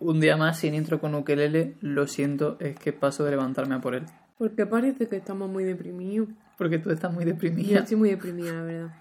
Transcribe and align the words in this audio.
Un 0.00 0.18
día 0.20 0.36
más 0.36 0.58
sin 0.58 0.74
intro 0.74 0.98
con 1.00 1.14
ukelele, 1.14 1.74
lo 1.80 2.06
siento, 2.06 2.56
es 2.60 2.76
que 2.78 2.92
paso 2.92 3.22
de 3.24 3.30
levantarme 3.32 3.74
a 3.76 3.80
por 3.80 3.94
él. 3.94 4.06
Porque 4.38 4.64
parece 4.66 5.06
que 5.08 5.16
estamos 5.16 5.50
muy 5.50 5.64
deprimidos. 5.64 6.28
Porque 6.56 6.78
tú 6.78 6.90
estás 6.90 7.12
muy 7.12 7.24
Yo 7.24 7.32
deprimida. 7.32 7.78
estoy 7.80 7.96
muy 7.96 8.10
deprimida, 8.10 8.52
la 8.54 8.62
verdad. 8.62 8.94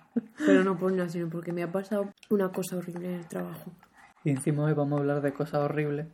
Pero 0.46 0.64
no 0.64 0.78
por 0.78 0.92
nada, 0.92 1.08
sino 1.10 1.30
porque 1.30 1.54
me 1.54 1.64
ha 1.64 1.72
pasado 1.72 2.14
una 2.30 2.52
cosa 2.52 2.76
horrible 2.78 3.08
en 3.08 3.14
el 3.20 3.28
trabajo. 3.28 3.72
Y 4.26 4.32
encima 4.32 4.64
hoy 4.66 4.74
vamos 4.74 4.98
a 4.98 5.02
hablar 5.02 5.22
de 5.22 5.32
cosas 5.32 5.62
horribles. 5.62 6.08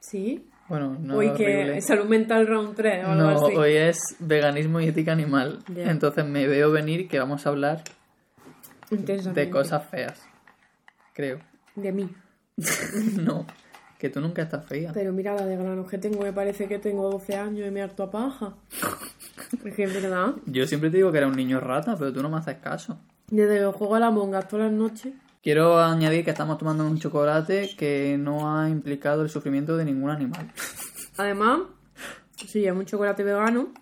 ¿Sí? 0.00 0.48
Bueno, 0.68 0.96
no 1.00 1.16
Hoy 1.16 1.28
horrible. 1.28 1.74
que 1.74 1.80
salud 1.82 2.06
mental 2.06 2.46
round 2.46 2.74
3 2.74 3.04
o 3.04 3.08
algo 3.10 3.22
No, 3.22 3.46
así. 3.46 3.56
hoy 3.56 3.72
es 3.76 3.98
veganismo 4.18 4.80
y 4.80 4.88
ética 4.88 5.12
animal. 5.12 5.60
Entonces 5.76 6.26
me 6.26 6.46
veo 6.46 6.70
venir 6.72 7.08
que 7.08 7.18
vamos 7.20 7.46
a 7.46 7.50
hablar 7.50 7.84
de 8.90 9.50
cosas 9.50 9.86
feas. 9.88 10.20
Creo. 11.14 11.38
De 11.76 11.92
mí. 11.92 12.08
no, 13.20 13.46
que 13.98 14.08
tú 14.10 14.20
nunca 14.20 14.42
estás 14.42 14.64
fea. 14.64 14.92
Pero 14.94 15.12
mira 15.12 15.34
la 15.34 15.44
de 15.44 15.56
granos 15.56 15.88
que 15.88 15.98
tengo, 15.98 16.22
me 16.22 16.32
parece 16.32 16.66
que 16.68 16.78
tengo 16.78 17.10
12 17.10 17.36
años 17.36 17.66
y 17.66 17.70
me 17.70 17.82
harto 17.82 18.04
a 18.04 18.10
paja. 18.10 18.54
Es 19.64 19.74
que 19.74 19.84
es 19.84 19.94
verdad. 20.02 20.34
Yo 20.46 20.66
siempre 20.66 20.90
te 20.90 20.98
digo 20.98 21.10
que 21.10 21.18
era 21.18 21.26
un 21.26 21.34
niño 21.36 21.58
rata, 21.58 21.96
pero 21.96 22.12
tú 22.12 22.22
no 22.22 22.28
me 22.28 22.36
haces 22.36 22.56
caso. 22.58 22.98
Desde 23.30 23.58
que 23.58 23.64
juego 23.66 23.94
a 23.94 24.00
la 24.00 24.10
monga 24.10 24.42
todas 24.42 24.66
las 24.70 24.74
noches. 24.78 25.14
Quiero 25.42 25.78
añadir 25.80 26.22
que 26.24 26.30
estamos 26.32 26.58
tomando 26.58 26.84
un 26.86 26.98
chocolate 26.98 27.70
que 27.78 28.16
no 28.18 28.54
ha 28.58 28.68
implicado 28.68 29.22
el 29.22 29.30
sufrimiento 29.30 29.76
de 29.76 29.86
ningún 29.86 30.10
animal. 30.10 30.50
Además, 31.16 31.60
sí, 32.46 32.66
es 32.66 32.72
un 32.72 32.84
chocolate 32.84 33.22
vegano. 33.24 33.72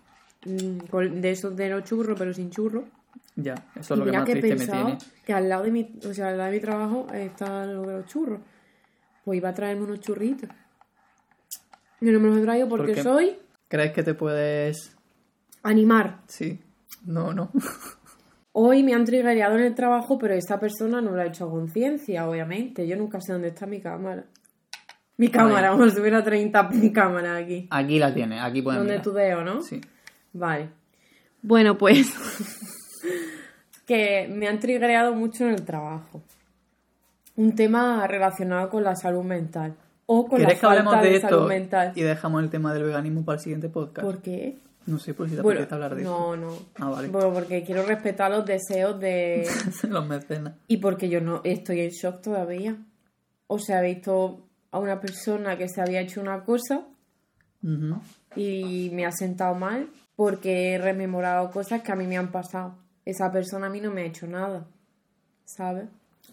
mm, 0.45 1.19
De 1.19 1.31
esos 1.31 1.53
de 1.55 1.69
los 1.69 1.83
churros, 1.83 2.17
pero 2.17 2.33
sin 2.33 2.49
churros. 2.49 2.85
Ya, 3.35 3.55
eso 3.75 3.93
es 3.93 3.99
Y 3.99 4.03
lo 4.03 4.05
que 4.05 4.17
más 4.17 4.25
que 4.25 4.35
triste 4.37 4.55
me 4.55 4.65
tiene. 4.71 4.97
que 5.25 5.33
al 5.33 5.49
lado 5.49 5.63
de 5.63 5.71
mi, 5.71 5.99
o 6.09 6.13
sea, 6.13 6.29
al 6.29 6.37
lado 6.37 6.49
de 6.51 6.55
mi 6.57 6.61
trabajo 6.61 7.07
está 7.13 7.65
lo 7.65 7.81
de 7.81 7.97
los 7.97 8.05
churros. 8.05 8.39
Pues 9.27 9.39
iba 9.39 9.49
a 9.49 9.53
traerme 9.53 9.83
unos 9.83 9.99
churritos. 9.99 10.49
Y 11.99 12.05
no 12.05 12.17
me 12.21 12.29
los 12.29 12.37
he 12.37 12.41
traído 12.43 12.69
porque 12.69 13.03
soy 13.03 13.35
¿Crees 13.67 13.91
que 13.91 14.01
te 14.01 14.13
puedes...? 14.13 14.95
animar. 15.63 16.21
Sí. 16.27 16.61
No, 17.05 17.33
no. 17.33 17.51
Hoy 18.53 18.83
me 18.83 18.93
han 18.93 19.03
triggereado 19.03 19.57
en 19.57 19.65
el 19.65 19.75
trabajo, 19.75 20.17
pero 20.17 20.33
esta 20.33 20.57
persona 20.61 21.01
no 21.01 21.11
lo 21.11 21.19
ha 21.19 21.25
hecho 21.25 21.43
a 21.43 21.51
conciencia, 21.51 22.25
obviamente. 22.25 22.87
Yo 22.87 22.95
nunca 22.95 23.19
sé 23.19 23.33
dónde 23.33 23.49
está 23.49 23.65
mi 23.65 23.81
cámara. 23.81 24.23
Mi 25.17 25.27
cámara, 25.27 25.71
vamos, 25.71 25.93
si 25.93 25.99
hubiera 25.99 26.23
30 26.23 26.69
cámaras 26.93 27.43
aquí. 27.43 27.67
Aquí 27.69 27.99
la 27.99 28.13
tienes, 28.13 28.41
aquí 28.41 28.61
pueden 28.61 28.79
Donde 28.79 28.99
tu 28.99 29.11
dedo, 29.11 29.43
¿no? 29.43 29.61
Sí. 29.61 29.81
Vale. 30.31 30.69
Bueno, 31.41 31.77
pues. 31.77 32.13
que 33.85 34.29
me 34.33 34.47
han 34.47 34.59
triggereado 34.61 35.13
mucho 35.13 35.43
en 35.43 35.49
el 35.49 35.65
trabajo. 35.65 36.23
Un 37.37 37.55
tema 37.55 38.05
relacionado 38.07 38.69
con 38.69 38.83
la 38.83 38.95
salud 38.95 39.23
mental. 39.23 39.75
O 40.05 40.27
con 40.27 40.39
la 40.41 40.47
¿Quieres 40.47 40.59
que 40.59 40.65
hablemos 40.65 40.93
falta 40.93 41.05
de, 41.05 41.11
de, 41.11 41.15
esto 41.17 41.29
salud 41.29 41.47
mental. 41.47 41.91
y 41.95 42.01
dejamos 42.01 42.43
el 42.43 42.49
tema 42.49 42.73
del 42.73 42.83
veganismo 42.83 43.23
para 43.23 43.37
el 43.37 43.43
siguiente 43.43 43.69
podcast? 43.69 44.05
¿Por 44.05 44.21
qué? 44.21 44.57
No 44.85 44.99
sé, 44.99 45.13
por 45.13 45.29
si 45.29 45.35
te 45.35 45.41
Bueno, 45.41 45.59
apetece 45.59 45.75
hablar 45.75 45.95
de 45.95 46.03
no, 46.03 46.35
no. 46.37 46.57
Ah, 46.75 46.89
vale. 46.89 47.09
Bueno, 47.09 47.33
porque 47.33 47.63
quiero 47.63 47.83
respetar 47.85 48.31
los 48.31 48.45
deseos 48.45 48.99
de. 48.99 49.41
eso. 49.41 49.87
Los 49.89 50.07
mecenas. 50.07 50.53
y 50.67 50.77
porque 50.77 51.09
yo 51.09 51.19
no 51.21 51.41
estoy 51.43 51.81
en 51.81 51.89
shock 51.89 52.21
todavía. 52.21 52.77
O 53.47 53.59
sea, 53.59 53.81
he 53.83 53.93
visto 53.93 54.47
a 54.71 54.79
una 54.79 54.99
persona 54.99 55.57
que 55.57 55.67
se 55.69 55.81
había 55.81 55.99
hecho 56.01 56.21
una 56.21 56.43
cosa 56.43 56.85
y 58.35 58.89
me 58.93 59.05
ha 59.05 59.11
sentado 59.11 59.55
mal 59.55 59.89
porque 60.15 60.73
he 60.73 60.77
rememorado 60.77 61.51
cosas 61.51 61.81
que 61.81 61.91
a 61.91 61.95
mí 61.95 62.07
me 62.07 62.17
han 62.17 62.31
pasado. 62.31 62.75
Esa 63.05 63.31
persona 63.31 63.67
a 63.67 63.69
mí 63.69 63.81
no 63.81 63.91
me 63.91 64.01
ha 64.01 64.05
hecho 64.05 64.25
nada, 64.25 64.67
¿sabes? 65.45 65.85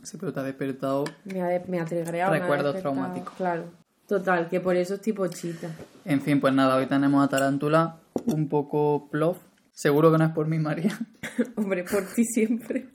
Sí, 0.03 0.17
pero 0.19 0.33
te 0.33 0.41
ha 0.41 0.43
despertado. 0.43 1.05
Me 1.25 1.41
ha, 1.43 1.47
de- 1.49 1.63
me 1.69 1.81
ha 1.81 1.85
triggereado, 1.85 2.31
me 2.33 2.39
ha 2.39 2.41
Recuerdos 2.41 2.77
traumáticos. 2.81 3.33
Claro. 3.35 3.65
Total, 4.07 4.49
que 4.51 4.61
por 4.61 4.77
eso 4.77 4.95
estoy 4.95 5.15
pochita. 5.15 5.71
En 6.05 6.21
fin, 6.21 6.41
pues 6.41 6.53
nada, 6.53 6.77
hoy 6.77 6.87
tenemos 6.87 7.25
a 7.25 7.29
Tarántula 7.29 7.97
un 8.27 8.49
poco 8.49 9.09
plof. 9.11 9.39
Seguro 9.73 10.13
que 10.13 10.19
no 10.19 10.25
es 10.27 10.31
por 10.33 10.47
mí, 10.47 10.59
María. 10.59 10.99
Hombre, 11.57 11.85
por 11.85 12.05
ti 12.15 12.25
siempre. 12.25 12.89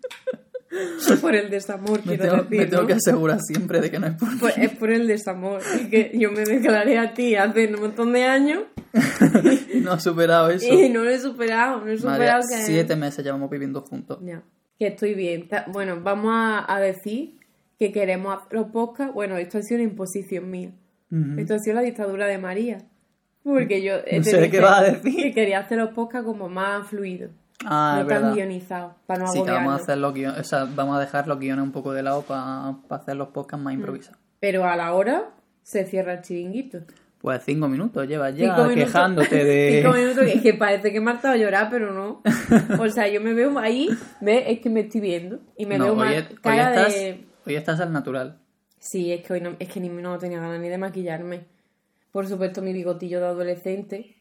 por 1.21 1.33
el 1.35 1.49
desamor, 1.49 1.99
Me 2.05 2.15
quiero 2.15 2.23
tengo, 2.23 2.43
decir, 2.43 2.59
me 2.59 2.65
tengo 2.67 2.85
que 2.87 2.93
asegurar 2.93 3.39
siempre 3.41 3.81
de 3.81 3.89
que 3.89 3.97
no 3.99 4.05
es 4.07 4.13
por 4.13 4.29
mí. 4.31 4.39
Es 4.57 4.77
por 4.77 4.91
el 4.91 5.07
desamor. 5.07 5.61
Es 5.61 5.87
que 5.87 6.11
yo 6.13 6.31
me 6.31 6.43
declaré 6.43 6.99
a 6.99 7.11
ti 7.13 7.35
hace 7.35 7.73
un 7.73 7.81
montón 7.81 8.13
de 8.13 8.23
años 8.25 8.63
Y 9.73 9.79
no 9.79 9.93
has 9.93 10.03
superado 10.03 10.49
eso. 10.51 10.67
y 10.71 10.89
no 10.89 11.03
lo 11.03 11.09
he 11.09 11.19
superado. 11.19 11.77
No 11.79 11.87
he 11.91 11.97
María, 11.97 11.97
superado 11.97 12.41
que... 12.49 12.65
siete 12.65 12.95
meses 12.95 13.25
llevamos 13.25 13.49
viviendo 13.49 13.81
juntos. 13.81 14.19
Ya, 14.21 14.43
que 14.79 14.87
estoy 14.87 15.13
bien. 15.13 15.47
Bueno, 15.67 15.99
vamos 16.01 16.31
a, 16.33 16.73
a 16.73 16.79
decir 16.79 17.37
que 17.77 17.91
queremos 17.91 18.35
hacer 18.37 18.53
los 18.53 18.67
podcasts. 18.67 19.13
Bueno, 19.13 19.37
esto 19.37 19.57
ha 19.57 19.61
sido 19.61 19.81
una 19.81 19.89
imposición 19.89 20.49
mía. 20.49 20.71
Esto 21.37 21.55
ha 21.55 21.59
sido 21.59 21.75
la 21.75 21.81
dictadura 21.81 22.27
de 22.27 22.37
María. 22.37 22.77
Porque 23.43 23.81
yo 23.83 23.95
No 23.97 24.23
sé 24.23 24.49
qué 24.49 24.59
vas 24.59 24.79
a 24.79 24.83
decir. 24.83 25.15
Que 25.23 25.33
quería 25.33 25.59
hacer 25.59 25.77
los 25.77 25.89
podcasts 25.91 26.25
como 26.25 26.49
más 26.49 26.87
fluidos. 26.87 27.31
Ah, 27.65 28.03
no 28.05 28.09
es 28.13 28.21
tan 28.21 28.33
guionizados. 28.35 28.93
Para 29.05 29.25
no 29.25 29.31
Sí, 29.31 29.43
que 29.43 29.51
vamos 29.51 29.73
a, 29.73 29.75
hacer 29.83 29.97
los 29.97 30.13
guiones, 30.13 30.39
o 30.39 30.43
sea, 30.43 30.63
vamos 30.65 30.95
a 30.97 30.99
dejar 31.01 31.27
los 31.27 31.39
guiones 31.39 31.63
un 31.63 31.71
poco 31.73 31.91
de 31.91 32.03
lado 32.03 32.21
para 32.21 32.75
hacer 32.89 33.15
los 33.17 33.29
podcasts 33.29 33.61
Mm. 33.61 33.65
más 33.65 33.73
improvisados. 33.73 34.19
Pero 34.39 34.63
a 34.65 34.75
la 34.77 34.93
hora 34.93 35.31
se 35.63 35.83
cierra 35.85 36.13
el 36.13 36.21
chiringuito. 36.21 36.79
Pues 37.21 37.41
cinco 37.45 37.67
minutos 37.67 38.07
llevas 38.07 38.33
ya 38.35 38.53
minutos- 38.55 38.73
quejándote 38.75 39.43
de... 39.43 39.81
Cinco 39.83 39.93
minutos, 39.95 40.23
que 40.25 40.31
es 40.33 40.41
que 40.41 40.53
parece 40.53 40.91
que 40.93 40.99
ha 40.99 41.09
hartado 41.09 41.33
a 41.33 41.37
llorar, 41.37 41.67
pero 41.69 41.91
no. 41.93 42.21
O 42.81 42.89
sea, 42.89 43.07
yo 43.09 43.19
me 43.19 43.33
veo 43.33 43.59
ahí, 43.59 43.89
¿ves? 44.21 44.43
Es 44.47 44.59
que 44.61 44.69
me 44.69 44.81
estoy 44.81 45.01
viendo. 45.01 45.39
Y 45.57 45.65
me 45.65 45.77
No, 45.77 45.85
veo 45.85 45.95
más 45.95 46.13
es- 46.13 46.29
hoy 46.29 46.35
cara 46.41 46.69
estás, 46.75 46.93
de... 46.93 47.25
hoy 47.45 47.55
estás 47.55 47.79
al 47.81 47.91
natural. 47.91 48.37
Sí, 48.79 49.11
es 49.11 49.21
que 49.25 49.33
hoy 49.33 49.41
no, 49.41 49.57
es 49.59 49.67
que 49.67 49.81
ni, 49.81 49.89
no 49.89 50.17
tenía 50.17 50.39
ganas 50.39 50.61
ni 50.61 50.69
de 50.69 50.77
maquillarme. 50.77 51.41
Por 52.13 52.25
supuesto, 52.25 52.61
mi 52.61 52.71
bigotillo 52.71 53.19
de 53.19 53.25
adolescente. 53.25 54.15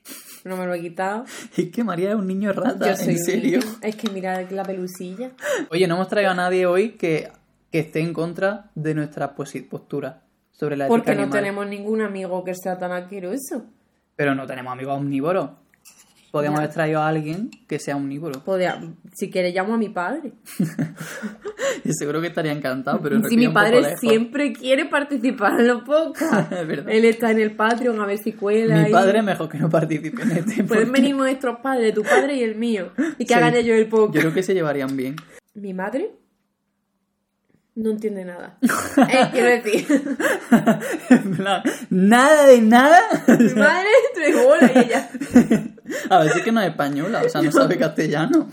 No 0.44 0.56
me 0.56 0.66
lo 0.66 0.74
he 0.74 0.80
quitado. 0.80 1.24
Es 1.56 1.70
que 1.70 1.84
María 1.84 2.10
es 2.10 2.14
un 2.16 2.26
niño 2.26 2.52
rata, 2.52 2.88
Yo 2.90 2.96
soy 2.96 3.14
en 3.14 3.18
serio. 3.24 3.58
niño. 3.60 3.72
Es 3.82 3.94
que 3.94 4.10
mira 4.10 4.42
la 4.50 4.64
pelusilla. 4.64 5.30
Oye, 5.70 5.86
no 5.86 5.94
hemos 5.94 6.08
traído 6.08 6.32
a 6.32 6.34
nadie 6.34 6.66
hoy 6.66 6.90
que, 6.92 7.28
que 7.70 7.78
esté 7.78 8.00
en 8.00 8.12
contra 8.12 8.70
de 8.74 8.94
nuestra 8.94 9.36
posi- 9.36 9.66
postura 9.68 10.22
sobre 10.58 10.76
la 10.76 10.84
ética 10.84 10.96
Porque 10.96 11.14
no 11.14 11.22
animal. 11.22 11.38
tenemos 11.40 11.66
ningún 11.68 12.00
amigo 12.02 12.42
que 12.44 12.54
sea 12.54 12.78
tan 12.78 12.92
asqueroso. 12.92 13.66
Pero 14.16 14.34
no 14.34 14.46
tenemos 14.46 14.72
amigos 14.72 14.96
omnívoros. 14.98 15.50
Podríamos 16.30 16.58
haber 16.60 16.70
traído 16.72 17.00
a 17.00 17.08
alguien 17.08 17.50
que 17.66 17.78
sea 17.78 17.96
omnívoro. 17.96 18.44
Podría- 18.44 18.78
si 19.14 19.30
quieres, 19.30 19.54
llamo 19.54 19.74
a 19.74 19.78
mi 19.78 19.88
padre. 19.88 20.32
Y 21.84 21.92
seguro 21.92 22.20
que 22.20 22.26
estaría 22.26 22.52
encantado, 22.52 23.00
pero 23.00 23.22
si 23.28 23.36
mi 23.36 23.48
padre 23.48 23.96
siempre 24.00 24.52
quiere 24.52 24.86
participar 24.86 25.60
en 25.60 25.68
los 25.68 25.82
podcasts. 25.82 26.54
Él 26.88 27.04
está 27.04 27.30
en 27.30 27.38
el 27.40 27.52
Patreon 27.52 28.00
a 28.00 28.06
ver 28.06 28.18
si 28.18 28.32
cuela. 28.32 28.82
Mi 28.82 28.88
y- 28.88 28.92
padre 28.92 29.22
mejor 29.22 29.48
que 29.48 29.58
no 29.58 29.70
participe 29.70 30.22
en 30.22 30.30
este. 30.32 30.64
Pueden 30.64 30.90
venir 30.92 31.14
nuestros 31.14 31.60
padres, 31.60 31.94
tu 31.94 32.02
padre 32.02 32.36
y 32.36 32.42
el 32.42 32.56
mío. 32.56 32.90
Y 33.18 33.24
que 33.24 33.28
Sí. 33.28 33.34
hagan 33.34 33.54
ellos 33.54 33.76
el 33.76 33.84
Yo 33.84 33.90
podcast. 33.90 34.18
creo 34.20 34.34
que 34.34 34.42
se 34.42 34.54
llevarían 34.54 34.96
bien. 34.96 35.16
Mi 35.54 35.72
madre 35.72 36.10
no 37.78 37.90
entiende 37.90 38.24
nada. 38.24 38.58
Eh, 38.98 39.28
quiero 39.32 39.48
decir, 39.48 39.86
nada 41.90 42.46
de 42.46 42.60
nada. 42.60 43.00
mi 43.38 43.54
madre 43.54 43.88
tres 44.14 44.44
bolas 44.44 44.70
y 44.74 44.78
ella. 44.78 45.10
A 46.10 46.18
ver 46.18 46.32
si 46.32 46.38
es 46.40 46.44
que 46.44 46.52
no 46.52 46.60
es 46.60 46.68
española, 46.68 47.22
o 47.24 47.28
sea, 47.28 47.40
no 47.40 47.50
sabe 47.52 47.78
castellano. 47.78 48.48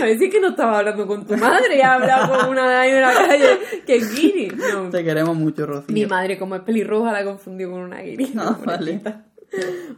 A 0.00 0.04
ver 0.04 0.18
si 0.18 0.26
es 0.26 0.30
que 0.32 0.40
no 0.40 0.50
estaba 0.50 0.78
hablando 0.78 1.06
con 1.06 1.26
tu 1.26 1.36
madre 1.36 1.76
y 1.76 1.80
ha 1.80 1.94
hablado 1.94 2.38
con 2.38 2.50
una 2.50 2.68
de 2.68 2.76
ahí 2.76 2.90
en 2.90 3.00
la 3.00 3.12
calle 3.12 3.58
que 3.86 3.96
es 3.96 4.14
guiri. 4.14 4.48
No. 4.48 4.90
Te 4.90 5.02
queremos 5.02 5.36
mucho, 5.36 5.66
Rocío. 5.66 5.92
Mi 5.92 6.06
madre, 6.06 6.38
como 6.38 6.54
es 6.54 6.62
pelirroja, 6.62 7.12
la 7.12 7.24
confundió 7.24 7.70
con 7.70 7.80
una 7.80 8.00
guiri. 8.02 8.34
Ah, 8.38 8.56
vale. 8.64 9.00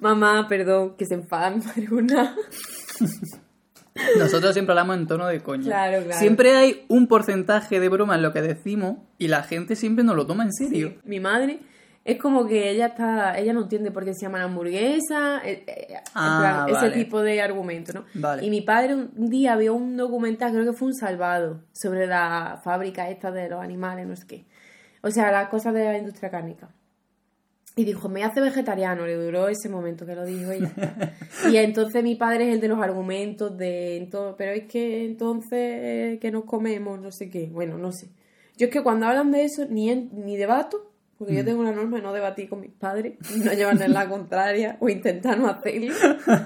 Mamá, 0.01 0.47
perdón, 0.49 0.97
que 0.97 1.05
se 1.05 1.15
enfada 1.15 1.51
mi 1.51 1.63
madre 1.63 1.89
nada. 2.03 2.37
Nosotros 4.19 4.53
siempre 4.55 4.73
hablamos 4.73 4.97
en 4.97 5.07
tono 5.07 5.27
de 5.27 5.41
coña. 5.41 5.65
Claro, 5.65 6.03
claro. 6.05 6.19
Siempre 6.19 6.55
hay 6.57 6.85
un 6.89 7.07
porcentaje 7.07 7.79
de 7.81 7.89
broma 7.89 8.15
en 8.17 8.23
lo 8.23 8.33
que 8.33 8.41
decimos 8.43 8.97
y 9.19 9.29
la 9.29 9.43
gente 9.43 9.77
siempre 9.77 10.05
nos 10.05 10.17
lo 10.17 10.27
toma 10.27 10.45
en 10.45 10.53
serio. 10.53 10.95
Mi 11.05 11.21
madre 11.21 11.59
es 12.05 12.19
como 12.19 12.47
que 12.47 12.71
ella 12.71 12.87
está, 12.87 13.39
ella 13.39 13.53
no 13.53 13.63
entiende 13.63 13.91
por 13.91 14.05
qué 14.05 14.15
se 14.15 14.23
llaman 14.23 14.43
hamburguesas, 14.43 15.43
eh, 15.45 15.65
eh, 15.67 15.95
Ah, 16.15 16.39
plan, 16.41 16.73
vale. 16.73 16.89
ese 16.89 16.99
tipo 16.99 17.21
de 17.23 17.41
argumento, 17.43 17.93
¿no? 17.93 18.05
Vale. 18.15 18.45
Y 18.45 18.51
mi 18.51 18.61
padre 18.63 18.95
un 18.95 19.29
día 19.31 19.55
vio 19.57 19.75
un 19.75 19.97
documental, 19.97 20.53
creo 20.53 20.65
que 20.65 20.73
fue 20.73 20.89
un 20.89 20.95
salvado, 20.95 21.61
sobre 21.73 22.07
la 22.07 22.61
fábrica 22.65 23.09
esta 23.09 23.31
de 23.31 23.49
los 23.49 23.63
animales, 23.63 24.07
no 24.07 24.17
sé 24.17 24.27
qué. 24.27 24.47
O 25.03 25.11
sea, 25.11 25.31
las 25.31 25.49
cosas 25.49 25.75
de 25.75 25.85
la 25.85 25.99
industria 25.99 26.31
cárnica. 26.31 26.71
Y 27.75 27.85
dijo, 27.85 28.09
me 28.11 28.23
hace 28.23 28.41
vegetariano, 28.43 29.07
le 29.07 29.15
duró 29.15 29.49
ese 29.49 29.69
momento 29.71 30.05
que 30.05 30.15
lo 30.15 30.27
dijo 30.27 30.51
ella. 30.51 30.71
y 31.51 31.57
entonces 31.57 32.03
mi 32.03 32.17
padre 32.17 32.49
es 32.49 32.55
el 32.55 32.61
de 32.61 32.69
los 32.69 32.79
argumentos 32.83 33.57
de, 33.57 33.99
ento- 34.07 34.35
pero 34.37 34.53
es 34.53 34.65
que 34.65 35.07
entonces 35.07 35.51
eh, 35.53 36.19
que 36.21 36.31
nos 36.31 36.45
comemos, 36.45 37.01
no 37.01 37.11
sé 37.11 37.31
qué. 37.31 37.47
Bueno, 37.51 37.79
no 37.79 37.91
sé. 37.93 38.09
Yo 38.59 38.67
es 38.67 38.73
que 38.73 38.83
cuando 38.83 39.07
hablan 39.07 39.31
de 39.33 39.45
eso, 39.45 39.65
ni, 39.71 39.89
en- 39.91 40.11
ni 40.13 40.37
debato, 40.37 40.91
porque 41.17 41.35
yo 41.35 41.45
tengo 41.45 41.61
una 41.61 41.73
norma 41.73 41.97
de 41.97 42.03
no 42.03 42.13
debatir 42.13 42.49
con 42.51 42.61
mis 42.61 42.73
padres, 42.73 43.15
no 43.43 43.53
llevarles 43.53 43.89
la 43.89 44.09
contraria 44.09 44.77
o 44.81 44.89
intentar 44.91 45.39
no 45.39 45.49
hacerlo. 45.49 45.95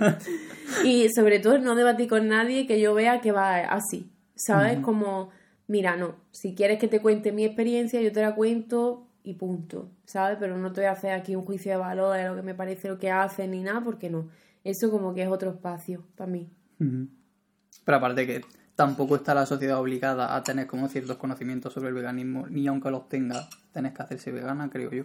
y 0.85 1.09
sobre 1.15 1.39
todo 1.41 1.59
no 1.59 1.75
debatir 1.75 2.09
con 2.09 2.29
nadie 2.29 2.67
que 2.67 2.81
yo 2.81 2.95
vea 2.95 3.21
que 3.21 3.33
va 3.33 3.57
así, 3.61 4.11
¿sabes? 4.35 4.79
Como, 4.81 5.31
mira, 5.67 5.97
no, 5.97 6.17
si 6.31 6.55
quieres 6.55 6.79
que 6.79 6.89
te 6.89 7.01
cuente 7.01 7.33
mi 7.33 7.45
experiencia, 7.45 8.01
yo 8.01 8.13
te 8.13 8.21
la 8.21 8.35
cuento 8.35 9.06
y 9.27 9.35
punto, 9.35 9.91
¿sabes? 10.05 10.39
Pero 10.39 10.57
no 10.57 10.73
te 10.73 10.83
voy 10.83 10.89
a 10.89 10.93
hacer 10.93 11.11
aquí 11.11 11.35
un 11.35 11.45
juicio 11.45 11.73
de 11.73 11.79
valor 11.79 12.17
de 12.17 12.29
lo 12.29 12.37
que 12.37 12.43
me 12.43 12.55
parece 12.55 12.89
lo 12.89 12.99
que 12.99 13.11
hacen 13.11 13.51
ni 13.51 13.63
nada, 13.63 13.83
porque 13.83 14.09
no. 14.09 14.29
Eso 14.63 14.89
como 14.91 15.15
que 15.15 15.23
es 15.23 15.29
otro 15.29 15.51
espacio 15.51 16.05
para 16.15 16.31
mí. 16.31 16.49
Pero 16.79 17.97
aparte 17.99 18.25
que 18.25 18.45
tampoco 18.77 19.17
está 19.17 19.35
la 19.35 19.45
sociedad 19.45 19.81
obligada 19.81 20.37
a 20.37 20.45
tener 20.45 20.69
como 20.69 20.89
ciertos 20.89 21.17
conocimientos 21.17 21.73
sobre 21.73 21.89
el 21.89 21.95
veganismo, 21.95 22.47
ni 22.49 22.69
aunque 22.69 22.91
los 22.91 23.09
tenga, 23.09 23.49
tenés 23.73 23.95
que 23.95 24.03
hacerse 24.03 24.31
vegana, 24.31 24.71
creo 24.71 24.93
yo. 24.93 25.05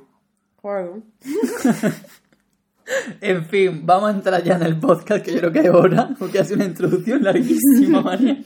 Claro. 0.62 1.02
En 3.22 3.46
fin, 3.46 3.86
vamos 3.86 4.10
a 4.10 4.14
entrar 4.14 4.44
ya 4.44 4.56
en 4.56 4.64
el 4.64 4.78
podcast, 4.78 5.24
que 5.24 5.32
yo 5.32 5.38
creo 5.38 5.52
que 5.52 5.60
es 5.60 5.70
hora, 5.70 6.10
porque 6.18 6.40
ha 6.40 6.44
sido 6.44 6.58
una 6.58 6.66
introducción 6.66 7.24
larguísima, 7.24 8.02
María. 8.04 8.44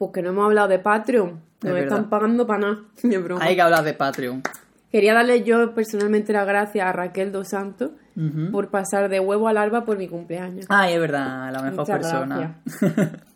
Porque 0.00 0.22
no 0.22 0.30
hemos 0.30 0.46
hablado 0.46 0.66
de 0.68 0.78
Patreon. 0.78 1.28
Es 1.28 1.64
No 1.64 1.74
me 1.74 1.80
verdad. 1.82 1.88
están 1.98 2.08
pagando 2.08 2.46
para 2.46 2.60
nada. 2.60 2.78
Hay 3.42 3.54
que 3.54 3.60
hablar 3.60 3.84
de 3.84 3.92
Patreon. 3.92 4.42
Quería 4.90 5.12
darle 5.12 5.42
yo 5.44 5.74
personalmente 5.74 6.32
las 6.32 6.46
gracias 6.46 6.86
a 6.86 6.90
Raquel 6.92 7.30
Dos 7.32 7.48
Santos 7.50 7.90
por 8.50 8.68
pasar 8.70 9.08
de 9.10 9.20
huevo 9.20 9.46
al 9.48 9.56
alba 9.58 9.84
por 9.84 9.98
mi 9.98 10.08
cumpleaños. 10.08 10.64
Ay, 10.70 10.94
es 10.94 11.00
verdad, 11.00 11.52
la 11.52 11.60
mejor 11.62 11.80
Muchas 11.80 11.98
persona. 11.98 12.60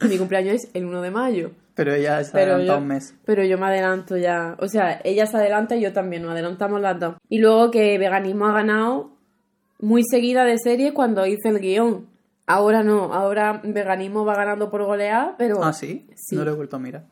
mi 0.08 0.16
cumpleaños 0.19 0.55
es 0.55 0.70
el 0.75 0.87
1 0.87 1.02
de 1.02 1.11
mayo. 1.11 1.50
Pero 1.75 1.93
ella 1.94 2.22
se 2.25 2.32
Pero 2.32 2.55
adelanta 2.55 2.72
yo, 2.75 2.78
un 2.81 2.87
mes. 2.88 3.14
pero 3.26 3.44
yo 3.44 3.58
me 3.58 3.66
adelanto 3.66 4.16
ya. 4.16 4.56
O 4.58 4.69
sea, 4.69 5.00
ella 5.05 5.26
se 5.26 5.37
adelanta 5.37 5.76
y 5.76 5.82
yo 5.82 5.93
también. 5.93 6.22
Nos 6.22 6.32
adelantamos 6.32 6.81
las 6.81 6.99
dos. 6.99 7.14
Y 7.28 7.38
luego 7.40 7.70
que 7.70 7.99
veganismo 7.99 8.46
ha 8.46 8.52
ganado 8.52 9.11
muy 9.81 10.02
seguida 10.11 10.44
de 10.44 10.56
serie 10.58 10.94
cuando 10.94 11.26
hice 11.26 11.49
el 11.50 11.61
guion. 11.61 12.06
Ahora 12.46 12.82
no. 12.82 13.12
Ahora 13.14 13.61
veganismo 13.64 14.25
va 14.25 14.35
ganando 14.37 14.70
por 14.70 14.82
goleada, 14.85 15.35
pero... 15.38 15.62
Ah, 15.64 15.73
¿sí? 15.73 16.06
Sí. 16.14 16.37
No 16.37 16.44
lo 16.44 16.52
he 16.52 16.55
vuelto 16.55 16.76
a 16.76 16.79
mirar. 16.79 17.06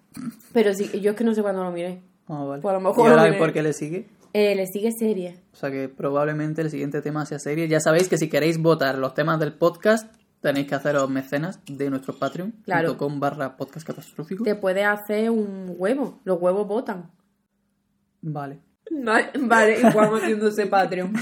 Pero 0.53 0.75
sí, 0.75 1.01
yo 1.01 1.13
es 1.13 1.17
que 1.17 1.25
no 1.25 1.35
sé 1.35 1.43
cuándo 1.43 1.65
lo 1.65 1.71
miré. 1.73 2.03
Ah, 2.29 2.45
vale. 2.45 2.61
Pues 2.63 2.71
a 2.75 2.79
lo 2.79 2.81
¿Y 2.81 2.85
mejor 2.85 3.11
ahora 3.11 3.23
lo 3.25 3.29
miré. 3.29 3.39
por 3.39 3.53
qué 3.53 3.63
le 3.63 3.73
sigue? 3.73 4.09
Eh, 4.35 4.55
le 4.55 4.67
sigue 4.67 4.93
serie. 4.93 5.37
O 5.53 5.57
sea 5.57 5.71
que 5.71 5.89
probablemente 5.89 6.63
el 6.63 6.71
siguiente 6.71 7.01
tema 7.03 7.25
sea 7.27 7.39
serie. 7.39 7.69
Ya 7.69 7.81
sabéis 7.81 8.09
que 8.09 8.19
si 8.19 8.29
queréis 8.29 8.59
votar 8.61 8.99
los 8.99 9.15
temas 9.15 9.39
del 9.41 9.53
podcast, 9.55 10.15
tenéis 10.41 10.67
que 10.69 10.75
haceros 10.75 11.09
mecenas 11.09 11.61
de 11.67 11.89
nuestro 11.91 12.15
Patreon. 12.19 12.53
Claro. 12.65 12.97
con 12.99 13.19
barra 13.21 13.57
podcast 13.57 13.87
catastrófico. 13.87 14.45
Te 14.45 14.55
puedes 14.55 14.85
hacer 14.87 15.31
un 15.31 15.75
huevo. 15.79 16.21
Los 16.25 16.41
huevos 16.41 16.67
votan. 16.67 17.11
Vale. 18.21 18.61
Vale, 18.91 19.31
vale, 19.41 19.79
y 19.81 19.83
vamos 19.83 20.21
haciéndose 20.21 20.67
Patreon. 20.67 21.13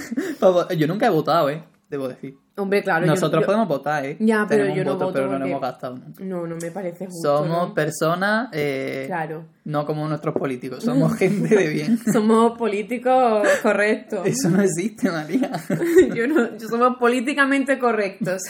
Yo 0.78 0.86
nunca 0.86 1.06
he 1.06 1.10
votado, 1.10 1.50
eh. 1.50 1.64
Debo 1.90 2.06
decir. 2.08 2.38
Hombre, 2.56 2.82
claro. 2.82 3.06
Nosotros 3.06 3.40
yo- 3.42 3.46
podemos 3.46 3.66
votar, 3.66 4.04
eh. 4.04 4.16
Ya, 4.20 4.44
pero 4.46 4.64
Tenemos 4.64 4.76
yo 4.76 4.84
no 4.84 4.98
voto, 4.98 5.12
pero 5.12 5.26
no 5.30 5.38
lo 5.38 5.46
hemos 5.46 5.60
gastado 5.62 5.96
nunca. 5.96 6.22
No, 6.22 6.46
no 6.46 6.56
me 6.56 6.70
parece 6.70 7.06
justo. 7.06 7.38
Somos 7.38 7.68
¿no? 7.68 7.74
personas, 7.74 8.48
eh, 8.52 9.04
Claro. 9.06 9.44
no 9.64 9.86
como 9.86 10.06
nuestros 10.06 10.34
políticos, 10.34 10.84
somos 10.84 11.14
gente 11.16 11.54
de 11.56 11.68
bien. 11.68 11.98
Somos 12.12 12.58
políticos 12.58 13.48
correctos. 13.62 14.26
Eso 14.26 14.50
no 14.50 14.60
existe, 14.62 15.10
María. 15.10 15.50
yo 16.14 16.26
no, 16.28 16.56
yo 16.58 16.68
somos 16.68 16.96
políticamente 16.98 17.78
correctos. 17.78 18.42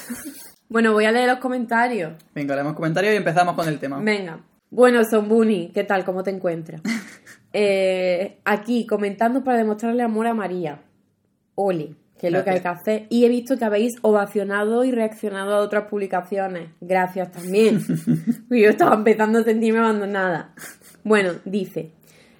bueno, 0.68 0.92
voy 0.92 1.04
a 1.04 1.12
leer 1.12 1.28
los 1.28 1.38
comentarios. 1.38 2.14
Venga, 2.34 2.56
leemos 2.56 2.74
comentarios 2.74 3.14
y 3.14 3.18
empezamos 3.18 3.54
con 3.54 3.68
el 3.68 3.78
tema. 3.78 4.00
Venga. 4.02 4.40
Bueno, 4.70 5.04
Sonbuni, 5.04 5.70
¿qué 5.72 5.84
tal? 5.84 6.04
¿Cómo 6.04 6.22
te 6.22 6.30
encuentras? 6.30 6.80
Eh, 7.54 8.38
aquí, 8.46 8.86
comentando 8.86 9.44
para 9.44 9.58
demostrarle 9.58 10.02
amor 10.02 10.26
a 10.26 10.32
María. 10.32 10.80
Oli, 11.54 11.94
que 12.22 12.28
es 12.28 12.32
lo 12.32 12.44
que 12.44 12.50
hay 12.50 12.60
que 12.60 12.68
hacer. 12.68 13.06
Y 13.08 13.24
he 13.24 13.28
visto 13.28 13.58
que 13.58 13.64
habéis 13.64 13.94
ovacionado 14.00 14.84
y 14.84 14.92
reaccionado 14.92 15.56
a 15.56 15.58
otras 15.58 15.88
publicaciones. 15.88 16.70
Gracias 16.80 17.32
también. 17.32 17.80
Yo 18.48 18.68
estaba 18.68 18.94
empezando 18.94 19.40
a 19.40 19.42
sentirme 19.42 19.80
abandonada. 19.80 20.54
Bueno, 21.02 21.32
dice. 21.44 21.90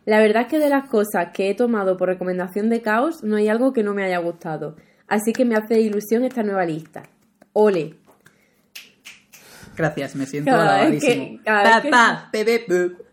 La 0.04 0.20
verdad 0.20 0.42
es 0.42 0.48
que 0.48 0.60
de 0.60 0.68
las 0.68 0.88
cosas 0.88 1.30
que 1.34 1.50
he 1.50 1.54
tomado 1.56 1.96
por 1.96 2.08
recomendación 2.08 2.70
de 2.70 2.80
Caos, 2.80 3.24
no 3.24 3.34
hay 3.34 3.48
algo 3.48 3.72
que 3.72 3.82
no 3.82 3.92
me 3.92 4.04
haya 4.04 4.18
gustado. 4.18 4.76
Así 5.08 5.32
que 5.32 5.44
me 5.44 5.56
hace 5.56 5.80
ilusión 5.80 6.22
esta 6.22 6.44
nueva 6.44 6.64
lista. 6.64 7.02
Ole. 7.52 7.96
Gracias, 9.76 10.14
me 10.16 10.26
siento 10.26 10.50
vez 10.50 11.02
Pa, 11.44 11.80
que- 11.82 11.90
pa. 11.90 12.28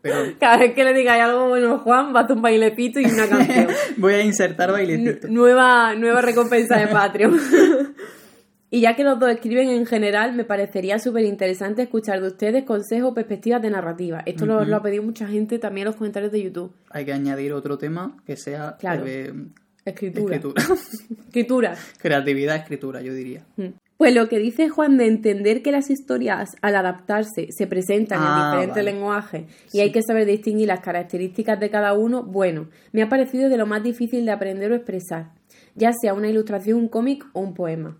Perdón. 0.01 0.35
Cada 0.39 0.57
vez 0.57 0.73
que 0.73 0.83
le 0.83 0.94
digáis 0.94 1.23
algo 1.23 1.50
bueno, 1.50 1.79
Juan, 1.79 2.13
va 2.15 2.21
a 2.21 2.23
hacer 2.23 2.35
un 2.35 2.41
bailecito 2.41 3.00
y 3.00 3.06
una 3.06 3.27
canción. 3.29 3.67
Voy 3.97 4.13
a 4.13 4.23
insertar 4.23 4.71
bailecito. 4.71 5.27
Nu- 5.27 5.33
nueva, 5.33 5.94
nueva 5.95 6.21
recompensa 6.21 6.77
de 6.77 6.88
Patreon. 6.94 7.38
y 8.71 8.81
ya 8.81 8.95
que 8.95 9.03
los 9.03 9.19
dos 9.19 9.29
escriben 9.29 9.67
en 9.69 9.85
general, 9.85 10.33
me 10.33 10.45
parecería 10.45 11.00
súper 11.00 11.25
interesante 11.25 11.81
escuchar 11.81 12.21
de 12.21 12.27
ustedes 12.27 12.63
consejos 12.63 13.11
o 13.11 13.13
perspectivas 13.13 13.61
de 13.61 13.69
narrativa. 13.71 14.21
Esto 14.25 14.45
lo, 14.45 14.63
lo 14.63 14.75
ha 14.77 14.81
pedido 14.81 15.03
mucha 15.03 15.27
gente 15.27 15.59
también 15.59 15.83
en 15.85 15.91
los 15.91 15.95
comentarios 15.97 16.31
de 16.31 16.44
YouTube. 16.44 16.73
Hay 16.91 17.03
que 17.06 17.11
añadir 17.13 17.51
otro 17.53 17.77
tema 17.77 18.15
que 18.25 18.38
sea 18.38 18.77
Claro. 18.79 19.03
eh, 19.06 19.33
Escritura. 19.85 20.35
escritura. 20.35 20.63
Escritura. 21.27 21.75
Creatividad, 21.97 22.56
escritura, 22.57 23.01
yo 23.01 23.13
diría. 23.13 23.44
Pues 24.00 24.16
lo 24.16 24.30
que 24.30 24.40
dice 24.40 24.69
Juan 24.69 24.98
de 24.98 25.07
entender 25.07 25.62
que 25.62 25.74
las 25.74 25.90
historias 25.90 26.51
al 26.62 26.78
adaptarse 26.78 27.48
se 27.51 27.68
presentan 27.68 28.19
Ah, 28.22 28.30
en 28.30 28.46
diferentes 28.46 28.86
vale. 28.86 28.94
lenguajes 28.94 29.44
y 29.74 29.81
hay 29.81 29.92
que 29.92 30.01
saber 30.01 30.25
distinguir 30.25 30.69
las 30.69 30.80
características 30.80 31.60
de 31.60 31.69
cada 31.69 31.92
uno, 31.92 32.24
bueno, 32.24 32.69
me 32.94 33.01
ha 33.01 33.10
parecido 33.10 33.50
de 33.50 33.57
lo 33.57 33.66
más 33.66 33.84
difícil 33.84 34.25
de 34.25 34.31
aprender 34.31 34.72
o 34.72 34.75
expresar, 34.75 35.34
ya 35.75 35.92
sea 35.92 36.13
una 36.13 36.30
ilustración, 36.30 36.78
un 36.78 36.88
cómic 36.88 37.25
o 37.34 37.42
un 37.42 37.54
poema. 37.54 37.98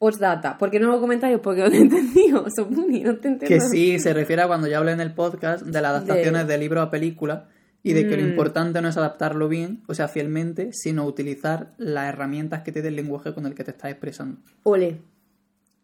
Postdata, 0.00 0.58
¿por 0.58 0.72
qué 0.72 0.80
no 0.80 0.90
hago 0.90 1.02
comentarios? 1.02 1.40
Porque 1.40 1.60
no 1.62 1.70
te 1.70 1.76
he 1.76 1.80
entendido, 1.82 2.46
Sopuni, 2.50 3.02
no 3.04 3.16
te 3.18 3.28
entiendo. 3.28 3.46
Que 3.46 3.60
sí, 3.60 4.00
se 4.00 4.12
refiere 4.12 4.42
a 4.42 4.48
cuando 4.48 4.66
yo 4.66 4.76
hablé 4.76 4.90
en 4.90 5.00
el 5.00 5.14
podcast 5.14 5.64
de 5.64 5.80
las 5.80 5.92
adaptaciones 5.92 6.48
de, 6.48 6.58
libro 6.58 6.80
a 6.82 6.90
película 6.90 7.46
y 7.82 7.92
de 7.94 8.06
que 8.08 8.16
lo 8.16 8.22
Mm. 8.22 8.30
importante 8.30 8.80
no 8.82 8.88
es 8.88 8.96
adaptarlo 8.96 9.48
bien, 9.48 9.82
o 9.86 9.94
sea, 9.94 10.08
fielmente, 10.08 10.72
sino 10.72 11.04
utilizar 11.06 11.72
las 11.78 12.08
herramientas 12.12 12.62
que 12.62 12.72
te 12.72 12.82
dé 12.82 12.88
el 12.88 12.96
lenguaje 12.96 13.32
con 13.34 13.46
el 13.46 13.54
que 13.54 13.64
te 13.64 13.70
estás 13.70 13.90
expresando. 13.90 14.38
Ole. 14.64 14.98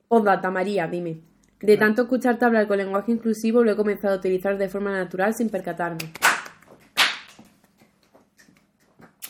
Postdata, 0.08 0.50
María, 0.50 0.86
dime. 0.86 1.20
De 1.60 1.76
tanto 1.78 2.02
escucharte 2.02 2.44
hablar 2.44 2.68
con 2.68 2.76
lenguaje 2.76 3.12
inclusivo, 3.12 3.64
lo 3.64 3.72
he 3.72 3.76
comenzado 3.76 4.14
a 4.14 4.18
utilizar 4.18 4.58
de 4.58 4.68
forma 4.68 4.92
natural 4.92 5.34
sin 5.34 5.48
percatarme. 5.48 6.12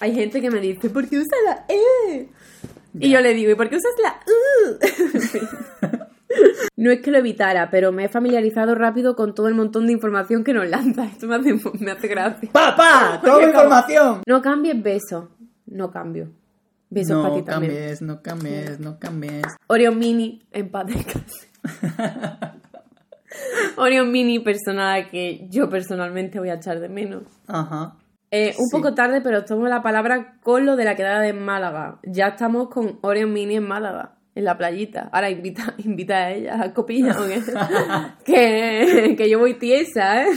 Hay 0.00 0.14
gente 0.14 0.40
que 0.40 0.50
me 0.50 0.60
dice, 0.60 0.90
¿por 0.90 1.08
qué 1.08 1.16
usas 1.18 1.38
la 1.46 1.64
E? 1.68 2.28
Y 2.98 3.10
yo 3.10 3.20
le 3.20 3.32
digo, 3.32 3.50
¿y 3.52 3.54
por 3.54 3.68
qué 3.70 3.76
usas 3.76 3.92
la 4.02 4.20
U? 4.26 4.78
no 6.76 6.90
es 6.90 7.00
que 7.00 7.10
lo 7.10 7.18
evitara, 7.18 7.70
pero 7.70 7.92
me 7.92 8.04
he 8.04 8.08
familiarizado 8.08 8.74
rápido 8.74 9.16
con 9.16 9.34
todo 9.34 9.48
el 9.48 9.54
montón 9.54 9.86
de 9.86 9.92
información 9.92 10.44
que 10.44 10.52
nos 10.52 10.68
lanza. 10.68 11.04
Esto 11.06 11.26
me 11.26 11.36
hace, 11.36 11.54
me 11.80 11.90
hace 11.90 12.08
gracia. 12.08 12.48
¡Papá! 12.52 13.20
¡Toda 13.24 13.36
Oye, 13.36 13.46
información! 13.48 14.20
No 14.26 14.42
cambies 14.42 14.82
besos. 14.82 15.26
No 15.66 15.90
cambio. 15.90 16.30
Besos 16.88 17.20
para 17.22 17.34
No 17.34 17.40
ti 17.40 17.42
también. 17.44 17.72
cambies, 17.72 18.02
no 18.02 18.22
cambies, 18.22 18.78
no 18.80 18.98
cambies. 18.98 19.44
Orion 19.66 19.98
Mini, 19.98 20.46
en 20.52 20.70
paz 20.70 20.86
descanse. 20.86 21.48
Orion 23.76 24.10
Mini, 24.10 24.38
persona 24.38 25.08
que 25.10 25.46
yo 25.50 25.68
personalmente 25.68 26.38
voy 26.38 26.48
a 26.50 26.54
echar 26.54 26.80
de 26.80 26.88
menos. 26.88 27.24
Ajá. 27.48 27.96
Eh, 28.30 28.54
un 28.58 28.66
Sí. 28.66 28.76
poco 28.76 28.94
tarde, 28.94 29.20
pero 29.20 29.44
tomo 29.44 29.66
la 29.68 29.82
palabra 29.82 30.38
con 30.42 30.64
lo 30.66 30.76
de 30.76 30.84
la 30.84 30.96
quedada 30.96 31.20
de 31.20 31.32
Málaga. 31.32 31.98
Ya 32.04 32.28
estamos 32.28 32.68
con 32.68 32.98
Orion 33.02 33.32
Mini 33.32 33.56
en 33.56 33.66
Málaga, 33.66 34.15
en 34.36 34.44
la 34.44 34.56
playita. 34.56 35.08
Ahora 35.12 35.30
invita, 35.30 35.74
invita 35.84 36.16
a 36.16 36.32
ella 36.32 36.62
a 36.62 36.72
copilla, 36.72 37.16
que, 38.24 39.14
que 39.16 39.30
yo 39.30 39.40
voy 39.40 39.54
tiesa, 39.54 40.22
¿eh? 40.22 40.28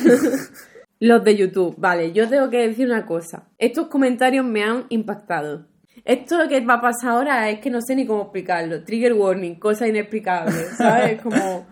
Los 1.01 1.23
de 1.23 1.35
YouTube. 1.35 1.75
Vale, 1.77 2.11
yo 2.11 2.27
tengo 2.27 2.49
que 2.49 2.67
decir 2.67 2.87
una 2.87 3.05
cosa. 3.05 3.47
Estos 3.57 3.87
comentarios 3.87 4.45
me 4.45 4.63
han 4.63 4.85
impactado. 4.89 5.67
Esto 6.03 6.47
que 6.47 6.65
va 6.65 6.75
a 6.75 6.81
pasar 6.81 7.11
ahora 7.11 7.49
es 7.49 7.59
que 7.59 7.69
no 7.69 7.79
sé 7.81 7.95
ni 7.95 8.05
cómo 8.05 8.23
explicarlo. 8.23 8.83
Trigger 8.83 9.13
warning, 9.13 9.55
cosa 9.55 9.87
inexplicable, 9.87 10.65
¿sabes? 10.77 11.21
Como... 11.21 11.67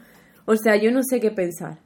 O 0.45 0.55
sea, 0.55 0.75
yo 0.75 0.91
no 0.91 1.01
sé 1.03 1.19
qué 1.19 1.31
pensar. 1.31 1.79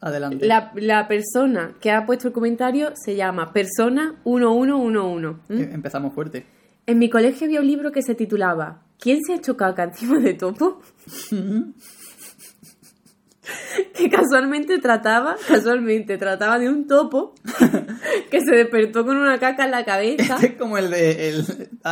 Adelante. 0.00 0.46
La, 0.46 0.72
la 0.74 1.08
persona 1.08 1.74
que 1.80 1.90
ha 1.90 2.04
puesto 2.04 2.28
el 2.28 2.34
comentario 2.34 2.92
se 2.94 3.16
llama 3.16 3.52
Persona 3.52 4.20
1111. 4.24 5.40
¿m? 5.48 5.62
Eh, 5.62 5.70
Empezamos 5.72 6.12
fuerte. 6.12 6.46
En 6.86 6.98
mi 6.98 7.10
colegio 7.10 7.46
había 7.46 7.60
un 7.60 7.66
libro 7.66 7.90
que 7.90 8.02
se 8.02 8.14
titulaba 8.14 8.85
¿Quién 8.98 9.22
se 9.24 9.32
ha 9.32 9.36
hecho 9.36 9.56
caca 9.56 9.84
encima 9.84 10.18
de 10.18 10.34
topo? 10.34 10.80
que 13.94 14.10
casualmente 14.10 14.78
trataba, 14.78 15.36
casualmente 15.46 16.18
trataba 16.18 16.58
de 16.58 16.68
un 16.68 16.86
topo 16.86 17.34
que 18.30 18.40
se 18.40 18.56
despertó 18.56 19.04
con 19.04 19.16
una 19.16 19.38
caca 19.38 19.64
en 19.64 19.70
la 19.70 19.84
cabeza. 19.84 20.34
Este 20.34 20.46
es 20.48 20.52
como 20.54 20.78
el 20.78 20.90
de 20.90 21.28
el, 21.28 21.44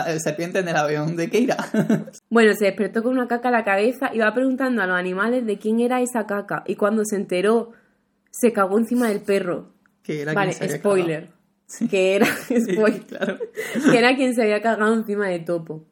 el 0.06 0.20
serpiente 0.20 0.58
en 0.58 0.68
el 0.68 0.76
avión 0.76 1.16
de 1.16 1.30
Keira. 1.30 1.56
Bueno, 2.30 2.52
se 2.58 2.64
despertó 2.64 3.02
con 3.04 3.12
una 3.12 3.28
caca 3.28 3.48
en 3.48 3.52
la 3.52 3.64
cabeza 3.64 4.10
y 4.12 4.18
va 4.18 4.34
preguntando 4.34 4.82
a 4.82 4.86
los 4.86 4.96
animales 4.96 5.46
de 5.46 5.56
quién 5.58 5.78
era 5.78 6.00
esa 6.00 6.26
caca. 6.26 6.64
Y 6.66 6.74
cuando 6.74 7.04
se 7.04 7.14
enteró, 7.14 7.70
se 8.32 8.52
cagó 8.52 8.76
encima 8.78 9.08
del 9.08 9.20
perro. 9.20 9.72
que 10.02 10.22
era 10.22 10.32
Vale, 10.32 10.50
quien 10.50 10.58
se 10.58 10.64
había 10.64 10.78
spoiler. 10.78 11.28
Sí. 11.66 11.86
Que 11.86 12.16
era. 12.16 12.26
Sí, 12.48 12.60
spoiler, 12.60 13.02
claro. 13.02 13.38
que 13.92 13.98
era 13.98 14.16
quien 14.16 14.34
se 14.34 14.42
había 14.42 14.60
cagado 14.60 14.94
encima 14.94 15.28
de 15.28 15.38
topo. 15.38 15.84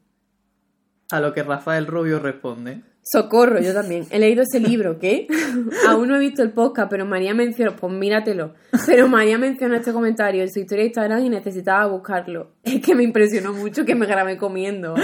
A 1.11 1.19
lo 1.19 1.33
que 1.33 1.43
Rafael 1.43 1.85
Rubio 1.87 2.19
responde. 2.19 2.81
Socorro, 3.03 3.59
yo 3.59 3.73
también. 3.73 4.05
He 4.11 4.19
leído 4.19 4.43
ese 4.43 4.61
libro, 4.61 4.97
¿qué? 4.97 5.27
Aún 5.87 6.07
no 6.07 6.15
he 6.15 6.19
visto 6.19 6.41
el 6.41 6.51
podcast, 6.51 6.89
pero 6.89 7.05
María 7.05 7.33
mencionó, 7.33 7.75
pues 7.75 7.91
míratelo. 7.91 8.53
Pero 8.85 9.09
María 9.09 9.37
mencionó 9.37 9.75
este 9.75 9.91
comentario 9.91 10.41
en 10.41 10.49
su 10.49 10.61
historia 10.61 10.83
de 10.83 10.87
Instagram 10.87 11.25
y 11.25 11.29
necesitaba 11.29 11.85
buscarlo. 11.87 12.51
Es 12.63 12.81
que 12.81 12.95
me 12.95 13.03
impresionó 13.03 13.51
mucho 13.51 13.83
que 13.83 13.95
me 13.95 14.05
grabé 14.05 14.37
comiendo. 14.37 14.95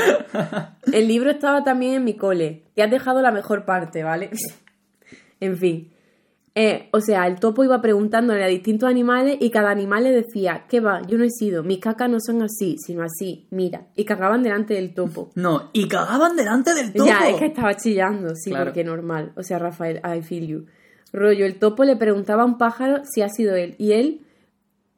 El 0.93 1.07
libro 1.09 1.29
estaba 1.29 1.65
también 1.65 1.95
en 1.95 2.03
mi 2.05 2.15
cole. 2.15 2.63
Te 2.73 2.83
has 2.83 2.89
dejado 2.89 3.21
la 3.21 3.31
mejor 3.31 3.65
parte, 3.65 4.03
¿vale? 4.03 4.29
En 5.41 5.55
fin. 5.55 5.89
Eh, 6.61 6.89
o 6.91 6.99
sea, 6.99 7.25
el 7.25 7.39
topo 7.39 7.63
iba 7.63 7.81
preguntándole 7.81 8.43
a 8.43 8.47
distintos 8.47 8.89
animales 8.89 9.37
y 9.39 9.49
cada 9.49 9.69
animal 9.69 10.03
le 10.03 10.11
decía, 10.11 10.65
¿qué 10.67 10.81
va? 10.81 11.01
Yo 11.07 11.17
no 11.17 11.23
he 11.23 11.29
sido, 11.29 11.63
mis 11.63 11.79
cacas 11.79 12.09
no 12.09 12.17
son 12.19 12.41
así, 12.41 12.75
sino 12.85 13.01
así, 13.01 13.47
mira. 13.49 13.87
Y 13.95 14.03
cagaban 14.03 14.43
delante 14.43 14.73
del 14.73 14.93
topo. 14.93 15.31
No, 15.35 15.69
y 15.71 15.87
cagaban 15.87 16.35
delante 16.35 16.73
del 16.73 16.91
topo. 16.91 17.05
Ya, 17.05 17.29
es 17.29 17.37
que 17.37 17.45
estaba 17.45 17.75
chillando, 17.77 18.35
sí, 18.35 18.49
Claro. 18.49 18.65
porque 18.65 18.83
normal. 18.83 19.31
O 19.37 19.43
sea, 19.43 19.57
Rafael, 19.57 20.01
I 20.03 20.21
feel 20.21 20.47
you. 20.47 20.65
Rollo, 21.13 21.45
el 21.45 21.55
topo 21.59 21.85
le 21.85 21.95
preguntaba 21.95 22.43
a 22.43 22.45
un 22.45 22.57
pájaro 22.57 23.03
si 23.05 23.21
ha 23.21 23.29
sido 23.29 23.55
él. 23.55 23.75
Y 23.77 23.93
él, 23.93 24.21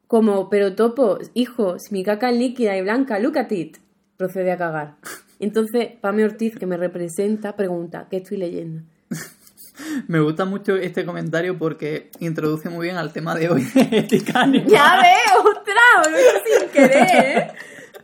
como, 0.07 0.49
pero 0.49 0.73
topo, 0.73 1.19
hijo, 1.35 1.77
si 1.77 1.93
mi 1.93 2.03
caca 2.03 2.31
es 2.31 2.37
líquida 2.39 2.75
y 2.75 2.81
blanca, 2.81 3.19
look 3.19 3.37
at 3.37 3.51
it. 3.51 3.77
Procede 4.17 4.51
a 4.51 4.57
cagar. 4.57 4.95
Entonces, 5.39 5.89
Pame 6.01 6.23
Ortiz, 6.23 6.55
que 6.57 6.65
me 6.65 6.75
representa, 6.77 7.55
pregunta, 7.55 8.07
¿qué 8.09 8.17
estoy 8.17 8.37
leyendo? 8.37 8.81
Me 10.07 10.19
gusta 10.19 10.45
mucho 10.45 10.75
este 10.75 11.05
comentario 11.05 11.57
porque 11.57 12.09
introduce 12.19 12.69
muy 12.69 12.87
bien 12.87 12.97
al 12.97 13.13
tema 13.13 13.35
de 13.35 13.49
hoy 13.49 13.63
de 13.63 13.99
ética 13.99 14.41
animal. 14.41 14.67
¡Ya 14.67 15.01
veo! 15.01 15.51
¡Ostras! 15.51 16.11
Lo 16.11 16.17
he 16.17 16.59
sin 16.59 16.69
querer, 16.69 17.37
¿eh? 17.37 17.51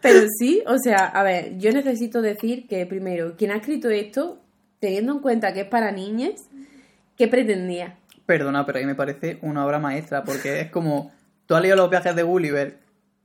Pero 0.02 0.28
sí, 0.38 0.64
o 0.68 0.78
sea, 0.78 1.06
a 1.06 1.24
ver, 1.24 1.58
yo 1.58 1.72
necesito 1.72 2.22
decir 2.22 2.68
que 2.68 2.86
primero, 2.86 3.36
quien 3.36 3.52
ha 3.52 3.58
escrito 3.58 3.90
esto, 3.90 4.40
teniendo 4.80 5.14
en 5.14 5.20
cuenta 5.20 5.54
que 5.54 5.62
es 5.62 5.68
para 5.68 5.92
niñas, 5.92 6.50
¿qué 7.16 7.28
pretendía? 7.28 7.98
Perdona, 8.26 8.66
pero 8.66 8.80
ahí 8.80 8.86
me 8.86 8.96
parece 8.96 9.40
una 9.42 9.66
obra 9.66 9.80
maestra 9.80 10.24
porque 10.24 10.62
es 10.62 10.70
como... 10.70 11.12
Tú 11.46 11.56
has 11.56 11.62
leído 11.62 11.78
los 11.78 11.90
viajes 11.90 12.14
de 12.16 12.24
Gulliver, 12.24 12.80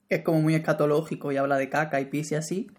es 0.08 0.22
como 0.22 0.40
muy 0.40 0.54
escatológico 0.54 1.32
y 1.32 1.36
habla 1.36 1.56
de 1.56 1.68
caca 1.68 2.00
y 2.00 2.04
pis 2.04 2.32
y 2.32 2.36
así. 2.36 2.70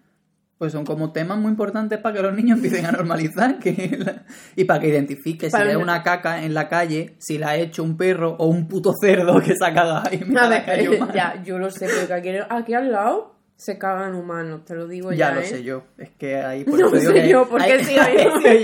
Pues 0.57 0.71
son 0.71 0.85
como 0.85 1.11
temas 1.11 1.37
muy 1.39 1.49
importantes 1.49 1.99
para 1.99 2.15
que 2.15 2.21
los 2.21 2.33
niños 2.35 2.57
empiecen 2.57 2.85
a 2.85 2.91
normalizar 2.91 3.59
que 3.59 3.97
la- 3.97 4.23
y 4.55 4.63
para 4.65 4.79
que 4.79 4.87
identifique 4.89 5.49
si 5.49 5.57
ve 5.67 5.73
no- 5.73 5.79
una 5.79 6.03
caca 6.03 6.43
en 6.43 6.53
la 6.53 6.69
calle, 6.69 7.15
si 7.19 7.37
la 7.37 7.49
ha 7.49 7.55
hecho 7.57 7.83
un 7.83 7.97
perro 7.97 8.35
o 8.39 8.47
un 8.47 8.67
puto 8.67 8.93
cerdo 9.01 9.41
que 9.41 9.55
se 9.55 9.65
ha 9.65 9.73
cagado 9.73 10.03
ahí. 10.09 10.23
mitad 10.25 10.45
A 10.45 10.49
ver, 10.49 10.59
la 10.59 10.65
calle 10.65 10.99
ya, 11.15 11.43
yo 11.43 11.57
lo 11.57 11.69
sé, 11.69 11.87
pero 11.87 12.07
que 12.07 12.13
aquí, 12.13 12.29
aquí 12.49 12.73
al 12.75 12.91
lado 12.91 13.32
se 13.55 13.77
cagan 13.77 14.15
humanos, 14.15 14.65
te 14.65 14.75
lo 14.75 14.87
digo 14.87 15.11
Ya 15.11 15.29
ya. 15.29 15.35
lo 15.35 15.41
¿eh? 15.41 15.45
sé 15.45 15.63
yo. 15.63 15.83
Es 15.97 16.09
que 16.11 16.35
ahí 16.37 16.63
por 16.65 16.77
No 16.79 16.87
eso 16.87 16.97
digo 16.97 17.11
sé 17.13 17.21
que 17.21 17.29
yo, 17.29 17.47
¿por 17.47 17.63
qué 17.63 17.83
sigo 17.83 18.03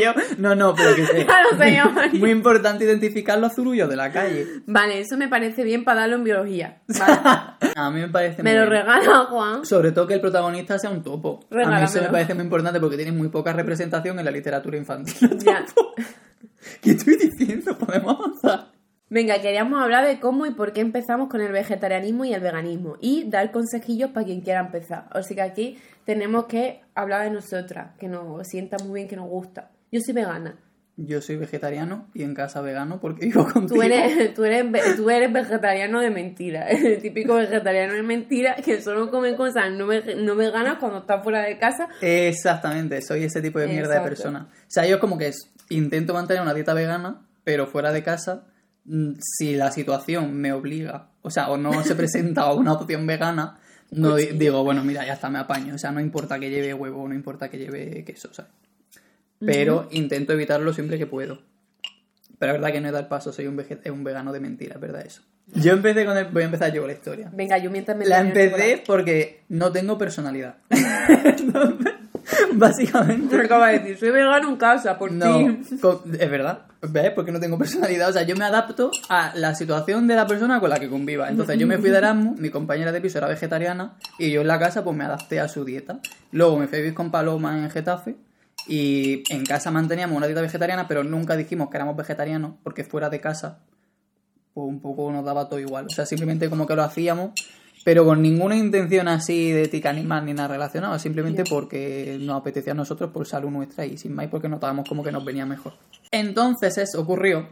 yo? 0.01 0.11
No, 0.37 0.55
no, 0.55 0.75
pero 0.75 0.95
que 0.95 1.05
sé. 1.05 1.25
Ya 1.25 1.37
lo 1.51 1.57
sé 1.57 1.75
yo, 1.75 1.89
María. 1.91 2.19
Muy 2.19 2.31
importante 2.31 2.83
identificar 2.85 3.39
los 3.39 3.53
zurullos 3.53 3.89
de 3.89 3.95
la 3.95 4.11
calle. 4.11 4.45
Vale, 4.65 4.99
eso 4.99 5.15
me 5.17 5.27
parece 5.29 5.63
bien 5.63 5.83
para 5.85 6.01
darlo 6.01 6.15
en 6.17 6.23
biología. 6.25 6.81
Vale. 6.87 7.19
A 7.75 7.91
mí 7.91 8.01
me 8.01 8.09
parece 8.09 8.43
me 8.43 8.51
muy 8.51 8.59
lo 8.59 8.69
bien. 8.69 8.81
regala 8.81 9.25
Juan. 9.29 9.65
Sobre 9.65 9.91
todo 9.91 10.05
que 10.07 10.15
el 10.15 10.21
protagonista 10.21 10.77
sea 10.79 10.89
un 10.89 11.01
topo. 11.03 11.39
A 11.51 11.55
mí 11.55 11.83
eso 11.83 12.01
me 12.01 12.09
parece 12.09 12.33
muy 12.33 12.43
importante 12.43 12.79
porque 12.79 12.97
tiene 12.97 13.11
muy 13.11 13.29
poca 13.29 13.53
representación 13.53 14.19
en 14.19 14.25
la 14.25 14.31
literatura 14.31 14.77
infantil. 14.77 15.37
Ya. 15.39 15.65
¿Qué 16.81 16.91
estoy 16.91 17.15
diciendo? 17.15 17.77
Podemos 17.77 18.17
avanzar. 18.19 18.71
Venga, 19.09 19.41
queríamos 19.41 19.81
hablar 19.81 20.05
de 20.05 20.19
cómo 20.19 20.45
y 20.45 20.51
por 20.51 20.71
qué 20.71 20.81
empezamos 20.81 21.29
con 21.29 21.41
el 21.41 21.51
vegetarianismo 21.51 22.25
y 22.25 22.33
el 22.33 22.41
veganismo 22.41 22.97
y 23.01 23.27
dar 23.29 23.51
consejillos 23.51 24.11
para 24.11 24.25
quien 24.25 24.41
quiera 24.41 24.59
empezar. 24.59 25.07
Así 25.11 25.33
que 25.33 25.41
aquí 25.41 25.77
tenemos 26.05 26.45
que 26.45 26.81
hablar 26.93 27.23
de 27.23 27.31
nosotras, 27.31 27.91
que 27.99 28.07
nos 28.07 28.47
sienta 28.47 28.77
muy 28.83 28.99
bien, 28.99 29.07
que 29.07 29.15
nos 29.15 29.27
gusta. 29.27 29.71
Yo 29.91 29.99
soy 30.05 30.13
vegana. 30.13 30.59
Yo 31.01 31.21
soy 31.21 31.37
vegetariano 31.37 32.07
y 32.13 32.23
en 32.23 32.35
casa 32.35 32.59
vegano 32.61 32.99
porque 32.99 33.25
vivo 33.27 33.45
contigo. 33.51 33.75
Tú 33.77 33.81
eres, 33.81 34.33
tú 34.33 34.43
eres, 34.43 34.69
ve- 34.69 34.81
tú 34.97 35.09
eres 35.09 35.31
vegetariano 35.31 36.01
de 36.01 36.09
mentira. 36.11 36.67
El 36.69 37.01
típico 37.01 37.35
vegetariano 37.35 37.93
de 37.93 38.03
mentira 38.03 38.55
que 38.57 38.81
solo 38.81 39.09
come 39.09 39.35
cosas 39.35 39.71
no, 39.71 39.87
vege- 39.87 40.17
no 40.17 40.35
veganas 40.35 40.77
cuando 40.77 40.99
está 40.99 41.21
fuera 41.23 41.41
de 41.43 41.57
casa. 41.57 41.87
Exactamente, 42.01 43.01
soy 43.01 43.23
ese 43.23 43.41
tipo 43.41 43.59
de 43.59 43.67
mierda 43.67 43.95
Exacto. 43.95 44.03
de 44.03 44.09
persona. 44.09 44.47
O 44.51 44.65
sea, 44.67 44.85
yo 44.85 44.99
como 44.99 45.17
que 45.17 45.31
intento 45.69 46.13
mantener 46.13 46.43
una 46.43 46.53
dieta 46.53 46.73
vegana, 46.73 47.21
pero 47.43 47.65
fuera 47.65 47.91
de 47.91 48.03
casa, 48.03 48.43
si 49.21 49.55
la 49.55 49.71
situación 49.71 50.33
me 50.35 50.51
obliga, 50.53 51.09
o 51.21 51.29
sea, 51.29 51.49
o 51.49 51.57
no 51.57 51.83
se 51.83 51.95
presenta 51.95 52.51
una 52.53 52.73
opción 52.73 53.05
vegana, 53.07 53.57
no 53.91 54.11
Pues 54.11 54.31
di- 54.31 54.37
digo, 54.37 54.63
bueno, 54.63 54.83
mira, 54.83 55.05
ya 55.05 55.13
está, 55.13 55.29
me 55.29 55.39
apaño. 55.39 55.75
O 55.75 55.77
sea, 55.77 55.91
no 55.91 55.99
importa 55.99 56.39
que 56.39 56.49
lleve 56.49 56.73
huevo, 56.73 57.07
no 57.07 57.13
importa 57.15 57.49
que 57.49 57.57
lleve 57.57 58.03
queso, 58.05 58.33
¿sabes? 58.33 58.51
Pero 59.39 59.87
intento 59.91 60.33
evitarlo 60.33 60.73
siempre 60.73 60.97
que 60.97 61.05
puedo. 61.07 61.41
Pero 62.37 62.53
es 62.53 62.59
verdad 62.59 62.73
que 62.73 62.81
no 62.81 62.87
he 62.89 62.91
dado 62.91 63.03
el 63.03 63.09
paso, 63.09 63.31
soy 63.33 63.47
un, 63.47 63.61
un 63.91 64.03
vegano 64.03 64.31
de 64.33 64.39
mentira, 64.39 64.75
es 64.75 64.81
verdad 64.81 65.05
eso. 65.05 65.21
Yo 65.55 65.73
empecé 65.73 66.05
con 66.05 66.15
el... 66.17 66.25
Voy 66.25 66.43
a 66.43 66.45
empezar 66.45 66.71
yo 66.71 66.81
con 66.81 66.89
la 66.89 66.93
historia. 66.93 67.29
Venga, 67.33 67.57
yo 67.57 67.71
mientras 67.71 67.97
me 67.97 68.05
La 68.05 68.19
empecé 68.19 68.83
porque 68.85 69.41
no 69.49 69.71
tengo 69.71 69.97
personalidad. 69.97 70.57
Entonces, 70.69 71.93
Básicamente. 72.53 73.37
Me 73.37 73.43
acaba 73.43 73.69
de 73.69 73.79
decir, 73.79 73.97
soy 73.97 74.11
vegano 74.11 74.49
en 74.49 74.57
casa, 74.57 74.97
por 74.97 75.11
No, 75.11 75.39
es 75.39 76.31
verdad. 76.31 76.65
¿Ves? 76.81 77.11
Porque 77.11 77.31
no 77.31 77.39
tengo 77.39 77.57
personalidad. 77.57 78.09
O 78.09 78.13
sea, 78.13 78.23
yo 78.23 78.35
me 78.35 78.45
adapto 78.45 78.91
a 79.09 79.33
la 79.35 79.55
situación 79.55 80.07
de 80.07 80.15
la 80.15 80.27
persona 80.27 80.59
con 80.59 80.69
la 80.69 80.79
que 80.79 80.89
conviva. 80.89 81.29
Entonces, 81.29 81.57
yo 81.57 81.67
me 81.67 81.77
fui 81.77 81.89
de 81.89 81.97
Erasmus, 81.97 82.39
mi 82.39 82.49
compañera 82.49 82.91
de 82.91 83.01
piso 83.01 83.17
era 83.17 83.27
vegetariana 83.27 83.95
y 84.17 84.31
yo 84.31 84.41
en 84.41 84.47
la 84.47 84.59
casa 84.59 84.83
pues 84.83 84.95
me 84.95 85.03
adapté 85.03 85.39
a 85.39 85.47
su 85.47 85.65
dieta. 85.65 85.99
Luego 86.31 86.57
me 86.57 86.67
fui 86.67 86.77
a 86.77 86.81
vivir 86.81 86.93
con 86.93 87.11
Paloma 87.11 87.57
en 87.57 87.69
Getafe 87.69 88.15
y 88.67 89.23
en 89.29 89.45
casa 89.45 89.71
manteníamos 89.71 90.15
una 90.15 90.27
dieta 90.27 90.41
vegetariana, 90.41 90.87
pero 90.87 91.03
nunca 91.03 91.35
dijimos 91.35 91.69
que 91.69 91.77
éramos 91.77 91.95
vegetarianos 91.97 92.53
porque 92.63 92.83
fuera 92.83 93.09
de 93.09 93.19
casa 93.19 93.59
pues 94.53 94.67
un 94.67 94.81
poco 94.81 95.11
nos 95.11 95.25
daba 95.25 95.47
todo 95.47 95.59
igual. 95.59 95.85
O 95.85 95.89
sea, 95.89 96.05
simplemente 96.05 96.49
como 96.49 96.65
que 96.65 96.75
lo 96.75 96.83
hacíamos, 96.83 97.31
pero 97.83 98.05
con 98.05 98.21
ninguna 98.21 98.55
intención 98.55 99.07
así 99.07 99.51
de 99.51 99.63
ética 99.63 99.89
animal 99.89 100.25
ni 100.25 100.33
nada 100.33 100.49
relacionado, 100.49 100.97
simplemente 100.99 101.43
porque 101.49 102.17
nos 102.19 102.39
apetecía 102.39 102.73
a 102.73 102.75
nosotros 102.75 103.11
por 103.11 103.25
salud 103.25 103.49
nuestra 103.49 103.85
y 103.85 103.97
sin 103.97 104.13
más 104.13 104.27
porque 104.27 104.49
notábamos 104.49 104.87
como 104.87 105.03
que 105.03 105.11
nos 105.11 105.23
venía 105.23 105.45
mejor. 105.45 105.73
Entonces 106.11 106.77
eso 106.77 107.01
ocurrió 107.01 107.47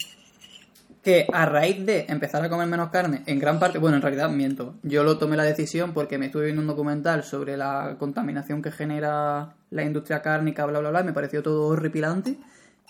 que 1.07 1.25
a 1.31 1.45
raíz 1.45 1.85
de 1.85 2.05
empezar 2.09 2.43
a 2.43 2.49
comer 2.49 2.67
menos 2.67 2.89
carne, 2.89 3.23
en 3.27 3.39
gran 3.39 3.59
parte, 3.59 3.77
bueno, 3.77 3.95
en 3.95 4.01
realidad 4.01 4.29
miento, 4.29 4.75
yo 4.83 5.05
lo 5.05 5.17
tomé 5.17 5.37
la 5.37 5.43
decisión 5.43 5.93
porque 5.93 6.17
me 6.17 6.25
estuve 6.25 6.45
viendo 6.45 6.61
un 6.61 6.67
documental 6.67 7.23
sobre 7.23 7.55
la 7.55 7.95
contaminación 7.97 8.61
que 8.61 8.71
genera 8.71 9.55
la 9.69 9.83
industria 9.83 10.21
cárnica, 10.21 10.65
bla, 10.65 10.79
bla, 10.79 10.89
bla, 10.89 11.01
y 11.01 11.05
me 11.05 11.13
pareció 11.13 11.41
todo 11.41 11.67
horripilante. 11.67 12.35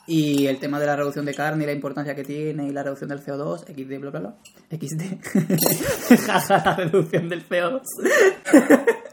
Y 0.07 0.47
el 0.47 0.59
tema 0.59 0.79
de 0.79 0.85
la 0.85 0.95
reducción 0.95 1.25
de 1.25 1.33
carne 1.33 1.65
y 1.65 1.67
la 1.67 1.73
importancia 1.73 2.15
que 2.15 2.23
tiene 2.23 2.65
y 2.65 2.71
la 2.71 2.81
reducción 2.81 3.09
del 3.09 3.21
CO2, 3.21 3.65
XD, 3.65 3.99
bla, 3.99 4.09
bla, 4.09 4.19
bla. 4.21 4.37
XD. 4.71 5.19
Jaja, 6.25 6.63
la 6.63 6.75
reducción 6.75 7.27
del 7.27 7.45
CO2. 7.47 7.81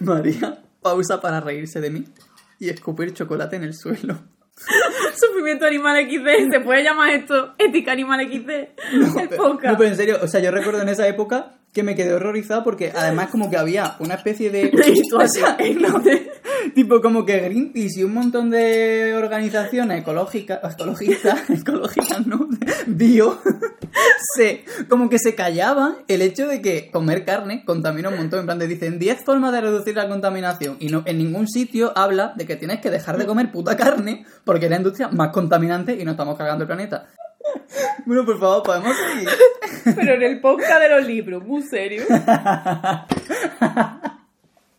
María, 0.00 0.62
pausa 0.82 1.20
para 1.20 1.40
reírse 1.40 1.80
de 1.80 1.90
mí 1.90 2.04
y 2.58 2.68
escupir 2.68 3.14
chocolate 3.14 3.56
en 3.56 3.62
el 3.64 3.74
suelo. 3.74 4.18
Sufrimiento 5.16 5.66
animal 5.66 6.06
XD, 6.06 6.52
¿se 6.52 6.60
puede 6.60 6.82
llamar 6.82 7.10
esto 7.10 7.54
ética 7.58 7.92
animal 7.92 8.26
XD? 8.26 8.50
el. 9.30 9.70
No, 9.70 9.78
pero 9.78 9.84
en 9.84 9.96
serio, 9.96 10.18
o 10.22 10.28
sea, 10.28 10.40
yo 10.40 10.50
recuerdo 10.50 10.82
en 10.82 10.88
esa 10.88 11.06
época 11.08 11.58
que 11.72 11.82
me 11.82 11.94
quedé 11.94 12.14
horrorizado 12.14 12.64
porque 12.64 12.90
además 12.94 13.28
como 13.30 13.50
que 13.50 13.58
había 13.58 13.96
una 13.98 14.14
especie 14.14 14.50
de... 14.50 14.72
O 15.14 15.28
sea, 15.28 15.58
no, 15.78 16.02
tipo 16.74 17.00
como 17.00 17.24
que 17.24 17.40
Greenpeace 17.40 18.00
y 18.00 18.04
un 18.04 18.14
montón 18.14 18.50
de 18.50 19.14
organizaciones 19.14 20.00
ecológicas, 20.00 20.60
ecologistas, 20.72 21.50
ecológicas, 21.50 22.26
¿no? 22.26 22.48
Bio, 22.86 23.40
se, 24.34 24.64
como 24.88 25.08
que 25.08 25.18
se 25.18 25.34
callaban 25.34 25.96
el 26.08 26.22
hecho 26.22 26.46
de 26.46 26.62
que 26.62 26.90
comer 26.90 27.24
carne 27.24 27.64
contamina 27.64 28.08
un 28.08 28.16
montón. 28.16 28.40
En 28.40 28.46
plan, 28.46 28.58
te 28.58 28.66
dicen 28.66 28.98
10 28.98 29.24
formas 29.24 29.52
de 29.52 29.60
reducir 29.60 29.96
la 29.96 30.08
contaminación 30.08 30.76
y 30.80 30.88
no, 30.88 31.02
en 31.06 31.18
ningún 31.18 31.48
sitio 31.48 31.92
habla 31.96 32.34
de 32.36 32.46
que 32.46 32.56
tienes 32.56 32.80
que 32.80 32.90
dejar 32.90 33.18
de 33.18 33.26
comer 33.26 33.50
puta 33.50 33.76
carne 33.76 34.26
porque 34.44 34.66
es 34.66 34.70
la 34.70 34.78
industria 34.78 35.08
más 35.08 35.30
contaminante 35.30 35.94
y 35.94 36.04
no 36.04 36.12
estamos 36.12 36.36
cagando 36.36 36.64
el 36.64 36.68
planeta. 36.68 37.08
Bueno, 38.04 38.24
por 38.24 38.38
favor, 38.38 38.62
podemos 38.62 38.96
seguir. 38.96 39.28
Pero 39.84 40.14
en 40.14 40.22
el 40.22 40.40
podcast 40.40 40.80
de 40.80 40.88
los 40.88 41.06
libros, 41.06 41.44
muy 41.44 41.62
serio. 41.62 42.04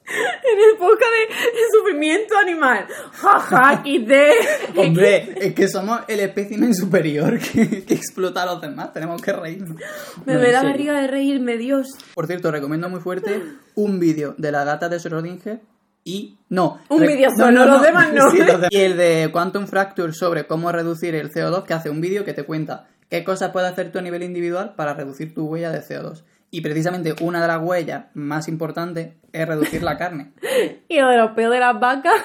en 0.53 0.69
el 0.71 0.77
podcast 0.77 1.11
de, 1.29 1.35
sufrimiento 1.71 2.37
animal. 2.37 2.85
Jaja, 3.13 3.83
XD. 3.83 4.77
Hombre, 4.77 5.33
es 5.47 5.53
que 5.53 5.67
somos 5.67 6.01
el 6.07 6.19
espécimen 6.21 6.73
superior 6.73 7.37
que, 7.39 7.83
que 7.83 7.93
explota 7.93 8.43
a 8.43 8.45
los 8.45 8.61
demás. 8.61 8.93
Tenemos 8.93 9.21
que 9.21 9.33
reírnos. 9.33 9.77
Me 10.25 10.33
No, 10.35 10.39
ve 10.39 10.51
la 10.51 10.63
barriga 10.63 10.99
de 11.01 11.07
reírme, 11.07 11.57
Dios. 11.57 11.87
Por 12.13 12.27
cierto, 12.27 12.51
recomiendo 12.51 12.89
muy 12.89 12.99
fuerte 13.01 13.41
un 13.75 13.99
vídeo 13.99 14.33
de 14.37 14.51
la 14.51 14.63
gata 14.63 14.89
de 14.89 14.97
Schrödinger 14.97 15.59
y... 16.03 16.37
No. 16.49 16.79
Un 16.87 17.01
vídeo 17.01 17.29
solo, 17.35 17.65
los 17.65 17.81
demás 17.81 18.13
no. 18.13 18.31
Sí, 18.31 18.37
los 18.37 18.61
de- 18.61 18.67
Y 18.71 18.77
el 18.77 18.95
de 18.95 19.29
Quantum 19.33 19.67
Fracture 19.67 20.13
sobre 20.13 20.47
cómo 20.47 20.71
reducir 20.71 21.15
el 21.15 21.31
CO2, 21.31 21.63
que 21.65 21.73
hace 21.73 21.89
un 21.89 21.99
vídeo 21.99 22.23
que 22.23 22.33
te 22.33 22.43
cuenta 22.43 22.87
qué 23.09 23.25
cosas 23.25 23.51
puedes 23.51 23.69
hacer 23.71 23.91
tú 23.91 23.99
a 23.99 24.01
nivel 24.01 24.23
individual 24.23 24.73
para 24.77 24.93
reducir 24.93 25.33
tu 25.33 25.47
huella 25.47 25.69
de 25.71 25.81
CO2. 25.81 26.23
Y 26.49 26.61
precisamente 26.61 27.13
una 27.21 27.41
de 27.41 27.47
las 27.47 27.61
huellas 27.61 28.05
más 28.13 28.47
importantes 28.47 29.15
es 29.33 29.47
reducir 29.47 29.83
la 29.83 29.97
carne. 29.97 30.31
Y 30.89 31.01
lo 31.01 31.09
de 31.09 31.17
los 31.17 31.31
peos 31.31 31.51
de 31.51 31.59
las 31.59 31.79
vacas. 31.79 32.13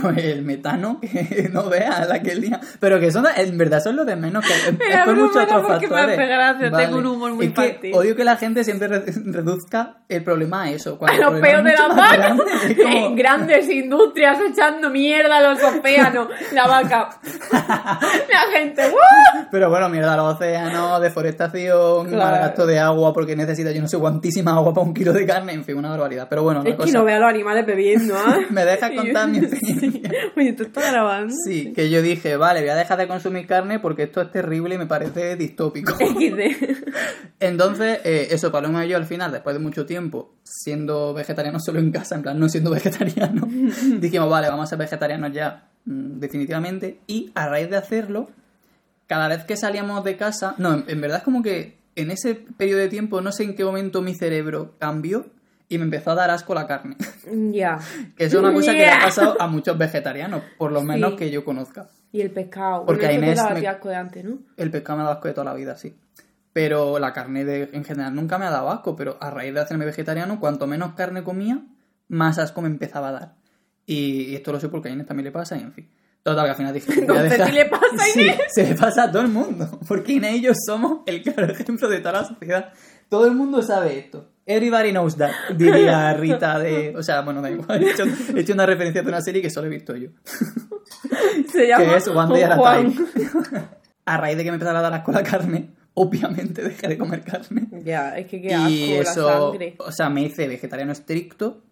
Pues 0.00 0.16
el 0.24 0.40
metano, 0.40 1.00
que 1.02 1.48
no 1.52 1.68
veas 1.68 2.08
la 2.08 2.22
que 2.22 2.32
el 2.32 2.40
día. 2.40 2.58
Pero 2.80 2.98
que 2.98 3.10
son, 3.12 3.26
en 3.36 3.58
verdad 3.58 3.78
son 3.82 3.94
los 3.96 4.06
de 4.06 4.16
menos, 4.16 4.42
que 4.42 4.52
es, 4.54 5.00
por 5.04 5.14
muchos 5.14 5.36
otros 5.44 5.62
me 5.64 5.68
factores. 5.68 5.92
hace 6.18 6.26
gracia, 6.26 6.70
tengo 6.72 6.96
un 6.96 7.06
humor 7.06 7.34
muy 7.34 7.46
es 7.46 7.52
que 7.52 7.92
odio 7.92 8.16
que 8.16 8.24
la 8.24 8.36
gente 8.36 8.64
siempre 8.64 8.88
re- 8.88 9.04
reduzca 9.26 9.96
el 10.08 10.24
problema 10.24 10.62
a 10.62 10.70
eso. 10.70 10.96
cuando 10.96 11.26
A 11.26 11.30
los 11.32 11.40
peos 11.42 11.62
de 11.62 11.72
las 11.72 11.88
vacas. 11.94 12.16
grande. 12.16 12.44
Como- 12.82 13.14
Grandes 13.16 13.68
industrias 13.68 14.38
echando 14.50 14.88
mierda 14.88 15.36
a 15.36 15.52
los 15.52 15.62
océanos. 15.62 16.28
La 16.52 16.66
vaca. 16.66 17.10
La 17.52 18.58
gente. 18.58 18.88
¡uh! 18.88 19.46
Pero 19.50 19.68
bueno, 19.68 19.90
mierda, 19.90 20.16
los 20.16 20.36
océanos, 20.36 21.02
deforestación, 21.02 22.08
Claro. 22.08 22.30
mal 22.30 22.40
gasto 22.40 22.64
de 22.66 22.78
agua 22.78 23.12
porque 23.12 23.36
necesita 23.62 23.72
yo 23.76 23.82
no 23.82 23.88
sé 23.88 23.98
cuantísima 23.98 24.52
agua 24.54 24.74
para 24.74 24.86
un 24.86 24.94
kilo 24.94 25.12
de 25.12 25.24
carne, 25.26 25.52
en 25.52 25.64
fin, 25.64 25.76
una 25.76 25.90
barbaridad. 25.90 26.26
Pero 26.28 26.42
bueno, 26.42 26.60
Es 26.60 26.70
que 26.72 26.76
cosa- 26.76 26.92
no 26.92 27.04
veo 27.04 27.16
a 27.16 27.20
los 27.20 27.28
animales 27.30 27.66
bebiendo, 27.66 28.14
¿ah? 28.16 28.38
¿Me 28.50 28.64
dejas 28.64 28.90
contar 28.92 29.28
mi 29.28 29.40
sí. 29.46 30.02
Oye, 30.36 30.52
¿tú 30.54 30.64
estás 30.64 30.90
grabando? 30.92 31.34
Sí, 31.46 31.72
que 31.72 31.90
yo 31.90 32.02
dije, 32.02 32.36
vale, 32.36 32.60
voy 32.60 32.70
a 32.70 32.74
dejar 32.76 32.98
de 32.98 33.08
consumir 33.08 33.46
carne 33.46 33.78
porque 33.78 34.04
esto 34.04 34.20
es 34.20 34.30
terrible 34.30 34.74
y 34.74 34.78
me 34.78 34.86
parece 34.86 35.36
distópico. 35.36 35.94
Entonces, 37.40 38.00
eh, 38.04 38.28
eso, 38.30 38.52
Paloma 38.52 38.84
y 38.86 38.90
yo 38.90 38.96
al 38.96 39.06
final, 39.06 39.32
después 39.32 39.54
de 39.54 39.60
mucho 39.60 39.86
tiempo, 39.86 40.34
siendo 40.44 41.12
vegetarianos 41.14 41.64
solo 41.64 41.78
en 41.80 41.90
casa, 41.90 42.14
en 42.14 42.22
plan, 42.22 42.38
no 42.38 42.48
siendo 42.48 42.70
vegetarianos, 42.70 43.48
dijimos, 44.00 44.30
vale, 44.30 44.48
vamos 44.48 44.64
a 44.64 44.70
ser 44.70 44.78
vegetarianos 44.78 45.32
ya, 45.32 45.68
mm, 45.84 46.18
definitivamente. 46.20 46.98
Y 47.06 47.30
a 47.34 47.48
raíz 47.48 47.68
de 47.70 47.76
hacerlo, 47.76 48.30
cada 49.06 49.28
vez 49.28 49.44
que 49.44 49.56
salíamos 49.56 50.04
de 50.04 50.16
casa, 50.16 50.54
no, 50.58 50.72
en, 50.74 50.84
en 50.86 51.00
verdad 51.00 51.18
es 51.18 51.24
como 51.24 51.42
que 51.42 51.76
en 51.96 52.10
ese 52.10 52.34
periodo 52.34 52.80
de 52.80 52.88
tiempo, 52.88 53.20
no 53.20 53.32
sé 53.32 53.44
en 53.44 53.54
qué 53.54 53.64
momento 53.64 54.02
mi 54.02 54.14
cerebro 54.14 54.74
cambió 54.78 55.26
y 55.68 55.78
me 55.78 55.84
empezó 55.84 56.10
a 56.10 56.14
dar 56.14 56.30
asco 56.30 56.54
la 56.54 56.66
carne. 56.66 56.96
Ya. 57.52 57.78
que 58.16 58.24
eso 58.24 58.38
es 58.38 58.42
una 58.44 58.52
cosa 58.52 58.72
que 58.72 58.78
le 58.78 58.86
ha 58.88 58.96
Yeah. 58.98 59.04
pasado 59.06 59.40
a 59.40 59.46
muchos 59.46 59.76
vegetarianos, 59.78 60.42
por 60.58 60.72
lo 60.72 60.82
menos 60.82 61.12
Sí. 61.12 61.16
que 61.16 61.30
yo 61.30 61.44
conozca. 61.44 61.88
Y 62.12 62.20
el 62.20 62.30
pescado. 62.30 62.84
Porque 62.84 63.06
bueno, 63.06 63.22
a 63.22 63.26
Inés 63.26 63.40
me- 63.62 63.66
asco 63.68 63.88
de 63.88 63.96
antes, 63.96 64.24
¿no? 64.24 64.38
El 64.58 64.70
pescado 64.70 64.98
me 64.98 65.02
ha 65.02 65.04
dado 65.06 65.16
asco 65.16 65.28
de 65.28 65.34
toda 65.34 65.44
la 65.46 65.54
vida, 65.54 65.76
sí. 65.76 65.96
Pero 66.52 66.98
la 66.98 67.14
carne 67.14 67.46
de, 67.46 67.70
en 67.72 67.84
general 67.84 68.14
nunca 68.14 68.36
me 68.38 68.44
ha 68.44 68.50
dado 68.50 68.70
asco, 68.70 68.94
pero 68.96 69.16
a 69.20 69.30
raíz 69.30 69.54
de 69.54 69.60
hacerme 69.60 69.86
vegetariano, 69.86 70.38
cuanto 70.38 70.66
menos 70.66 70.92
carne 70.94 71.24
comía, 71.24 71.62
más 72.08 72.38
asco 72.38 72.60
me 72.60 72.68
empezaba 72.68 73.08
a 73.08 73.12
dar. 73.12 73.34
Y, 73.86 74.24
y 74.24 74.34
esto 74.36 74.52
lo 74.52 74.60
sé 74.60 74.68
porque 74.68 74.90
a 74.90 74.92
Inés 74.92 75.06
también 75.06 75.24
le 75.24 75.32
pasa, 75.32 75.56
y 75.56 75.60
en 75.62 75.72
fin. 75.72 75.88
Total, 76.22 76.44
que 76.44 76.50
al 76.50 76.56
final 76.56 76.72
dije... 76.72 76.92
Entonces, 77.00 77.42
¿sí 77.46 77.52
le 77.52 77.64
pasa 77.66 77.86
a 77.98 78.04
Sí, 78.12 78.20
Inés? 78.20 78.38
se 78.48 78.66
le 78.66 78.74
pasa 78.74 79.04
a 79.04 79.10
todo 79.10 79.22
el 79.22 79.28
mundo. 79.28 79.80
Porque 79.88 80.12
Inés 80.12 80.36
y 80.36 80.42
yo 80.42 80.52
somos 80.66 81.00
el 81.06 81.22
claro 81.22 81.52
ejemplo 81.52 81.88
de 81.88 81.98
toda 81.98 82.12
la 82.12 82.24
sociedad. 82.24 82.72
Todo 83.08 83.26
el 83.26 83.34
mundo 83.34 83.62
sabe 83.62 83.98
esto. 83.98 84.28
Everybody 84.46 84.90
knows 84.90 85.16
that, 85.16 85.32
diría 85.56 86.14
Rita 86.18 86.58
de... 86.58 86.94
O 86.96 87.02
sea, 87.02 87.22
bueno, 87.22 87.42
da 87.42 87.50
igual. 87.50 87.82
He 87.82 87.90
hecho, 87.90 88.04
he 88.34 88.40
hecho 88.40 88.52
una 88.52 88.66
referencia 88.66 89.02
de 89.02 89.08
una 89.08 89.20
serie 89.20 89.42
que 89.42 89.50
solo 89.50 89.66
he 89.66 89.70
visto 89.70 89.96
yo. 89.96 90.10
Se 91.50 91.66
llama 91.66 91.84
que 91.84 91.96
es 91.96 92.08
One 92.08 92.32
Day 92.32 92.42
at 92.42 92.52
a. 92.52 92.76
Time. 92.76 92.94
A 94.04 94.16
raíz 94.16 94.36
de 94.36 94.44
que 94.44 94.50
me 94.50 94.54
empezara 94.54 94.80
a 94.80 94.82
dar 94.82 94.94
asco 94.94 95.12
la 95.12 95.22
carne, 95.22 95.70
obviamente 95.94 96.62
dejé 96.62 96.88
de 96.88 96.98
comer 96.98 97.22
carne. 97.22 97.68
Ya, 97.84 98.16
es 98.16 98.26
que 98.26 98.40
qué 98.40 98.54
asco 98.54 98.70
y 98.70 98.98
la 98.98 99.04
sangre. 99.04 99.74
o 99.78 99.92
sea, 99.92 100.08
me 100.08 100.22
hice 100.22 100.48
vegetariano 100.48 100.90
estricto 100.92 101.62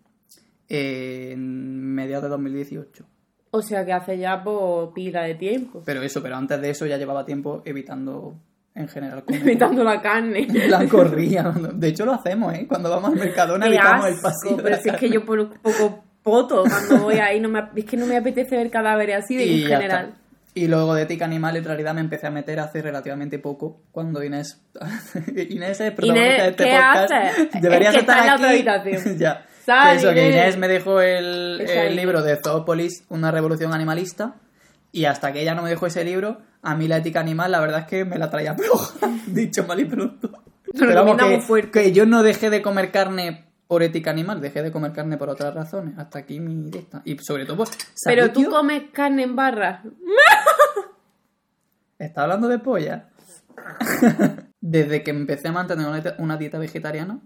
en 0.69 1.93
mediados 1.95 2.25
de 2.25 2.29
2018. 2.29 3.05
O 3.53 3.63
sea 3.63 3.85
que 3.85 3.93
hace 3.93 4.17
ya 4.19 4.43
por 4.43 4.93
pila 4.95 5.23
de 5.23 5.35
tiempo. 5.35 5.83
Pero 5.85 6.03
eso, 6.03 6.23
pero 6.23 6.37
antes 6.37 6.61
de 6.61 6.71
eso 6.71 6.87
ya 6.87 6.97
llevaba 6.97 7.25
tiempo 7.27 7.63
evitando 7.65 8.35
en 8.75 8.89
general 8.89 9.25
comer. 9.25 9.43
Evitando 9.47 9.83
la 9.83 10.01
carne. 10.01 10.47
Plan, 10.47 10.89
corría. 10.89 11.53
De 11.75 11.89
hecho, 11.89 12.05
lo 12.07 12.13
hacemos, 12.13 12.55
¿eh? 12.55 12.67
Cuando 12.69 12.89
vamos 12.89 13.11
al 13.13 13.19
Mercadona 13.19 13.67
Qué 13.67 13.73
evitamos 13.75 14.07
el 14.07 14.13
asco, 14.15 14.23
pasillo. 14.23 14.57
de 14.57 14.63
pero 14.63 14.77
la 14.77 14.83
si 14.83 14.89
es 14.91 14.97
que 14.97 15.11
yo 15.11 15.25
por 15.27 15.41
un 15.41 15.49
poco 15.61 16.05
poto 16.23 16.63
cuando 16.65 16.99
voy 17.05 17.17
ahí, 17.17 17.41
no 17.41 17.49
me, 17.49 17.65
es 17.75 17.85
que 17.85 17.97
no 17.97 18.07
me 18.07 18.17
apetece 18.17 18.57
ver 18.57 18.71
cadáveres 18.71 19.25
así 19.25 19.35
de, 19.37 19.47
Y 19.47 19.63
en 19.63 19.69
general. 19.69 20.05
está. 20.11 20.21
Y 20.55 20.67
luego 20.69 20.95
de 20.95 21.03
ética 21.03 21.25
animal 21.25 21.57
en 21.57 21.65
realidad 21.65 21.95
me 21.95 22.01
empecé 22.01 22.27
a 22.27 22.31
meter 22.31 22.59
hace 22.61 22.83
relativamente 22.83 23.39
poco 23.39 23.81
cuando 23.93 24.23
Inés 24.23 24.61
Inés 25.49 25.81
es 25.81 25.93
protagonista 25.93 26.05
Inés, 26.07 26.39
de 26.43 26.49
este 26.51 26.65
¿qué 26.65 26.71
podcast. 26.77 27.13
haces? 27.13 27.63
Deberías 27.63 27.95
Es 27.95 27.95
que 27.95 28.01
estar 28.01 28.19
está 28.19 28.21
en 28.21 28.27
la 28.27 28.33
aquí. 28.33 28.43
otra 28.63 28.75
habitación. 28.75 29.19
ya. 29.19 29.47
Sal, 29.71 29.97
Eso, 29.99 30.13
que 30.13 30.29
Inés. 30.31 30.59
Me 30.59 30.67
dejó 30.67 31.01
el, 31.01 31.59
libro 31.95 32.23
de 32.23 32.37
Zoopolis, 32.43 33.05
una 33.09 33.31
revolución 33.31 33.73
animalista. 33.73 34.35
Y 34.91 35.05
hasta 35.05 35.33
que 35.33 35.43
ella 35.43 35.55
no 35.55 35.63
me 35.63 35.71
dejó 35.71 35.87
ese 35.87 36.05
libro, 36.05 36.39
a 36.63 36.75
mí 36.75 36.89
la 36.89 36.97
ética 36.97 37.21
animal, 37.21 37.53
la 37.53 37.61
verdad 37.61 37.81
es 37.81 37.87
que 37.87 38.05
me 38.05 38.19
la 38.19 38.29
traía 38.31 38.55
floja, 38.59 39.09
dicho 39.29 39.65
mal 39.65 39.79
y 39.79 39.85
pronto. 39.85 40.33
Pero 40.77 40.93
vamos, 40.93 41.17
que, 41.17 41.41
fuerte. 41.41 41.71
que 41.71 41.93
yo 41.93 42.05
no 42.05 42.25
dejé 42.25 42.51
de 42.51 42.63
comer 42.63 42.91
carne 42.91 43.47
por 43.69 43.85
ética 43.85 44.11
animal, 44.11 44.41
dejé 44.41 44.65
de 44.65 44.73
comer 44.73 44.91
carne 44.93 45.17
por 45.17 45.29
otras 45.29 45.55
razones. 45.55 45.97
Hasta 45.97 46.19
aquí 46.19 46.41
mi 46.41 46.69
esta. 46.77 47.03
Y 47.05 47.17
sobre 47.19 47.47
todo, 47.47 47.59
pues, 47.59 47.71
Pero 48.05 48.33
tú 48.33 48.51
comes 48.51 48.91
carne 48.93 49.23
en 49.23 49.37
barra. 49.37 49.85
¿Está 52.01 52.25
hablando 52.25 52.49
de 52.49 52.59
polla? 52.59 53.11
Desde 54.61 55.05
que 55.05 55.13
empecé 55.13 55.47
a 55.47 55.53
mantener 55.53 55.87
una 56.19 56.37
dieta 56.37 56.59
vegetariana, 56.59 57.21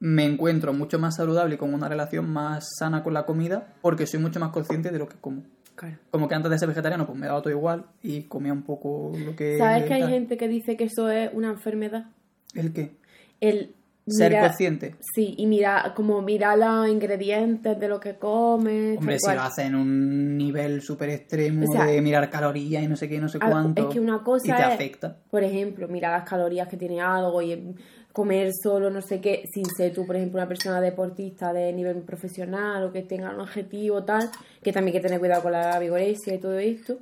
me 0.00 0.24
encuentro 0.24 0.72
mucho 0.72 0.98
más 0.98 1.16
saludable 1.16 1.54
y 1.54 1.58
con 1.58 1.72
una 1.72 1.88
relación 1.88 2.28
más 2.30 2.64
sana 2.78 3.02
con 3.02 3.14
la 3.14 3.24
comida 3.24 3.74
porque 3.82 4.06
soy 4.06 4.20
mucho 4.20 4.38
más 4.40 4.50
consciente 4.50 4.90
de 4.90 4.98
lo 4.98 5.08
que 5.08 5.16
como. 5.20 5.42
Claro. 5.74 5.96
Como 6.10 6.26
que 6.28 6.34
antes 6.34 6.50
de 6.50 6.58
ser 6.58 6.68
vegetariano, 6.68 7.06
pues 7.06 7.18
me 7.18 7.26
daba 7.26 7.42
todo 7.42 7.50
igual 7.52 7.84
y 8.02 8.22
comía 8.22 8.52
un 8.52 8.62
poco 8.62 9.12
lo 9.18 9.36
que. 9.36 9.58
¿Sabes 9.58 9.84
que 9.84 9.94
hay 9.94 10.00
tal. 10.02 10.10
gente 10.10 10.36
que 10.38 10.48
dice 10.48 10.76
que 10.76 10.84
eso 10.84 11.10
es 11.10 11.30
una 11.34 11.48
enfermedad? 11.50 12.06
¿El 12.54 12.72
qué? 12.72 12.96
El 13.40 13.74
Ser 14.08 14.30
mira- 14.30 14.46
consciente. 14.46 14.94
Sí, 15.14 15.34
y 15.36 15.46
mira, 15.46 15.92
como 15.96 16.22
mira 16.22 16.54
los 16.56 16.88
ingredientes 16.88 17.78
de 17.78 17.88
lo 17.88 17.98
que 17.98 18.14
comes. 18.14 18.96
Hombre, 18.98 19.18
si 19.18 19.24
cual. 19.24 19.36
lo 19.36 19.42
hace 19.42 19.62
en 19.64 19.74
un 19.74 20.36
nivel 20.36 20.80
súper 20.80 21.10
extremo 21.10 21.66
O 21.68 21.72
sea, 21.72 21.86
de 21.86 22.00
mirar 22.00 22.30
calorías 22.30 22.84
y 22.84 22.86
no 22.88 22.94
sé 22.96 23.08
qué, 23.08 23.18
no 23.20 23.28
sé 23.28 23.38
cuánto. 23.40 23.88
Es 23.88 23.92
que 23.94 23.98
una 24.00 24.22
cosa 24.22 24.46
y 24.46 24.50
te 24.56 24.62
es, 24.62 24.74
afecta. 24.74 25.16
por 25.28 25.42
ejemplo, 25.42 25.88
mira 25.88 26.12
las 26.12 26.28
calorías 26.28 26.68
que 26.68 26.76
tiene 26.76 27.00
algo 27.00 27.42
y 27.42 27.74
comer 28.16 28.54
solo 28.54 28.88
no 28.88 29.02
sé 29.02 29.20
qué, 29.20 29.44
sin 29.52 29.66
ser 29.66 29.92
tú, 29.92 30.06
por 30.06 30.16
ejemplo, 30.16 30.38
una 30.40 30.48
persona 30.48 30.80
deportista 30.80 31.52
de 31.52 31.70
nivel 31.70 31.96
profesional 31.96 32.82
o 32.84 32.90
que 32.90 33.02
tenga 33.02 33.28
un 33.34 33.40
objetivo 33.40 34.04
tal, 34.04 34.30
que 34.62 34.72
también 34.72 34.94
hay 34.96 35.02
que 35.02 35.06
tener 35.06 35.20
cuidado 35.20 35.42
con 35.42 35.52
la 35.52 35.78
vigorexia 35.78 36.32
y 36.32 36.38
todo 36.38 36.58
esto. 36.58 36.96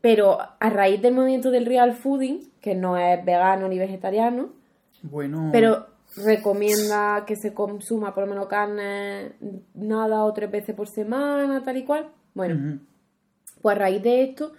Pero 0.00 0.38
a 0.60 0.70
raíz 0.70 1.02
del 1.02 1.14
movimiento 1.14 1.50
del 1.50 1.66
real 1.66 1.94
fooding, 1.94 2.48
que 2.60 2.76
no 2.76 2.96
es 2.96 3.24
vegano 3.24 3.66
ni 3.66 3.76
vegetariano, 3.76 4.50
Bueno. 5.02 5.50
pero 5.50 5.86
recomienda 6.16 7.24
que 7.26 7.34
se 7.34 7.52
consuma 7.52 8.14
por 8.14 8.22
lo 8.22 8.30
menos 8.30 8.46
carne 8.46 9.32
nada 9.74 10.22
o 10.22 10.32
tres 10.32 10.48
veces 10.48 10.76
por 10.76 10.86
semana, 10.86 11.64
tal 11.64 11.76
y 11.76 11.84
cual. 11.84 12.06
Bueno, 12.34 12.78
pues 13.62 13.76
a 13.76 13.78
raíz 13.80 14.00
de 14.00 14.22
esto 14.22 14.52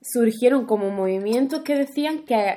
surgieron 0.00 0.64
como 0.64 0.90
movimientos 0.90 1.62
que 1.62 1.74
decían 1.74 2.20
que 2.24 2.54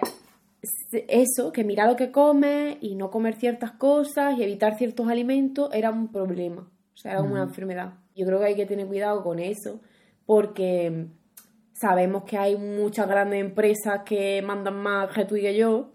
eso, 1.08 1.52
que 1.52 1.64
mirar 1.64 1.88
lo 1.88 1.96
que 1.96 2.12
comes 2.12 2.78
y 2.82 2.96
no 2.96 3.10
comer 3.12 3.36
ciertas 3.36 3.72
cosas 3.72 4.38
y 4.38 4.44
evitar 4.44 4.78
ciertos 4.78 5.08
alimentos 5.08 5.70
era 5.74 5.90
un 5.92 6.12
problema, 6.12 6.62
o 6.94 6.98
sea, 6.98 7.12
era 7.14 7.22
como 7.22 7.34
una 7.34 7.44
enfermedad. 7.44 7.94
Yo 8.16 8.26
creo 8.26 8.40
que 8.40 8.46
hay 8.46 8.56
que 8.56 8.66
tener 8.66 8.88
cuidado 8.88 9.24
con 9.24 9.40
eso 9.40 9.80
porque 10.26 11.08
sabemos 11.74 12.24
que 12.24 12.38
hay 12.38 12.58
muchas 12.58 13.08
grandes 13.08 13.40
empresas 13.40 14.02
que 14.06 14.42
mandan 14.42 14.76
más 14.76 15.10
que 15.10 15.26
tú 15.26 15.36
y 15.36 15.42
que 15.42 15.56
yo. 15.56 15.94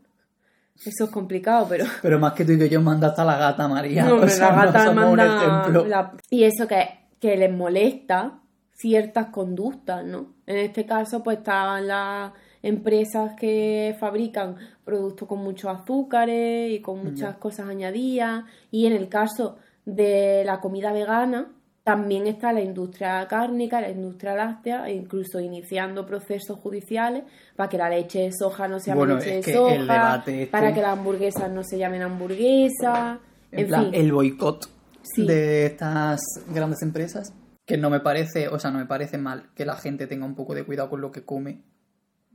Eso 0.85 1.05
es 1.05 1.11
complicado, 1.11 1.66
pero... 1.68 1.85
Pero 2.03 2.18
más 2.18 2.33
que 2.33 2.44
tú 2.44 2.53
y 2.53 2.59
que 2.59 2.68
yo 2.68 2.81
manda 2.81 3.09
hasta 3.09 3.24
la 3.24 3.38
gata 3.38 3.68
María. 3.68 4.05
No, 4.07 4.16
o 4.22 4.29
sea, 4.29 4.50
la 4.50 4.57
no 4.57 4.62
gata 4.72 4.85
somos 4.87 5.05
un 5.05 5.16
manda 5.16 5.85
la- 5.87 6.12
Y 6.31 6.44
eso 6.44 6.66
que, 6.66 6.88
que 7.20 7.37
les 7.37 7.53
molesta 7.53 8.40
ciertas 8.72 9.27
conductas, 9.27 10.05
¿no? 10.05 10.35
En 10.46 10.57
este 10.57 10.85
caso, 10.85 11.22
pues 11.22 11.38
estaban 11.38 11.87
las 11.87 12.33
empresas 12.64 13.33
que 13.38 13.94
fabrican 14.00 14.57
productos 14.85 15.29
con 15.29 15.38
muchos 15.40 15.70
azúcares 15.70 16.72
y 16.72 16.81
con 16.81 17.05
muchas 17.05 17.37
cosas 17.37 17.68
añadidas. 17.68 18.44
Y 18.70 18.87
en 18.87 18.94
el 18.94 19.09
caso 19.09 19.57
de 19.85 20.42
la 20.44 20.61
comida 20.61 20.92
vegana, 20.92 21.53
también 21.85 22.27
está 22.27 22.53
la 22.55 22.62
industria 22.62 23.27
cárnica, 23.29 23.81
la 23.83 23.90
industria 23.90 24.35
láctea, 24.35 24.88
e 24.88 24.94
incluso 24.94 25.38
iniciando 25.40 26.07
procesos 26.07 26.59
judiciales 26.59 27.24
para 27.57 27.68
que 27.68 27.77
la 27.77 27.90
leche 27.90 28.20
de 28.20 28.33
soja 28.33 28.66
no 28.66 28.81
se 28.81 28.87
llame 28.87 28.98
Bueno, 29.00 29.14
leche 29.16 29.38
es 29.40 29.46
de 29.46 29.53
soja, 29.53 30.16
este- 30.16 30.46
para 30.46 30.72
que 30.72 30.81
las 30.81 30.96
hamburguesas 30.98 31.50
no 31.53 31.62
se 31.62 31.77
llamen 31.77 32.00
hamburguesas. 32.00 33.18
En, 33.53 33.61
En, 33.61 33.66
plan, 33.68 33.85
fin, 33.85 33.94
el 33.94 34.12
boicot 34.12 34.68
Sí. 35.03 35.27
de 35.27 35.66
estas 35.66 36.20
grandes 36.53 36.81
empresas. 36.83 37.35
Que 37.66 37.77
no 37.77 37.88
me 37.90 38.00
parece, 38.00 38.48
o 38.48 38.59
sea, 38.59 38.70
no 38.70 38.79
me 38.79 38.87
parece 38.87 39.16
mal 39.18 39.50
que 39.55 39.64
la 39.66 39.77
gente 39.77 40.07
tenga 40.07 40.24
un 40.27 40.35
poco 40.35 40.55
de 40.55 40.64
cuidado 40.64 40.88
con 40.90 41.00
lo 41.03 41.12
que 41.12 41.24
come 41.24 41.62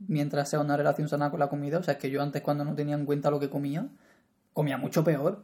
mientras 0.08 0.50
sea 0.50 0.60
una 0.60 0.76
relación 0.76 1.08
sana 1.08 1.30
con 1.30 1.40
la 1.40 1.48
comida. 1.48 1.78
O 1.78 1.82
sea, 1.82 1.94
es 1.94 2.00
que 2.00 2.10
yo 2.10 2.22
antes 2.22 2.42
cuando 2.42 2.64
no 2.64 2.74
tenía 2.74 2.94
en 2.94 3.04
cuenta 3.04 3.30
lo 3.30 3.40
que 3.40 3.48
comía, 3.48 3.86
comía 4.52 4.76
mucho 4.76 5.04
peor. 5.04 5.42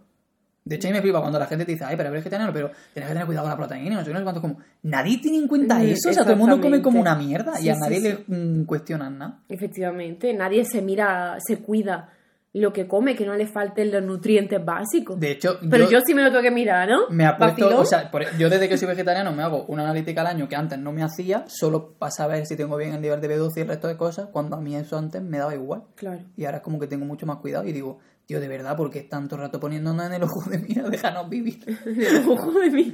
De 0.65 0.77
hecho, 0.77 0.89
a 0.89 0.91
mí 0.91 0.97
me 0.97 1.03
flipa 1.03 1.21
cuando 1.21 1.39
la 1.39 1.47
gente 1.47 1.65
te 1.65 1.73
dice, 1.73 1.85
ay, 1.85 1.97
pero 1.97 2.09
eres 2.09 2.25
vegetariano, 2.25 2.53
pero 2.53 2.71
tienes 2.93 3.09
que 3.09 3.15
tener 3.15 3.25
cuidado 3.25 3.45
con 3.45 3.51
la 3.51 3.57
proteína, 3.57 3.97
no 3.97 4.05
sé 4.05 4.13
no 4.13 4.19
sé 4.19 4.25
cuánto. 4.25 4.41
Como, 4.41 4.59
nadie 4.83 5.19
tiene 5.19 5.39
en 5.39 5.47
cuenta 5.47 5.81
eso. 5.83 6.11
O 6.11 6.13
sea, 6.13 6.25
todo 6.25 6.33
el 6.33 6.39
mundo 6.41 6.61
come 6.61 6.83
como 6.83 7.01
una 7.01 7.15
mierda 7.15 7.61
y 7.61 7.69
a 7.69 7.77
nadie 7.77 8.01
sí. 8.01 8.25
le 8.29 8.37
mm, 8.37 8.65
cuestionan 8.65 9.17
nada. 9.17 9.41
efectivamente, 9.49 10.35
nadie 10.35 10.65
se 10.65 10.83
mira, 10.83 11.37
se 11.39 11.59
cuida 11.59 12.16
lo 12.59 12.73
que 12.73 12.87
come, 12.89 13.15
que 13.15 13.27
no 13.27 13.35
le 13.35 13.47
falten 13.47 13.91
los 13.93 14.03
nutrientes 14.03 14.65
básicos. 14.65 15.19
De 15.21 15.31
hecho, 15.33 15.59
Pero 15.71 15.91
yo, 15.91 15.99
sí 16.05 16.15
me 16.15 16.23
lo 16.23 16.31
tengo 16.31 16.43
que 16.43 16.51
mirar, 16.51 16.89
¿no? 16.89 17.09
me 17.11 17.27
apuesto, 17.27 17.65
Vacilón. 17.67 17.81
o 17.83 17.85
sea, 17.85 18.11
por- 18.11 18.37
yo 18.39 18.49
desde 18.49 18.69
que 18.69 18.79
soy 18.79 18.89
vegetariano 18.89 19.31
me 19.33 19.43
hago 19.43 19.65
una 19.67 19.83
analítica 19.85 20.23
al 20.23 20.29
año 20.29 20.49
que 20.49 20.57
antes 20.57 20.79
no 20.79 20.91
me 20.93 21.03
hacía, 21.03 21.45
solo 21.49 21.93
para 21.99 22.11
saber 22.11 22.47
si 22.47 22.57
tengo 22.57 22.77
bien 22.77 22.95
el 22.95 23.01
nivel 23.03 23.21
de 23.21 23.29
B12 23.39 23.53
y 23.57 23.61
el 23.61 23.69
resto 23.69 23.89
de 23.89 23.97
cosas, 23.97 24.29
cuando 24.33 24.57
a 24.57 24.61
mí 24.61 24.75
eso 24.75 24.97
antes 24.97 25.21
me 25.23 25.39
daba 25.39 25.55
igual. 25.55 25.83
Claro. 25.97 26.21
Y 26.37 26.45
ahora 26.47 26.59
es 26.59 26.63
como 26.63 26.79
que 26.81 26.87
tengo 26.87 27.05
mucho 27.05 27.27
más 27.27 27.37
cuidado 27.39 27.65
y 27.67 27.73
digo, 27.73 27.99
tío, 28.27 28.41
de 28.41 28.49
verdad, 28.49 28.77
porque 28.77 29.03
tanto 29.03 29.37
rato 29.37 29.61
poniéndonos 29.61 30.07
en 30.07 30.13
el 30.15 30.23
ojo 30.25 30.43
de 30.51 30.59
mira, 30.59 30.83
déjanos 30.91 31.29
vivir. 31.29 31.61
Ojo 32.29 32.53
de 32.53 32.71
mí. 32.71 32.93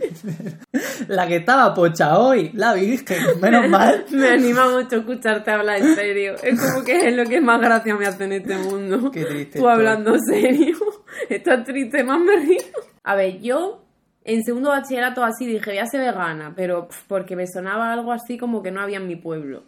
La 1.09 1.27
que 1.27 1.37
estaba 1.37 1.75
pocha 1.75 2.19
hoy, 2.19 2.51
la 2.55 2.75
virgen, 2.75 3.41
menos 3.41 3.69
mal. 3.69 4.05
Me 4.11 4.29
anima 4.29 4.71
mucho 4.71 4.97
escucharte 4.97 5.51
hablar 5.51 5.81
en 5.81 5.95
serio. 5.95 6.35
Es 6.43 6.61
como 6.61 6.85
que 6.85 7.09
es 7.09 7.17
lo 7.17 7.25
que 7.25 7.41
más 7.41 7.61
gracia 7.61 7.95
me 7.97 8.07
hace 8.07 8.25
en 8.25 8.33
este 8.33 8.57
mundo. 8.57 9.11
Qué 9.11 9.25
triste 9.25 9.59
Tú 9.59 9.69
estoy. 9.69 9.73
hablando 9.73 10.17
serio. 10.19 10.77
Estás 11.29 11.65
triste, 11.65 12.05
más 12.05 12.21
me 12.21 12.37
río. 12.37 12.61
A 13.03 13.17
ver, 13.17 13.41
yo 13.41 13.83
en 14.25 14.43
segundo 14.45 14.71
bachillerato 14.71 15.25
así 15.25 15.47
dije, 15.47 15.71
voy 15.71 15.79
a 15.79 15.87
ser 15.87 16.01
vegana, 16.01 16.53
pero 16.55 16.89
porque 17.09 17.37
me 17.37 17.47
sonaba 17.47 17.93
algo 17.93 18.13
así 18.13 18.39
como 18.39 18.63
que 18.63 18.71
no 18.71 18.81
había 18.81 18.99
en 18.99 19.09
mi 19.09 19.17
pueblo. 19.17 19.65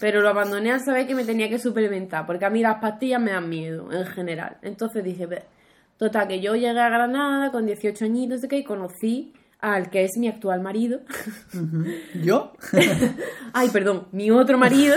Pero 0.00 0.20
lo 0.20 0.28
abandoné 0.28 0.72
al 0.72 0.80
saber 0.80 1.06
que 1.06 1.14
me 1.14 1.24
tenía 1.24 1.48
que 1.48 1.58
suplementar, 1.58 2.26
porque 2.26 2.44
a 2.44 2.50
mí 2.50 2.60
las 2.60 2.76
pastillas 2.80 3.20
me 3.20 3.30
dan 3.32 3.48
miedo, 3.48 3.92
en 3.92 4.06
general. 4.06 4.56
Entonces 4.62 5.04
dije, 5.04 5.28
total, 5.96 6.28
que 6.28 6.40
yo 6.40 6.54
llegué 6.54 6.80
a 6.80 6.88
Granada 6.88 7.50
con 7.52 7.66
18 7.66 8.04
añitos, 8.04 8.40
y 8.50 8.64
conocí 8.64 9.32
al 9.60 9.90
que 9.90 10.04
es 10.04 10.12
mi 10.16 10.26
actual 10.28 10.60
marido. 10.62 11.00
¿Yo? 12.22 12.52
Ay, 13.52 13.68
perdón, 13.68 14.06
mi 14.12 14.30
otro 14.30 14.58
marido. 14.58 14.96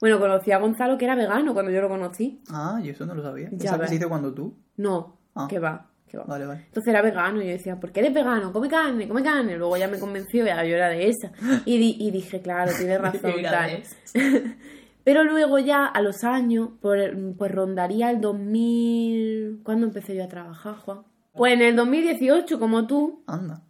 Bueno, 0.00 0.18
conocí 0.20 0.52
a 0.52 0.58
Gonzalo 0.58 0.98
que 0.98 1.04
era 1.06 1.14
vegano 1.14 1.54
cuando 1.54 1.70
yo 1.72 1.80
lo 1.80 1.88
conocí. 1.88 2.40
Ah, 2.50 2.78
yo 2.82 2.92
eso 2.92 3.06
no 3.06 3.14
lo 3.14 3.22
sabía. 3.22 3.48
Ya 3.52 3.70
¿Sabes 3.70 3.90
dice 3.90 4.06
cuando 4.06 4.32
tú? 4.34 4.54
No, 4.76 5.16
Ah. 5.34 5.46
que 5.48 5.58
va, 5.58 5.86
que 6.12 6.18
va. 6.18 6.24
Vale, 6.24 6.46
vale. 6.46 6.60
Entonces 6.66 6.88
era 6.92 7.02
vegano 7.02 7.42
y 7.42 7.46
yo 7.46 7.50
decía, 7.52 7.80
¿por 7.80 7.90
qué 7.90 7.98
eres 8.00 8.14
vegano? 8.14 8.52
Come 8.52 8.68
carne, 8.68 9.08
come 9.08 9.22
carne. 9.24 9.56
Luego 9.56 9.76
ya 9.76 9.88
me 9.88 9.98
convenció, 9.98 10.44
ya 10.46 10.62
yo 10.64 10.76
era 10.76 10.88
de 10.90 11.08
esa. 11.08 11.32
Y, 11.64 11.78
di- 11.78 11.96
y 11.98 12.10
dije, 12.12 12.40
claro, 12.40 12.70
tienes 12.78 13.00
razón. 13.02 13.32
Tal. 13.42 13.82
Pero 15.04 15.24
luego 15.24 15.58
ya 15.58 15.86
a 15.86 16.00
los 16.00 16.22
años, 16.22 16.68
por- 16.80 17.34
pues 17.36 17.50
rondaría 17.50 18.10
el 18.10 18.20
2000... 18.20 19.60
¿Cuándo 19.64 19.86
empecé 19.86 20.14
yo 20.14 20.22
a 20.24 20.28
trabajar, 20.28 20.76
Juan? 20.76 21.02
Pues 21.34 21.54
en 21.54 21.62
el 21.62 21.74
2018, 21.74 22.60
como 22.60 22.86
tú, 22.86 23.24
Anda. 23.26 23.62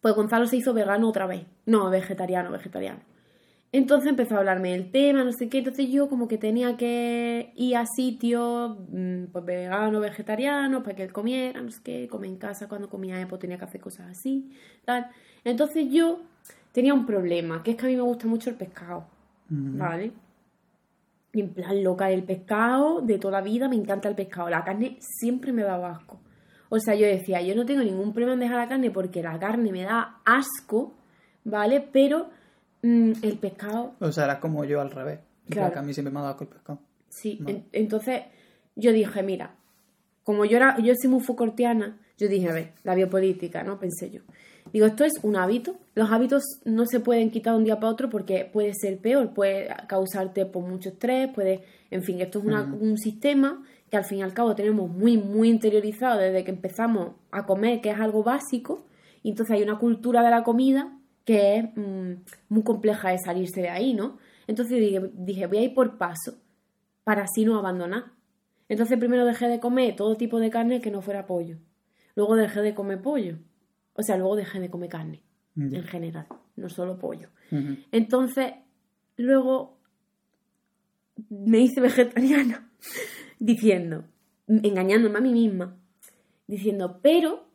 pues 0.00 0.14
Gonzalo 0.14 0.46
se 0.46 0.56
hizo 0.58 0.72
vegano 0.74 1.08
otra 1.08 1.26
vez. 1.26 1.46
No, 1.66 1.88
vegetariano, 1.90 2.50
vegetariano. 2.52 3.00
Entonces 3.72 4.10
empezó 4.10 4.34
a 4.34 4.38
hablarme 4.38 4.72
del 4.72 4.90
tema, 4.90 5.22
no 5.22 5.32
sé 5.32 5.48
qué. 5.48 5.58
Entonces 5.58 5.88
yo 5.88 6.08
como 6.08 6.26
que 6.26 6.38
tenía 6.38 6.76
que 6.76 7.52
ir 7.54 7.76
a 7.76 7.86
sitios 7.86 8.76
mm, 8.90 9.26
pues 9.32 9.44
vegano, 9.44 10.00
vegetariano, 10.00 10.82
para 10.82 10.96
que 10.96 11.04
él 11.04 11.12
comiera, 11.12 11.60
no 11.60 11.70
sé 11.70 11.80
qué. 11.84 12.08
Come 12.08 12.26
en 12.26 12.36
casa 12.36 12.68
cuando 12.68 12.88
comía, 12.88 13.24
pues 13.28 13.40
tenía 13.40 13.58
que 13.58 13.64
hacer 13.64 13.80
cosas 13.80 14.10
así, 14.10 14.50
tal. 14.84 15.08
Entonces 15.44 15.86
yo 15.90 16.20
tenía 16.72 16.94
un 16.94 17.06
problema, 17.06 17.62
que 17.62 17.72
es 17.72 17.76
que 17.76 17.86
a 17.86 17.88
mí 17.88 17.96
me 17.96 18.02
gusta 18.02 18.26
mucho 18.26 18.50
el 18.50 18.56
pescado, 18.56 19.06
Mm. 19.50 19.78
¿vale? 19.78 20.12
Y 21.32 21.40
en 21.40 21.50
plan 21.50 21.82
loca 21.84 22.10
el 22.10 22.24
pescado, 22.24 23.02
de 23.02 23.18
toda 23.18 23.40
la 23.40 23.44
vida 23.44 23.68
me 23.68 23.76
encanta 23.76 24.08
el 24.08 24.14
pescado. 24.14 24.48
La 24.48 24.64
carne 24.64 24.96
siempre 25.00 25.52
me 25.52 25.62
da 25.62 25.74
asco. 25.90 26.20
O 26.68 26.78
sea, 26.78 26.94
yo 26.94 27.06
decía, 27.06 27.40
yo 27.42 27.54
no 27.54 27.66
tengo 27.66 27.82
ningún 27.82 28.12
problema 28.12 28.34
en 28.34 28.40
dejar 28.40 28.56
la 28.58 28.68
carne 28.68 28.90
porque 28.90 29.22
la 29.22 29.38
carne 29.38 29.72
me 29.72 29.82
da 29.82 30.20
asco, 30.24 30.94
¿vale? 31.44 31.80
Pero 31.92 32.30
mm, 32.82 33.12
el 33.22 33.38
pescado, 33.38 33.94
O 34.00 34.12
sea, 34.12 34.24
eras 34.24 34.38
como 34.38 34.64
yo 34.64 34.80
al 34.80 34.90
revés. 34.90 35.20
Claro. 35.48 35.68
Porque 35.68 35.78
a 35.80 35.82
mí 35.82 35.92
siempre 35.94 36.12
me 36.12 36.18
ha 36.20 36.22
dado 36.22 36.32
asco 36.34 36.44
el 36.44 36.50
pescado. 36.50 36.78
sí. 37.08 37.38
Vale. 37.40 37.64
Entonces 37.72 38.22
yo 38.76 38.92
dije, 38.92 39.22
mira, 39.22 39.54
como 40.22 40.44
yo 40.44 40.56
era, 40.56 40.78
yo 40.78 40.92
soy 41.00 41.10
muy 41.10 41.20
Foucaultiana, 41.20 41.98
yo 42.18 42.28
dije, 42.28 42.48
a 42.48 42.52
ver, 42.52 42.72
la 42.84 42.94
biopolítica, 42.94 43.62
¿no? 43.62 43.78
Pensé 43.78 44.10
yo. 44.10 44.20
Digo, 44.72 44.86
esto 44.86 45.04
es 45.04 45.14
un 45.22 45.36
hábito. 45.36 45.76
Los 45.94 46.10
hábitos 46.12 46.42
no 46.64 46.84
se 46.86 47.00
pueden 47.00 47.30
quitar 47.30 47.54
de 47.54 47.58
un 47.58 47.64
día 47.64 47.80
para 47.80 47.90
otro 47.92 48.08
porque 48.10 48.44
puede 48.52 48.72
ser 48.74 48.98
peor, 48.98 49.32
puede 49.34 49.68
causarte 49.88 50.44
por 50.46 50.62
mucho 50.62 50.90
estrés, 50.90 51.28
puede, 51.34 51.64
en 51.90 52.02
fin, 52.04 52.20
esto 52.20 52.38
es 52.38 52.44
una- 52.44 52.62
un 52.62 52.96
sistema 52.98 53.64
que 53.90 53.96
al 53.96 54.04
fin 54.04 54.18
y 54.18 54.22
al 54.22 54.34
cabo 54.34 54.54
tenemos 54.54 54.88
muy, 54.88 55.16
muy 55.16 55.48
interiorizado 55.48 56.20
desde 56.20 56.44
que 56.44 56.52
empezamos 56.52 57.12
a 57.32 57.44
comer, 57.46 57.80
que 57.80 57.90
es 57.90 57.98
algo 57.98 58.22
básico, 58.22 58.84
y 59.24 59.30
entonces 59.30 59.56
hay 59.56 59.62
una 59.64 59.78
cultura 59.78 60.22
de 60.22 60.30
la 60.30 60.44
comida 60.44 60.96
que 61.24 61.56
es 61.56 61.64
mm, 61.76 62.12
muy 62.48 62.62
compleja 62.62 63.10
de 63.10 63.18
salirse 63.18 63.60
de 63.60 63.68
ahí, 63.68 63.94
¿no? 63.94 64.18
Entonces 64.46 64.78
dije, 64.78 65.10
dije, 65.14 65.46
voy 65.46 65.58
a 65.58 65.62
ir 65.62 65.74
por 65.74 65.96
paso 65.98 66.38
para 67.04 67.22
así 67.22 67.44
no 67.44 67.58
abandonar. 67.58 68.12
Entonces 68.68 68.98
primero 68.98 69.24
dejé 69.24 69.48
de 69.48 69.60
comer 69.60 69.96
todo 69.96 70.16
tipo 70.16 70.38
de 70.38 70.50
carne 70.50 70.80
que 70.80 70.90
no 70.90 71.02
fuera 71.02 71.26
pollo. 71.26 71.58
Luego 72.14 72.36
dejé 72.36 72.60
de 72.62 72.74
comer 72.74 73.00
pollo. 73.02 73.38
O 73.94 74.02
sea, 74.02 74.16
luego 74.16 74.36
dejé 74.36 74.60
de 74.60 74.70
comer 74.70 74.88
carne 74.88 75.22
en 75.56 75.82
general, 75.84 76.26
no 76.56 76.68
solo 76.68 76.98
pollo. 76.98 77.28
Entonces, 77.92 78.54
luego 79.16 79.78
me 81.28 81.58
hice 81.58 81.80
vegetariana 81.80 82.70
diciendo, 83.38 84.04
engañándome 84.46 85.18
a 85.18 85.20
mí 85.20 85.32
misma, 85.32 85.76
diciendo, 86.46 87.00
pero, 87.02 87.46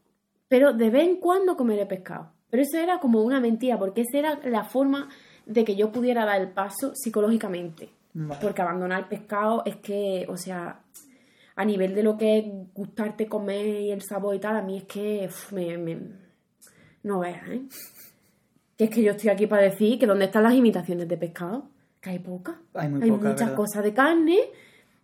pero 0.48 0.74
de 0.74 0.90
vez 0.90 1.08
en 1.08 1.18
cuando 1.18 1.56
comeré 1.56 1.86
pescado. 1.86 2.35
Pero 2.50 2.64
eso 2.64 2.78
era 2.78 3.00
como 3.00 3.22
una 3.24 3.40
mentira, 3.40 3.78
porque 3.78 4.02
esa 4.02 4.18
era 4.18 4.40
la 4.46 4.64
forma 4.64 5.10
de 5.46 5.64
que 5.64 5.76
yo 5.76 5.92
pudiera 5.92 6.26
dar 6.26 6.42
el 6.42 6.50
paso 6.50 6.92
psicológicamente. 6.96 7.90
Vale. 8.14 8.40
Porque 8.42 8.62
abandonar 8.62 9.00
el 9.02 9.08
pescado 9.08 9.64
es 9.66 9.76
que, 9.78 10.26
o 10.30 10.38
sea, 10.38 10.80
a 11.56 11.66
nivel 11.66 11.94
de 11.96 12.04
lo 12.04 12.18
que 12.18 12.38
es 12.40 12.46
gustarte 12.74 13.28
comer 13.28 13.66
y 13.82 13.92
el 13.92 14.02
sabor 14.02 14.36
y 14.36 14.40
tal, 14.40 14.56
a 14.56 14.62
mí 14.62 14.78
es 14.78 14.84
que 14.86 15.26
uf, 15.28 15.52
me, 15.52 15.78
me- 15.78 16.00
no 17.04 17.20
veas, 17.20 17.48
¿eh? 17.50 17.62
Que 18.78 18.86
es 18.86 18.90
que 18.90 19.04
yo 19.04 19.12
estoy 19.12 19.30
aquí 19.30 19.48
para 19.48 19.64
decir 19.64 19.98
que 20.00 20.06
dónde 20.06 20.26
están 20.26 20.44
las 20.44 20.54
imitaciones 20.54 21.08
de 21.08 21.18
pescado, 21.18 21.70
que 22.02 22.10
hay 22.12 22.20
pocas. 22.20 22.56
Hay 22.74 22.90
muy 22.90 23.10
muchas 23.12 23.22
¿verdad? 23.40 23.56
cosas 23.56 23.84
de 23.84 23.94
carne. 23.94 24.38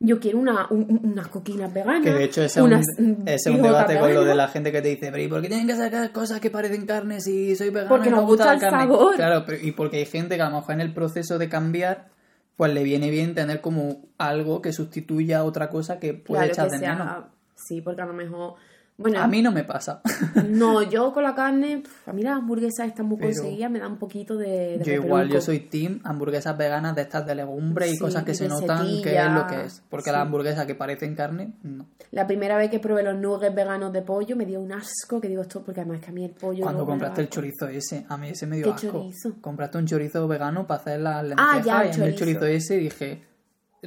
Yo 0.04 0.20
quiero 0.20 0.40
una, 0.40 0.66
un- 0.72 0.88
un- 0.90 1.12
unas 1.14 1.28
coquinas 1.28 1.72
veganas. 1.72 2.02
Que 2.04 2.12
de 2.12 2.24
hecho 2.24 2.42
ese 2.42 2.60
es 2.60 2.66
un, 2.66 2.72
mm, 2.72 3.28
es 3.28 3.46
un 3.46 3.62
debate 3.62 4.00
con 4.00 4.14
lo 4.14 4.24
de 4.26 4.34
la 4.36 4.48
gente 4.48 4.72
que 4.72 4.82
te 4.82 4.88
dice, 4.90 5.12
pero 5.12 5.22
¿y 5.24 5.28
por 5.28 5.42
qué 5.42 5.48
tienen 5.48 5.68
que 5.68 5.76
sacar 5.76 6.12
cosas 6.12 6.40
que 6.40 6.50
parecen 6.50 6.86
carne 6.88 7.22
si 7.22 7.56
soy 7.56 7.70
vegano 7.70 7.90
Porque 7.90 8.10
y 8.10 8.12
no 8.12 8.18
me 8.18 8.24
gusta 8.24 8.46
gusta 8.46 8.46
la 8.46 8.54
el 8.54 8.60
carne? 8.60 8.94
sabor. 8.94 9.16
Claro, 9.16 9.44
pero- 9.46 9.64
y 9.66 9.72
porque 9.74 9.98
hay 9.98 10.06
gente 10.06 10.36
que 10.38 10.42
a 10.42 10.50
lo 10.50 10.56
mejor 10.58 10.74
en 10.74 10.82
el 10.82 10.94
proceso 10.94 11.38
de 11.38 11.50
cambiar, 11.50 12.10
pues 12.58 12.74
le 12.74 12.84
viene 12.84 13.10
bien 13.12 13.36
tener 13.36 13.62
como 13.62 14.02
algo 14.18 14.62
que 14.62 14.74
sustituya 14.74 15.40
a 15.40 15.44
otra 15.44 15.70
cosa 15.70 16.00
que 16.00 16.14
puede 16.14 16.40
Claro 16.42 16.52
echar 16.54 16.66
que 16.68 16.74
de 16.74 16.80
sea- 16.80 16.96
menos. 16.96 17.24
Sí, 17.56 17.82
porque 17.82 18.02
a 18.02 18.06
lo 18.06 18.14
mejor. 18.14 18.56
Bueno, 19.02 19.22
A 19.22 19.28
mí 19.28 19.42
no 19.42 19.52
me 19.52 19.64
pasa. 19.64 20.02
no, 20.48 20.82
yo 20.84 21.12
con 21.14 21.24
la 21.24 21.34
carne, 21.36 21.84
a 22.06 22.14
mí 22.14 22.22
las 22.24 22.38
hamburguesas 22.38 22.88
están 22.88 23.06
muy 23.08 23.18
Pero- 23.18 23.30
conseguidas, 23.34 23.72
me 23.72 23.80
da 23.80 23.88
un 23.88 23.98
poquito 23.98 24.38
de. 24.38 24.78
de 24.78 24.84
Yo 24.86 24.94
igual, 24.94 25.30
yo 25.30 25.42
soy 25.42 25.60
team 25.62 26.00
hamburguesas 26.04 26.58
veganas 26.58 26.96
de 26.96 27.02
estas 27.04 27.26
de 27.26 27.36
legumbre 27.36 27.88
y 27.88 27.94
Sí, 27.94 28.00
cosas 28.00 28.24
que 28.24 28.34
se 28.34 28.48
notan 28.48 28.86
que 28.86 28.96
setilla, 28.98 29.28
es 29.28 29.34
lo 29.34 29.48
que 29.48 29.66
es. 29.66 29.84
Porque 29.90 30.10
sí. 30.10 30.12
las 30.12 30.22
hamburguesas 30.22 30.66
que 30.66 30.76
parecen 30.76 31.16
carne, 31.16 31.54
no. 31.64 31.88
La 32.12 32.28
primera 32.28 32.58
vez 32.58 32.70
que 32.70 32.80
probé 32.80 33.04
los 33.04 33.18
nuggets 33.18 33.56
veganos 33.56 33.92
de 33.94 34.02
pollo 34.02 34.36
me 34.36 34.46
dio 34.46 34.60
un 34.62 34.72
asco 34.72 35.20
que 35.22 35.28
digo 35.28 35.42
esto, 35.42 35.62
porque 35.64 35.82
además 35.82 36.00
que 36.02 36.10
a 36.10 36.14
mí 36.14 36.26
el 36.26 36.32
pollo. 36.32 36.64
Cuando 36.64 36.82
no 36.82 36.86
compraste 36.88 37.22
el 37.22 37.30
chorizo 37.30 37.68
ese, 37.68 38.06
a 38.10 38.18
mí 38.18 38.30
ese 38.30 38.46
me 38.48 38.58
dio 38.58 38.66
¿Qué 38.66 38.72
asco. 38.88 38.92
chorizo? 39.00 39.36
Compraste 39.42 39.78
un 39.78 39.86
chorizo 39.88 40.28
vegano 40.28 40.68
para 40.68 40.82
hacer 40.82 41.00
las 41.00 41.24
lentejas 41.24 41.56
Ah, 41.58 41.62
ya, 41.64 41.82
el 41.84 41.88
y 41.92 41.96
en 41.96 42.04
el 42.04 42.16
chorizo. 42.16 42.40
chorizo 42.40 42.46
ese 42.46 42.78
dije, 42.78 43.24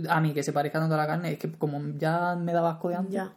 a 0.08 0.20
mí 0.20 0.32
que 0.32 0.42
se 0.42 0.52
parezca 0.52 0.80
tanto 0.80 0.94
a 0.94 0.98
la 0.98 1.06
carne, 1.06 1.32
es 1.32 1.38
que 1.38 1.52
como 1.52 1.80
ya 1.96 2.34
me 2.34 2.52
daba 2.52 2.70
asco 2.72 2.88
de 2.88 2.94
antes. 2.96 3.12
Ya. 3.14 3.32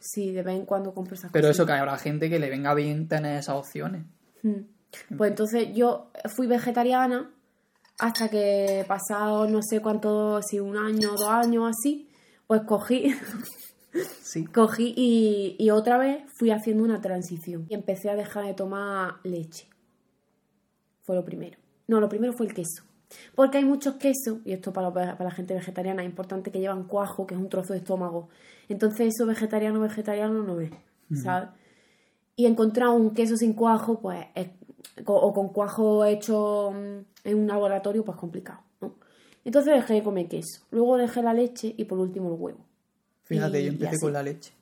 Sí, 0.00 0.32
de 0.32 0.42
vez 0.42 0.56
en 0.56 0.64
cuando 0.66 0.92
compro 0.92 1.14
esas 1.14 1.30
Pero 1.30 1.44
cosas. 1.44 1.56
eso 1.56 1.66
que 1.66 1.72
habrá 1.72 1.96
gente 1.98 2.28
que 2.28 2.38
le 2.40 2.50
venga 2.50 2.74
bien 2.74 3.06
tener 3.06 3.38
esas 3.38 3.54
opciones. 3.56 4.04
Mm. 4.42 5.16
Pues 5.16 5.30
entonces 5.30 5.68
yo 5.74 6.10
fui 6.34 6.46
vegetariana 6.48 7.30
hasta 7.98 8.28
que 8.28 8.84
pasado 8.88 9.46
no 9.46 9.62
sé 9.62 9.80
cuánto, 9.80 10.40
si 10.42 10.58
un 10.58 10.76
año, 10.76 11.10
dos 11.12 11.28
años 11.28 11.70
así, 11.70 12.08
pues 12.46 12.62
cogí, 12.66 13.14
Sí. 14.22 14.46
cogí 14.46 14.94
y, 14.96 15.56
y 15.58 15.70
otra 15.70 15.98
vez 15.98 16.22
fui 16.38 16.50
haciendo 16.50 16.82
una 16.82 17.00
transición 17.00 17.66
y 17.68 17.74
empecé 17.74 18.08
a 18.10 18.16
dejar 18.16 18.46
de 18.46 18.54
tomar 18.54 19.16
leche. 19.22 19.68
Fue 21.02 21.14
lo 21.14 21.24
primero. 21.24 21.58
No, 21.88 22.00
lo 22.00 22.08
primero 22.08 22.32
fue 22.32 22.46
el 22.46 22.54
queso. 22.54 22.84
Porque 23.34 23.58
hay 23.58 23.64
muchos 23.64 23.94
quesos, 23.96 24.38
y 24.44 24.52
esto 24.52 24.72
para, 24.72 24.92
para 24.92 25.16
la 25.24 25.30
gente 25.30 25.54
vegetariana 25.54 26.02
es 26.02 26.08
importante, 26.08 26.50
que 26.50 26.60
llevan 26.60 26.84
cuajo, 26.84 27.26
que 27.26 27.34
es 27.34 27.40
un 27.40 27.48
trozo 27.48 27.72
de 27.72 27.80
estómago. 27.80 28.28
Entonces 28.68 29.12
eso 29.14 29.26
vegetariano, 29.26 29.80
vegetariano 29.80 30.42
no 30.42 30.60
es, 30.60 30.70
¿sabes? 31.22 31.48
Y 32.36 32.46
encontrar 32.46 32.90
un 32.90 33.10
queso 33.12 33.36
sin 33.36 33.52
cuajo, 33.54 34.00
pues, 34.00 34.24
es- 34.34 34.48
o 35.06 35.32
con 35.32 35.48
cuajo 35.48 36.04
hecho 36.04 36.72
mm, 36.72 37.28
en 37.28 37.38
un 37.38 37.46
laboratorio, 37.48 38.04
pues 38.04 38.16
complicado, 38.16 38.60
¿no? 38.80 38.94
Entonces 39.44 39.74
dejé 39.74 39.94
de 39.94 40.02
comer 40.02 40.28
queso. 40.28 40.62
Luego 40.70 40.96
dejé 40.96 41.22
la 41.22 41.34
leche 41.34 41.74
y 41.76 41.84
por 41.84 41.98
último 41.98 42.28
el 42.34 42.40
huevo. 42.40 42.58
Fíjate, 43.24 43.60
Y- 43.60 43.64
yo 43.66 43.72
empecé 43.72 43.98
con 44.00 44.12
la 44.12 44.22
leche. 44.22 44.52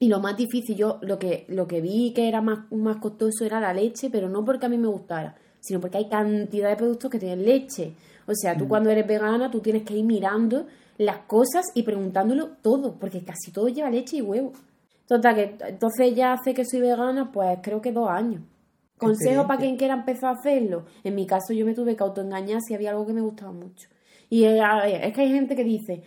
Y 0.00 0.08
lo 0.08 0.20
más 0.20 0.36
difícil, 0.36 0.76
yo 0.76 0.98
lo 1.02 1.18
que, 1.18 1.44
lo 1.48 1.66
que 1.66 1.80
vi 1.80 2.12
que 2.14 2.28
era 2.28 2.40
más, 2.40 2.70
más 2.70 2.98
costoso 2.98 3.44
era 3.44 3.58
la 3.60 3.72
leche, 3.74 4.10
pero 4.10 4.28
no 4.28 4.44
porque 4.44 4.66
a 4.66 4.68
mí 4.68 4.78
me 4.78 4.86
gustara, 4.86 5.36
sino 5.60 5.80
porque 5.80 5.98
hay 5.98 6.08
cantidad 6.08 6.68
de 6.68 6.76
productos 6.76 7.10
que 7.10 7.18
tienen 7.18 7.44
leche. 7.44 7.94
O 8.26 8.34
sea, 8.34 8.56
tú 8.56 8.68
cuando 8.68 8.90
eres 8.90 9.06
vegana, 9.06 9.50
tú 9.50 9.60
tienes 9.60 9.82
que 9.84 9.94
ir 9.94 10.04
mirando 10.04 10.66
las 10.98 11.18
cosas 11.18 11.64
y 11.74 11.82
preguntándolo 11.82 12.50
todo, 12.60 12.94
porque 12.98 13.24
casi 13.24 13.52
todo 13.52 13.68
lleva 13.68 13.90
leche 13.90 14.16
y 14.16 14.22
huevo. 14.22 14.52
Total, 15.06 15.34
que 15.34 15.56
entonces 15.68 16.14
ya 16.14 16.34
hace 16.34 16.52
que 16.52 16.64
soy 16.64 16.80
vegana, 16.80 17.32
pues 17.32 17.58
creo 17.62 17.80
que 17.80 17.92
dos 17.92 18.10
años. 18.10 18.42
Consejo 18.98 19.46
para 19.46 19.60
quien 19.60 19.76
quiera 19.76 19.94
empezar 19.94 20.34
a 20.34 20.38
hacerlo. 20.38 20.84
En 21.04 21.14
mi 21.14 21.26
caso 21.26 21.52
yo 21.54 21.64
me 21.64 21.72
tuve 21.72 21.96
que 21.96 22.02
autoengañar 22.02 22.60
si 22.60 22.74
había 22.74 22.90
algo 22.90 23.06
que 23.06 23.12
me 23.12 23.20
gustaba 23.20 23.52
mucho. 23.52 23.88
Y 24.28 24.44
eh, 24.44 24.60
es 25.02 25.14
que 25.14 25.20
hay 25.22 25.30
gente 25.30 25.56
que 25.56 25.64
dice, 25.64 26.02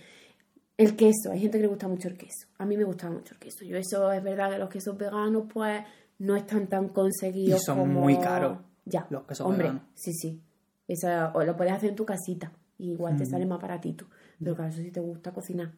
el 0.78 0.96
queso, 0.96 1.32
hay 1.32 1.40
gente 1.40 1.58
que 1.58 1.64
le 1.64 1.68
gusta 1.68 1.88
mucho 1.88 2.10
el 2.10 2.18
queso. 2.18 2.48
A 2.58 2.66
mí 2.66 2.78
me 2.78 2.84
gustaba 2.84 3.14
mucho 3.14 3.34
el 3.34 3.40
queso. 3.40 3.64
Yo 3.64 3.78
eso 3.78 4.12
es 4.12 4.22
verdad 4.22 4.52
que 4.52 4.58
los 4.58 4.70
quesos 4.70 4.98
veganos 4.98 5.46
pues 5.52 5.82
no 6.20 6.36
están 6.36 6.68
tan 6.68 6.90
conseguidos 6.90 7.62
y 7.62 7.66
son 7.66 7.92
muy 7.92 8.18
caros. 8.18 8.60
Ya. 8.86 9.06
Los 9.10 9.24
quesos 9.24 9.46
Hombre, 9.46 9.64
veganos. 9.64 9.84
sí, 9.96 10.14
sí. 10.14 10.42
Esa, 10.88 11.32
o 11.34 11.44
lo 11.44 11.56
puedes 11.56 11.74
hacer 11.74 11.90
en 11.90 11.96
tu 11.96 12.06
casita. 12.06 12.52
Y 12.78 12.92
igual 12.94 13.16
te 13.16 13.26
sale 13.26 13.46
más 13.46 13.62
baratito. 13.62 14.06
Pero 14.40 14.56
claro, 14.56 14.72
eso 14.72 14.82
sí 14.82 14.90
te 14.92 15.00
gusta 15.00 15.32
cocinar. 15.32 15.72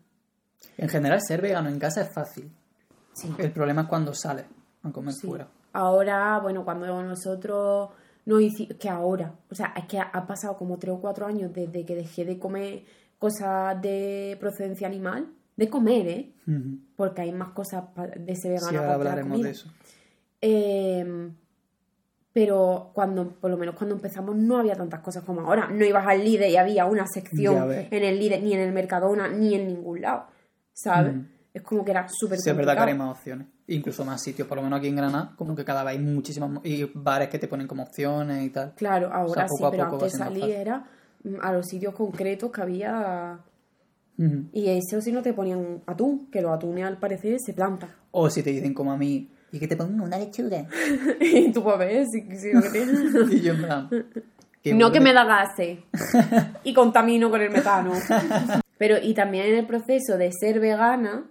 En 0.78 0.88
general, 0.88 1.20
ser 1.22 1.42
vegano 1.42 1.68
en 1.70 1.78
casa 1.78 2.02
es 2.02 2.13
fácil. 2.13 2.50
Sí. 3.13 3.30
El 3.38 3.52
problema 3.52 3.82
es 3.84 3.88
cuando 3.89 4.13
sales 4.13 4.46
a 4.84 4.92
comer 4.92 5.13
Sí. 5.13 5.28
fuera. 5.28 5.48
Ahora, 5.74 6.39
bueno, 6.39 6.63
cuando 6.63 7.04
nosotros 7.04 7.89
nos 8.26 8.42
hicimos, 8.42 8.78
que 8.78 8.88
ahora, 8.89 9.36
o 9.52 9.56
sea, 9.56 9.74
es 9.76 9.86
que 9.86 10.00
ha, 10.00 10.26
pasado 10.26 10.56
como 10.56 10.78
tres 10.78 10.96
o 10.96 11.02
cuatro 11.02 11.26
años 11.26 11.52
desde 11.54 11.84
que 11.86 11.96
dejé 11.96 12.24
de 12.24 12.39
comer 12.39 12.84
cosas 13.20 13.82
de 13.82 14.38
procedencia 14.39 14.88
animal, 14.88 15.28
de 15.58 15.70
comer, 15.70 16.08
¿eh? 16.08 16.34
Porque 16.96 17.22
hay 17.22 17.32
más 17.34 17.50
cosas 17.50 17.84
de 17.96 18.32
ese 18.32 18.50
vegano. 18.50 18.70
Sí, 18.70 18.76
ahora 18.78 18.94
hablaremos 18.94 19.42
de 19.42 19.50
eso. 19.50 19.70
Eh, 20.42 21.32
pero 22.34 22.89
cuando, 22.93 23.30
por 23.30 23.52
lo 23.52 23.58
menos 23.58 23.76
cuando 23.76 23.96
empezamos, 23.96 24.36
no 24.36 24.58
había 24.58 24.76
tantas 24.76 25.02
cosas 25.02 25.24
como 25.24 25.41
ahora. 25.41 25.69
No 25.69 25.86
ibas 25.86 26.06
al 26.08 26.24
líder 26.24 26.50
y 26.50 26.58
había 26.58 26.86
una 26.86 27.06
sección 27.08 27.72
en 27.72 28.04
el 28.04 28.19
líder, 28.19 28.41
ni 28.41 28.54
en 28.54 28.60
el 28.60 28.74
Mercadona, 28.74 29.28
ni 29.28 29.54
en 29.54 29.67
ningún 29.67 30.02
lado. 30.02 30.26
¿Sabes? 30.74 31.13
Mm. 31.13 31.28
Es 31.54 31.62
como 31.62 31.86
que 31.86 31.91
era 31.91 32.08
súper 32.10 32.39
Sí, 32.39 32.50
es 32.50 32.58
verdad 32.58 32.74
que 32.74 32.80
ahora 32.80 32.91
hay 32.91 32.98
más 32.98 33.15
opciones. 33.15 33.48
Incluso 33.67 34.04
más 34.04 34.24
sitios, 34.24 34.48
por 34.48 34.58
lo 34.58 34.63
menos 34.63 34.80
aquí 34.80 34.88
en 34.88 34.96
Granada, 34.96 35.34
como 35.38 35.56
que 35.56 35.63
cada 35.63 35.84
vez 35.84 35.96
hay 35.96 36.04
muchísimas 36.04 36.65
y 36.65 36.89
bares 36.96 37.30
que 37.30 37.38
te 37.38 37.48
ponen 37.48 37.67
como 37.67 37.84
opciones 37.84 38.43
y 38.43 38.50
tal. 38.50 38.74
Claro, 38.74 39.13
ahora 39.13 39.46
poco 39.46 39.58
sí, 39.58 39.63
a 39.63 39.69
pero 39.69 39.84
antes 39.84 40.13
salí 40.13 40.52
era 40.52 40.84
mm, 41.24 41.36
a 41.39 41.54
los 41.54 41.67
sitios 41.67 41.93
concretos 41.93 42.52
que 42.52 42.62
había. 42.62 43.39
Ujú. 44.17 44.46
Y 44.52 44.69
eso 44.69 45.00
sí 45.02 45.12
no 45.12 45.22
te 45.22 45.34
ponían 45.34 45.84
atún, 45.86 46.32
que 46.32 46.41
los 46.41 46.52
atunes 46.52 46.86
al 46.86 46.98
parecer 46.98 47.38
se 47.39 47.54
plantan. 47.54 47.91
O 48.10 48.28
si 48.32 48.41
te 48.41 48.50
dicen 48.50 48.74
como 48.74 48.91
a 48.91 48.98
mí, 48.98 49.32
y 49.54 49.60
que 49.60 49.68
te 49.68 49.78
pongan 49.78 50.02
una 50.02 50.18
lechuga. 50.18 50.66
y 51.22 51.52
tú 51.52 51.63
ver 51.78 52.08
si, 52.08 52.22
si 52.38 52.52
lo 52.52 52.62
que 52.63 52.70
tienes. 52.70 53.13
y 53.32 53.42
yo 53.42 53.54
en 53.54 53.62
plan. 53.62 53.89
no 54.74 54.92
que 54.92 55.00
me 55.00 55.13
da 55.13 55.24
gases 55.26 55.78
y 56.63 56.74
contamino 56.74 57.30
con 57.30 57.39
el 57.39 57.52
metano. 57.52 57.94
Pero 58.80 58.98
y 59.02 59.13
también 59.13 59.46
en 59.46 59.56
el 59.60 59.68
proceso 59.68 60.18
de 60.18 60.32
ser 60.32 60.60
vegana 60.60 61.26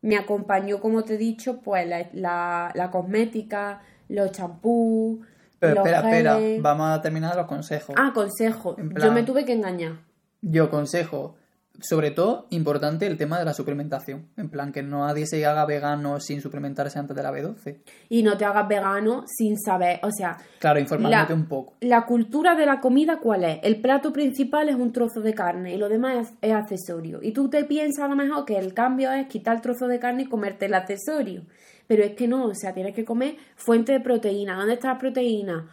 me 0.00 0.16
acompañó, 0.16 0.80
como 0.80 1.04
te 1.04 1.14
he 1.14 1.18
dicho, 1.18 1.60
pues 1.60 1.86
la, 1.86 2.08
la, 2.14 2.72
la 2.74 2.90
cosmética, 2.90 3.82
los 4.08 4.32
champús, 4.32 5.20
Pero 5.58 5.74
los 5.74 5.86
espera, 5.86 5.98
espera, 6.08 6.34
geles. 6.36 6.62
vamos 6.62 6.88
a 6.88 7.02
terminar 7.02 7.36
los 7.36 7.46
consejos. 7.46 7.94
Ah, 7.98 8.12
consejo. 8.14 8.74
En 8.78 8.94
Yo 8.94 9.12
me 9.12 9.22
tuve 9.22 9.44
que 9.44 9.52
engañar. 9.52 9.98
Yo 10.40 10.70
consejo, 10.70 11.36
sobre 11.80 12.10
todo, 12.10 12.46
importante 12.50 13.06
el 13.06 13.16
tema 13.16 13.38
de 13.38 13.44
la 13.46 13.54
suplementación. 13.54 14.26
En 14.36 14.50
plan, 14.50 14.70
que 14.72 14.82
nadie 14.82 15.26
se 15.26 15.44
haga 15.46 15.64
vegano 15.64 16.20
sin 16.20 16.42
suplementarse 16.42 16.98
antes 16.98 17.16
de 17.16 17.22
la 17.22 17.32
B12. 17.32 17.78
Y 18.10 18.22
no 18.22 18.36
te 18.36 18.44
hagas 18.44 18.68
vegano 18.68 19.24
sin 19.26 19.58
saber, 19.58 19.98
o 20.02 20.10
sea, 20.10 20.36
Claro, 20.58 20.78
informándote 20.80 21.32
La- 21.32 21.38
un 21.40 21.46
poco. 21.46 21.74
La 21.80 22.04
cultura 22.04 22.54
de 22.54 22.66
la 22.66 22.80
comida, 22.80 23.18
¿cuál 23.18 23.44
es? 23.44 23.60
El 23.62 23.80
plato 23.80 24.12
principal 24.12 24.68
es 24.68 24.74
un 24.74 24.92
trozo 24.92 25.20
de 25.20 25.32
carne 25.32 25.74
y 25.74 25.78
lo 25.78 25.88
demás 25.88 26.28
es, 26.28 26.34
es 26.42 26.52
accesorio. 26.52 27.20
Y 27.22 27.32
tú 27.32 27.48
te 27.48 27.64
piensas 27.64 28.04
a 28.04 28.08
lo 28.08 28.16
mejor 28.16 28.44
que 28.44 28.58
el 28.58 28.74
cambio 28.74 29.10
es 29.12 29.26
quitar 29.28 29.56
el 29.56 29.62
trozo 29.62 29.86
de 29.86 29.98
carne 29.98 30.24
y 30.24 30.26
comerte 30.26 30.66
el 30.66 30.74
accesorio. 30.74 31.44
Pero 31.86 32.04
es 32.04 32.12
que 32.12 32.28
no, 32.28 32.44
o 32.44 32.54
sea, 32.54 32.72
tienes 32.74 32.94
que 32.94 33.04
comer 33.04 33.36
fuente 33.56 33.92
de 33.92 34.00
proteína. 34.00 34.56
¿Dónde 34.56 34.74
está 34.74 34.88
la 34.92 34.98
proteína? 34.98 35.70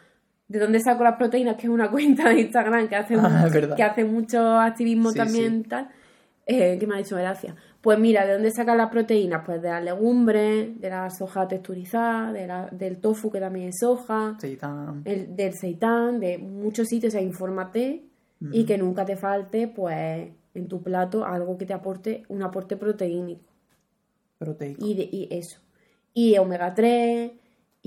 ¿De 0.48 0.60
dónde 0.60 0.80
saco 0.80 1.04
las 1.04 1.18
proteínas? 1.18 1.56
Que 1.58 1.64
es 1.64 1.70
una 1.70 1.90
cuenta 1.92 2.30
de 2.30 2.42
Instagram 2.42 2.88
que 2.88 2.96
hace, 2.96 3.16
Ah, 3.16 3.48
verdad. 3.52 3.76
que 3.76 3.84
hace 3.84 4.06
mucho 4.06 4.40
activismo 4.60 5.12
Sí, 5.12 5.18
también 5.18 5.64
tal. 5.64 5.90
Eh, 6.50 6.78
que 6.80 6.88
me 6.88 6.96
ha 6.96 7.00
hecho 7.02 7.18
gracia. 7.18 7.56
Pues 7.82 8.00
mira, 8.00 8.26
¿de 8.26 8.34
dónde 8.34 8.52
sacas 8.52 8.78
las 8.78 8.90
proteínas? 8.90 9.44
Pues 9.46 9.62
de 9.62 9.68
las 9.68 9.84
legumbres, 9.84 10.80
de 10.80 10.90
la 10.90 11.10
soja 11.10 11.46
texturizada, 11.48 12.32
de 12.32 12.48
la- 12.48 12.70
del 12.72 13.00
tofu 13.00 13.30
que 13.30 13.40
también 13.42 13.68
es 13.70 13.76
soja 13.82 14.38
Sí, 14.40 14.58
el, 15.04 15.36
del 15.36 15.54
seitán, 15.56 16.22
de 16.22 16.38
muchos 16.38 16.88
sitios, 16.88 17.14
o 17.14 17.18
sea, 17.18 17.22
infórmate 17.22 18.04
y 18.52 18.64
que 18.66 18.78
nunca 18.78 19.04
te 19.04 19.18
falte, 19.18 19.68
pues, 19.68 20.30
en 20.54 20.68
tu 20.70 20.82
plato 20.82 21.26
algo 21.26 21.58
que 21.58 21.66
te 21.66 21.74
aporte 21.74 22.24
un 22.30 22.42
aporte 22.44 22.78
proteínico. 22.78 23.42
proteico. 24.38 24.86
Y, 24.86 24.94
de, 24.96 25.04
y 25.12 25.28
eso. 25.32 25.60
Y 26.14 26.38
omega 26.38 26.74
3, 26.74 27.32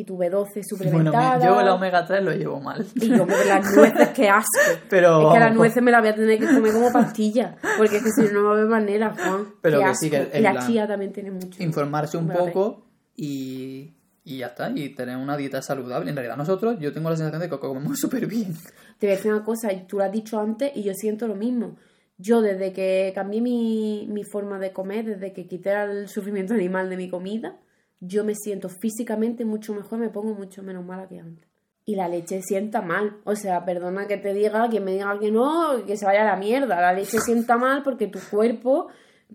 y 0.00 0.04
tu 0.04 0.16
B12 0.16 0.30
Bueno, 0.30 0.62
suplementada. 0.68 1.38
me- 1.38 1.44
yo 1.44 1.60
el 1.60 1.68
omega 1.68 2.06
3 2.06 2.22
lo 2.24 2.32
llevo 2.32 2.60
mal. 2.60 2.84
Y 2.94 3.08
yo 3.08 3.26
me 3.26 3.44
las 3.44 3.74
nueces, 3.76 4.08
qué 4.10 4.28
asco. 4.28 4.50
Pero 4.88 5.28
es 5.28 5.34
que 5.34 5.38
las 5.40 5.48
vamos, 5.48 5.56
nueces 5.56 5.82
me 5.82 5.90
las 5.90 6.00
voy 6.00 6.10
a 6.10 6.14
tener 6.14 6.38
que 6.38 6.46
comer 6.46 6.72
como 6.72 6.92
pastillas. 6.92 7.56
Porque 7.78 7.96
es 7.98 8.02
que 8.02 8.10
si 8.10 8.22
no, 8.22 8.40
no 8.40 8.44
va 8.44 8.50
a 8.50 8.52
haber 8.54 8.66
manera, 8.66 9.14
Juan. 9.14 9.46
Pero 9.60 9.78
Qué 9.80 9.84
que 9.84 9.94
sí, 9.94 10.10
que 10.10 10.30
Y 10.38 10.40
la 10.40 10.52
plan, 10.52 10.66
chía 10.66 10.86
también 10.86 11.12
tiene 11.12 11.30
mucho. 11.30 11.62
informarse 11.62 12.16
un 12.16 12.24
omega 12.24 12.40
3. 12.42 12.52
poco 12.54 12.86
y, 13.16 13.94
y 14.24 14.38
ya 14.38 14.46
está. 14.48 14.70
Y 14.74 14.90
tener 14.94 15.16
una 15.16 15.36
dieta 15.36 15.62
saludable. 15.62 16.10
En 16.10 16.16
realidad, 16.16 16.36
nosotros, 16.36 16.78
yo 16.80 16.92
tengo 16.92 17.10
la 17.10 17.16
sensación 17.16 17.40
de 17.42 17.48
que 17.50 17.58
comemos 17.58 17.98
súper 18.00 18.26
bien. 18.26 18.54
Te 18.98 19.06
voy 19.06 19.14
a 19.14 19.16
decir 19.16 19.32
una 19.32 19.44
cosa, 19.44 19.68
tú 19.86 19.98
lo 19.98 20.04
has 20.04 20.12
dicho 20.12 20.38
antes 20.40 20.72
y 20.74 20.82
yo 20.82 20.92
siento 20.94 21.26
lo 21.26 21.34
mismo. 21.34 21.76
Yo 22.18 22.42
desde 22.42 22.72
que 22.72 23.12
cambié 23.14 23.40
mi, 23.40 24.06
mi 24.10 24.24
forma 24.24 24.58
de 24.58 24.72
comer, 24.72 25.04
desde 25.06 25.32
que 25.32 25.46
quité 25.46 25.72
el 25.72 26.08
sufrimiento 26.08 26.52
animal 26.52 26.90
de 26.90 26.96
mi 26.98 27.08
comida, 27.08 27.56
yo 28.00 28.24
me 28.24 28.34
siento 28.34 28.68
físicamente 28.68 29.44
mucho 29.44 29.74
mejor, 29.74 29.98
me 29.98 30.08
pongo 30.08 30.34
mucho 30.34 30.62
menos 30.62 30.84
mala 30.84 31.06
que 31.08 31.20
antes. 31.20 31.48
Y 31.84 31.96
la 31.96 32.08
leche 32.08 32.40
sienta 32.42 32.82
mal. 32.82 33.16
O 33.24 33.34
sea, 33.36 33.64
perdona 33.64 34.06
que 34.06 34.16
te 34.16 34.32
diga, 34.32 34.68
que 34.70 34.80
me 34.80 34.92
diga 34.92 35.18
que 35.18 35.30
no, 35.30 35.84
que 35.86 35.96
se 35.96 36.04
vaya 36.06 36.22
a 36.22 36.24
la 36.24 36.36
mierda. 36.36 36.80
La 36.80 36.92
leche 36.92 37.18
sienta 37.20 37.56
mal 37.56 37.82
porque 37.82 38.06
tu 38.06 38.18
cuerpo 38.30 38.88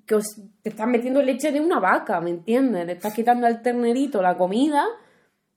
que 0.06 0.16
os- 0.16 0.42
te 0.62 0.70
estás 0.70 0.88
metiendo 0.88 1.22
leche 1.22 1.52
de 1.52 1.60
una 1.60 1.80
vaca, 1.80 2.20
¿me 2.22 2.30
entiendes? 2.30 2.86
Le 2.86 2.94
estás 2.94 3.14
quitando 3.14 3.46
al 3.48 3.62
ternerito 3.62 4.22
la 4.22 4.38
comida 4.38 4.86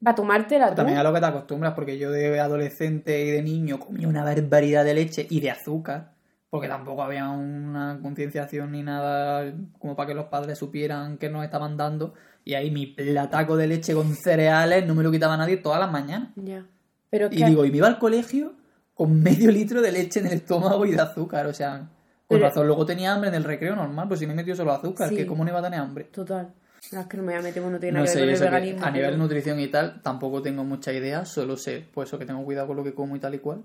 para 0.02 0.14
tomártela 0.14 0.70
tú. 0.70 0.76
También 0.76 0.98
a 0.98 1.02
lo 1.02 1.12
que 1.12 1.20
te 1.20 1.26
acostumbras, 1.26 1.74
porque 1.74 1.98
yo 1.98 2.10
de 2.10 2.38
adolescente 2.40 3.24
y 3.24 3.30
de 3.30 3.42
niño 3.42 3.78
comía 3.78 4.08
una 4.08 4.24
barbaridad 4.24 4.84
de 4.84 4.94
leche 4.94 5.26
y 5.28 5.40
de 5.40 5.50
azúcar, 5.50 6.12
porque 6.50 6.68
tampoco 6.68 7.02
había 7.02 7.28
una 7.28 7.98
concienciación 8.02 8.72
ni 8.72 8.82
nada 8.82 9.52
como 9.78 9.94
para 9.96 10.08
que 10.08 10.14
los 10.14 10.26
padres 10.26 10.58
supieran 10.58 11.18
que 11.18 11.28
nos 11.28 11.44
estaban 11.44 11.76
dando. 11.76 12.14
Y 12.48 12.54
ahí 12.54 12.70
mi 12.70 12.86
plataco 12.86 13.58
de 13.58 13.66
leche 13.66 13.92
con 13.92 14.14
cereales 14.16 14.86
no 14.86 14.94
me 14.94 15.02
lo 15.02 15.10
quitaba 15.10 15.36
nadie 15.36 15.58
todas 15.58 15.78
las 15.78 15.92
mañanas. 15.92 16.30
Ya. 16.36 16.64
Pero 17.10 17.26
Y 17.26 17.36
que 17.36 17.44
digo, 17.44 17.62
y 17.66 17.70
me 17.70 17.76
iba 17.76 17.86
al 17.88 17.98
colegio 17.98 18.54
con 18.94 19.22
medio 19.22 19.50
litro 19.50 19.82
de 19.82 19.92
leche 19.92 20.20
en 20.20 20.28
el 20.28 20.32
estómago 20.32 20.86
y 20.86 20.92
de 20.92 21.00
azúcar, 21.02 21.44
o 21.46 21.52
sea, 21.52 21.90
con 22.26 22.40
razón. 22.40 22.66
Luego 22.66 22.86
tenía 22.86 23.12
hambre 23.12 23.28
en 23.28 23.34
el 23.34 23.44
recreo 23.44 23.76
normal, 23.76 24.08
pues 24.08 24.20
si 24.20 24.26
me 24.26 24.32
he 24.32 24.36
metido 24.36 24.56
solo 24.56 24.72
azúcar, 24.72 25.10
Sí. 25.10 25.16
que 25.16 25.26
cómo 25.26 25.44
no 25.44 25.50
iba 25.50 25.58
a 25.58 25.62
tener 25.62 25.78
hambre. 25.78 26.04
Total. 26.04 26.54
Es 26.80 27.06
que 27.06 27.16
no 27.18 27.22
me 27.22 27.32
voy 27.34 27.40
a 27.40 27.42
meter, 27.42 27.62
no 27.62 27.78
tiene 27.78 27.92
No 27.98 27.98
nada 27.98 28.06
que 28.06 28.18
sé, 28.18 28.24
ver 28.24 28.30
yo 28.34 28.38
con 28.38 28.46
el 28.46 28.50
veganismo. 28.54 28.86
a 28.86 28.90
nivel 28.92 29.10
pero- 29.10 29.22
nutrición 29.22 29.60
y 29.60 29.68
tal, 29.68 30.00
tampoco 30.00 30.40
tengo 30.40 30.64
mucha 30.64 30.90
idea, 30.94 31.26
solo 31.26 31.58
sé, 31.58 31.84
pues 31.92 32.08
eso, 32.08 32.18
que 32.18 32.24
tengo 32.24 32.42
cuidado 32.46 32.66
con 32.68 32.76
lo 32.78 32.82
que 32.84 32.94
como 32.94 33.14
y 33.14 33.20
tal 33.20 33.34
y 33.34 33.40
cual. 33.40 33.62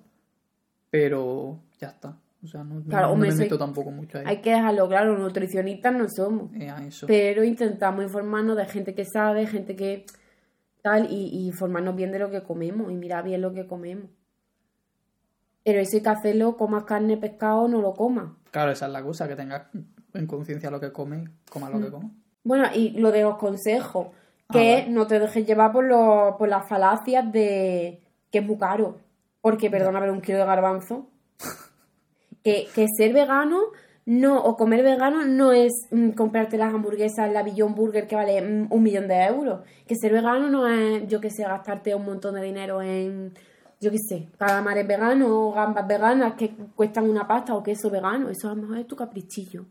Pero 0.90 1.60
ya 1.80 1.88
está. 1.88 2.18
O 2.44 2.48
sea, 2.48 2.64
no, 2.64 2.84
Claro, 2.84 3.16
me 3.16 3.32
meto 3.34 3.58
tampoco 3.58 3.90
mucho 3.92 4.18
ahí. 4.18 4.26
Hay 4.28 4.42
que 4.42 4.50
dejarlo 4.52 4.88
claro, 4.90 5.18
nutricionistas 5.18 5.94
no 5.94 6.08
somos. 6.10 6.54
Eh, 6.56 6.70
eso. 6.88 7.08
Pero 7.08 7.44
intentamos 7.44 8.04
informarnos 8.04 8.58
de 8.58 8.66
gente 8.66 8.94
que 8.94 9.06
sabe, 9.06 9.48
gente 9.48 9.76
que 9.76 10.06
tal, 10.82 11.08
y, 11.10 11.28
y 11.30 11.48
informarnos 11.48 11.96
bien 11.96 12.12
de 12.12 12.20
lo 12.20 12.30
que 12.30 12.44
comemos 12.44 12.92
y 12.92 12.96
mirar 12.96 13.24
bien 13.24 13.42
lo 13.42 13.54
que 13.54 13.66
comemos. 13.66 14.10
Pero 15.64 15.80
eso 15.80 15.96
hay 15.96 16.04
que 16.04 16.10
hacerlo, 16.10 16.58
comas 16.58 16.84
carne, 16.84 17.16
pescado, 17.16 17.70
no 17.70 17.82
lo 17.82 17.94
comas. 17.94 18.32
Claro, 18.52 18.72
esa 18.72 18.88
es 18.88 18.92
la 18.92 19.02
cosa, 19.02 19.28
que 19.28 19.36
tengas 19.38 19.64
en 20.14 20.28
conciencia 20.28 20.70
lo 20.70 20.80
que 20.82 20.92
comes, 20.92 21.30
coma 21.50 21.70
lo 21.70 21.80
que 21.80 21.88
Mm. 21.88 21.92
comas. 21.92 22.12
Bueno, 22.44 22.66
y 22.76 22.90
lo 23.00 23.12
de 23.14 23.22
los 23.22 23.38
consejos, 23.38 24.08
Ah, 24.50 24.54
que 24.54 24.74
vale. 24.82 24.90
no 24.90 25.08
te 25.08 25.20
dejes 25.20 25.48
llevar 25.48 25.72
por, 25.72 25.86
los, 25.86 26.36
por 26.36 26.50
las 26.50 26.68
falacias 26.68 27.32
de 27.32 28.02
que 28.30 28.40
es 28.40 28.46
muy 28.46 28.58
caro. 28.58 28.98
Porque, 29.40 29.70
perdona, 29.70 30.02
pero 30.02 30.12
un 30.12 30.20
kilo 30.22 30.40
de 30.40 30.46
garbanzo. 30.46 31.08
que, 32.44 32.68
que 32.74 32.88
ser 32.96 33.14
vegano 33.14 33.72
no, 34.06 34.44
o 34.44 34.58
comer 34.58 34.84
vegano 34.84 35.26
no 35.26 35.54
es 35.54 35.72
mm, 35.92 36.12
comprarte 36.12 36.58
las 36.58 36.74
hamburguesas, 36.74 37.32
la 37.32 37.42
Beyond 37.42 37.76
Burger 37.76 38.06
que 38.08 38.16
vale 38.16 38.42
mm, 38.42 38.68
un 38.70 38.84
millón 38.84 39.08
de 39.08 39.24
euros. 39.24 39.62
Que 39.88 39.96
ser 39.96 40.12
vegano 40.12 40.50
no 40.50 40.68
es, 40.68 41.08
yo 41.08 41.22
que 41.22 41.30
sé, 41.30 41.44
gastarte 41.44 41.96
un 41.96 42.06
montón 42.06 42.36
de 42.36 42.42
dinero 42.42 42.82
en, 42.82 43.34
yo 43.80 43.92
que 43.92 44.00
sé, 44.00 44.28
calamares 44.38 44.86
veganos 44.86 45.30
o 45.32 45.54
gambas 45.54 45.88
veganas 45.88 46.34
que 46.34 46.54
cuestan 46.76 47.10
una 47.10 47.28
pasta 47.28 47.56
o 47.56 47.64
queso 47.64 47.90
vegano. 47.90 48.30
Eso 48.30 48.50
a 48.50 48.56
lo 48.56 48.62
mejor 48.62 48.78
es 48.80 48.88
tu 48.88 48.96
caprichillo 48.96 49.66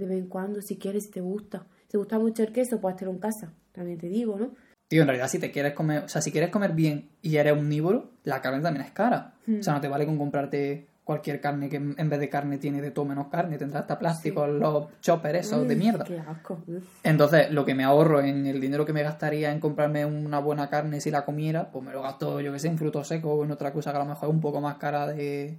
de 0.00 0.06
vez 0.06 0.18
en 0.18 0.28
cuando, 0.28 0.62
si 0.62 0.78
quieres, 0.78 1.04
si 1.04 1.10
te 1.10 1.20
gusta. 1.20 1.66
Si 1.82 1.88
te 1.88 1.98
gusta 1.98 2.18
mucho 2.18 2.42
el 2.42 2.52
queso, 2.52 2.80
puedes 2.80 2.96
hacerlo 2.96 3.12
en 3.12 3.20
casa, 3.20 3.52
también 3.72 3.98
te 3.98 4.08
digo, 4.08 4.38
¿no? 4.38 4.54
Tío, 4.88 5.02
en 5.02 5.08
realidad, 5.08 5.28
si 5.28 5.38
te 5.38 5.52
quieres 5.52 5.74
comer, 5.74 6.04
o 6.04 6.08
sea, 6.08 6.20
si 6.20 6.32
quieres 6.32 6.50
comer 6.50 6.72
bien 6.72 7.10
y 7.22 7.36
eres 7.36 7.52
omnívoro, 7.52 8.10
la 8.24 8.40
carne 8.40 8.60
también 8.60 8.86
es 8.86 8.90
cara. 8.92 9.34
Hmm. 9.46 9.60
O 9.60 9.62
sea, 9.62 9.74
no 9.74 9.80
te 9.80 9.88
vale 9.88 10.06
con 10.06 10.18
comprarte 10.18 10.88
cualquier 11.04 11.40
carne 11.40 11.68
que 11.68 11.76
en 11.76 12.08
vez 12.08 12.20
de 12.20 12.28
carne 12.28 12.58
tiene 12.58 12.80
de 12.80 12.90
todo 12.92 13.04
menos 13.04 13.26
carne, 13.28 13.58
tendrá 13.58 13.80
hasta 13.80 13.98
plástico, 13.98 14.46
los 14.46 14.86
choppers 15.00 15.40
esos 15.40 15.66
de 15.66 15.74
mierda. 15.74 16.04
Qué 16.04 16.18
asco. 16.18 16.60
Entonces, 17.02 17.50
lo 17.50 17.64
que 17.64 17.74
me 17.74 17.82
ahorro 17.84 18.20
en 18.20 18.46
el 18.46 18.60
dinero 18.60 18.86
que 18.86 18.92
me 18.92 19.02
gastaría 19.02 19.50
en 19.50 19.58
comprarme 19.60 20.04
una 20.04 20.38
buena 20.38 20.68
carne 20.70 21.00
si 21.00 21.10
la 21.10 21.24
comiera, 21.24 21.70
pues 21.70 21.84
me 21.84 21.92
lo 21.92 22.02
gasto, 22.02 22.40
yo 22.40 22.52
que 22.52 22.58
sé, 22.60 22.68
en 22.68 22.78
frutos 22.78 23.08
secos 23.08 23.32
o 23.40 23.44
en 23.44 23.50
otra 23.50 23.72
cosa 23.72 23.90
que 23.90 23.96
a 23.96 24.00
lo 24.00 24.06
mejor 24.06 24.28
es 24.28 24.34
un 24.34 24.40
poco 24.40 24.60
más 24.60 24.76
cara 24.76 25.06
de... 25.06 25.58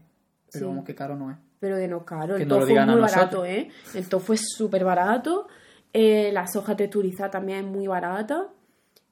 Pero 0.52 0.66
Sí. 0.66 0.70
vamos, 0.70 0.86
que 0.86 0.96
caro 0.96 1.16
no 1.16 1.32
es. 1.32 1.38
Pero 1.60 1.78
que 1.78 1.88
no 1.88 2.04
caro. 2.06 2.36
Que 2.36 2.44
El 2.44 2.48
no 2.50 2.60
tofu 2.60 2.74
es 2.78 2.86
muy 2.86 3.00
barato, 3.02 3.46
¿eh? 3.46 3.70
El 3.94 4.08
tofu 4.10 4.34
es 4.34 4.42
súper 4.56 4.84
barato. 4.86 5.48
eh, 5.94 6.30
la 6.34 6.46
soja 6.48 6.76
texturizada 6.76 7.30
también 7.32 7.60
es 7.60 7.66
muy 7.66 7.88
barata. 7.88 8.48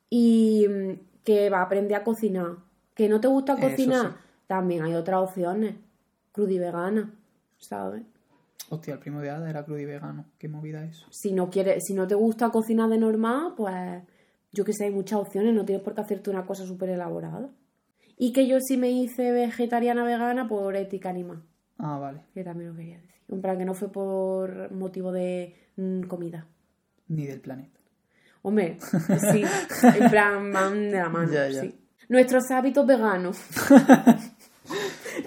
Y 0.09 0.65
mm, 0.67 0.91
que 1.23 1.49
va 1.49 1.59
a 1.59 1.63
aprender 1.63 1.97
a 1.97 2.03
cocinar. 2.03 2.51
Que 2.93 3.07
no 3.07 3.19
te 3.21 3.27
gusta 3.27 3.55
cocinar, 3.55 4.07
sí. 4.07 4.13
también 4.47 4.83
hay 4.83 4.93
otras 4.95 5.21
opciones. 5.21 5.75
Cruda 6.39 6.53
y 6.53 6.59
vegana, 6.59 7.13
¿sabes? 7.57 8.03
Hostia, 8.69 8.93
el 8.93 8.99
primo 9.01 9.19
de 9.19 9.29
Ada 9.29 9.49
era 9.49 9.65
crudo 9.65 9.79
y 9.79 9.83
vegano. 9.85 10.23
Qué 10.37 10.47
movida 10.47 10.85
eso. 10.85 11.05
Si 11.09 11.33
no 11.33 11.49
quieres, 11.49 11.83
si 11.85 11.93
no 11.93 12.07
te 12.07 12.15
gusta 12.15 12.49
cocinar 12.49 12.87
de 12.89 12.97
normal, 12.97 13.55
pues 13.57 13.75
yo 14.53 14.63
que 14.63 14.71
sé, 14.71 14.85
hay 14.85 14.91
muchas 14.91 15.19
opciones, 15.19 15.53
no 15.53 15.65
tienes 15.65 15.83
por 15.83 15.93
qué 15.95 15.99
hacerte 15.99 16.29
una 16.29 16.45
cosa 16.45 16.65
súper 16.65 16.91
elaborada. 16.91 17.49
Y 18.17 18.31
que 18.31 18.47
yo 18.47 18.61
sí 18.61 18.77
me 18.77 18.89
hice 18.89 19.33
vegetariana 19.33 20.05
vegana 20.05 20.47
por 20.47 20.77
ética 20.77 21.09
animal, 21.09 21.43
Ah, 21.77 21.97
vale. 21.97 22.21
que 22.33 22.41
también 22.45 22.69
lo 22.71 22.75
quería 22.77 22.95
decir. 22.95 23.09
En 23.27 23.41
plan, 23.41 23.57
que 23.57 23.65
no 23.65 23.73
fue 23.73 23.91
por 23.91 24.71
motivo 24.71 25.11
de 25.11 25.55
mm, 25.75 26.03
comida. 26.03 26.47
Ni 27.09 27.25
del 27.25 27.41
planeta. 27.41 27.79
Hombre, 28.43 28.77
sí, 29.33 29.43
en 29.99 30.09
plan, 30.09 30.53
van 30.53 30.89
de 30.89 30.97
la 30.99 31.09
mano, 31.09 31.29
Ya, 31.33 31.49
ya. 31.49 31.61
sí. 31.61 31.75
Nuestros 32.07 32.49
hábitos 32.51 32.85
veganos. 32.87 33.37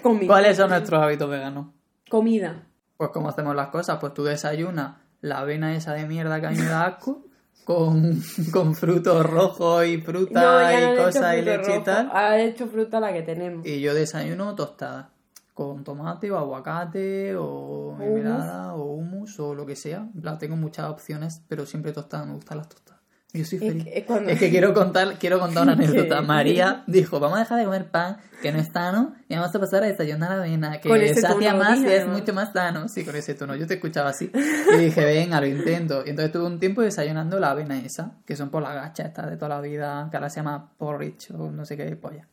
comida. 0.01 0.27
¿Cuáles 0.27 0.57
son 0.57 0.69
nuestros 0.69 1.01
hábitos 1.01 1.29
veganos? 1.29 1.67
Comida. 2.09 2.63
Pues 2.97 3.09
cómo 3.11 3.29
hacemos 3.29 3.55
las 3.55 3.67
cosas, 3.69 3.97
pues 3.99 4.13
tú 4.13 4.23
desayunas 4.23 4.97
la 5.21 5.39
avena 5.39 5.75
esa 5.75 5.93
de 5.93 6.05
mierda 6.05 6.39
que 6.39 6.47
a 6.47 6.51
mí 6.51 6.57
me 6.57 6.65
da 6.65 6.85
asco, 6.85 7.25
con, 7.65 8.21
con 8.51 8.75
frutos 8.75 9.25
rojos 9.25 9.85
y 9.85 9.97
fruta 10.01 10.41
No, 10.41 10.61
ya 10.61 10.81
no 10.81 10.93
y 10.93 10.93
he 10.93 11.03
cosas 11.03 11.37
y 11.37 11.41
leche 11.41 11.77
y 11.77 11.83
tal. 11.83 12.09
Ha 12.13 12.39
hecho 12.39 12.67
fruta 12.67 12.99
la 12.99 13.13
que 13.13 13.21
tenemos. 13.21 13.65
Y 13.65 13.79
yo 13.79 13.93
desayuno 13.93 14.53
tostada, 14.55 15.11
con 15.53 15.83
tomate 15.83 16.29
o 16.29 16.37
aguacate 16.37 17.35
o 17.37 17.95
mermelada 17.97 18.75
o 18.75 18.83
hummus 18.93 19.39
o 19.39 19.55
lo 19.55 19.65
que 19.65 19.75
sea. 19.75 20.07
Tengo 20.39 20.55
muchas 20.55 20.89
opciones, 20.89 21.41
pero 21.47 21.65
siempre 21.65 21.93
tostada, 21.93 22.25
me 22.25 22.33
gustan 22.33 22.57
las 22.57 22.69
tostadas. 22.69 22.92
Yo 23.35 23.43
soy 23.45 23.57
Es 23.57 23.63
feliz. 23.65 23.83
que- 23.83 23.97
es 23.97 24.05
cuando- 24.05 24.29
Es 24.29 24.37
que 24.39 24.51
quiero 24.51 24.73
contar, 24.75 25.17
quiero 25.17 25.39
contar 25.39 25.63
una 25.63 25.73
anécdota. 25.73 26.21
María 26.21 26.83
dijo, 26.85 27.19
vamos 27.19 27.37
a 27.37 27.41
dejar 27.41 27.57
de 27.59 27.65
comer 27.65 27.85
pan, 27.89 28.17
que 28.43 28.51
no 28.51 28.59
es 28.59 28.67
sano, 28.67 29.15
y 29.27 29.33
vamos 29.35 29.55
a 29.55 29.59
pasar 29.59 29.83
a 29.83 29.87
desayunar 29.87 30.31
avena, 30.33 30.79
que 30.79 30.87
ese 31.05 31.21
sacia 31.21 31.55
más 31.55 31.79
y 31.79 31.87
es 31.87 32.07
mucho 32.07 32.31
más 32.33 32.53
sano. 32.53 32.87
Sí, 32.87 33.03
con 33.03 33.15
ese 33.15 33.33
tono. 33.33 33.55
Yo 33.55 33.65
te 33.65 33.73
escuchaba 33.75 34.09
así. 34.09 34.29
Y 34.35 34.77
dije, 34.77 35.03
venga, 35.03 35.39
lo 35.41 35.47
intento. 35.47 36.03
Y 36.05 36.11
entonces 36.11 36.31
tuve 36.31 36.45
un 36.45 36.59
tiempo 36.59 36.83
desayunando 36.83 37.39
la 37.39 37.49
avena 37.51 37.79
esa, 37.79 38.11
que 38.25 38.35
son 38.35 38.51
por 38.51 38.61
la 38.61 38.73
gacha 38.75 39.03
esta 39.03 39.25
de 39.25 39.35
toda 39.35 39.49
la 39.49 39.61
vida, 39.61 40.07
que 40.11 40.17
ahora 40.17 40.29
se 40.29 40.35
llama 40.37 40.71
porridge 40.77 41.31
o 41.31 41.49
no 41.49 41.65
sé 41.65 41.75
qué 41.75 41.95
polla. 41.95 42.27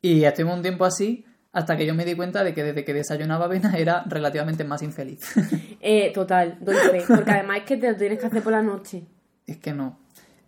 Y 0.00 0.22
estuvimos 0.22 0.54
un 0.56 0.62
tiempo 0.62 0.84
así 0.84 1.24
hasta 1.52 1.76
que 1.76 1.84
yo 1.84 1.94
me 1.96 2.04
di 2.04 2.14
cuenta 2.14 2.44
de 2.44 2.54
que 2.54 2.62
desde 2.62 2.84
que 2.84 2.94
desayunaba 2.94 3.46
avena 3.46 3.74
era 3.76 4.04
relativamente 4.06 4.62
más 4.62 4.82
infeliz. 4.82 5.20
Eh, 5.80 6.10
total, 6.12 6.58
doy 6.60 6.74
fe. 6.74 7.04
Porque 7.06 7.30
además 7.30 7.58
es 7.58 7.62
que 7.64 7.76
te 7.76 7.90
lo 7.90 7.96
tienes 7.96 8.18
que 8.18 8.26
hacer 8.26 8.42
por 8.42 8.52
la 8.52 8.62
noche. 8.62 9.04
es 9.46 9.58
que 9.58 9.72
no. 9.72 9.98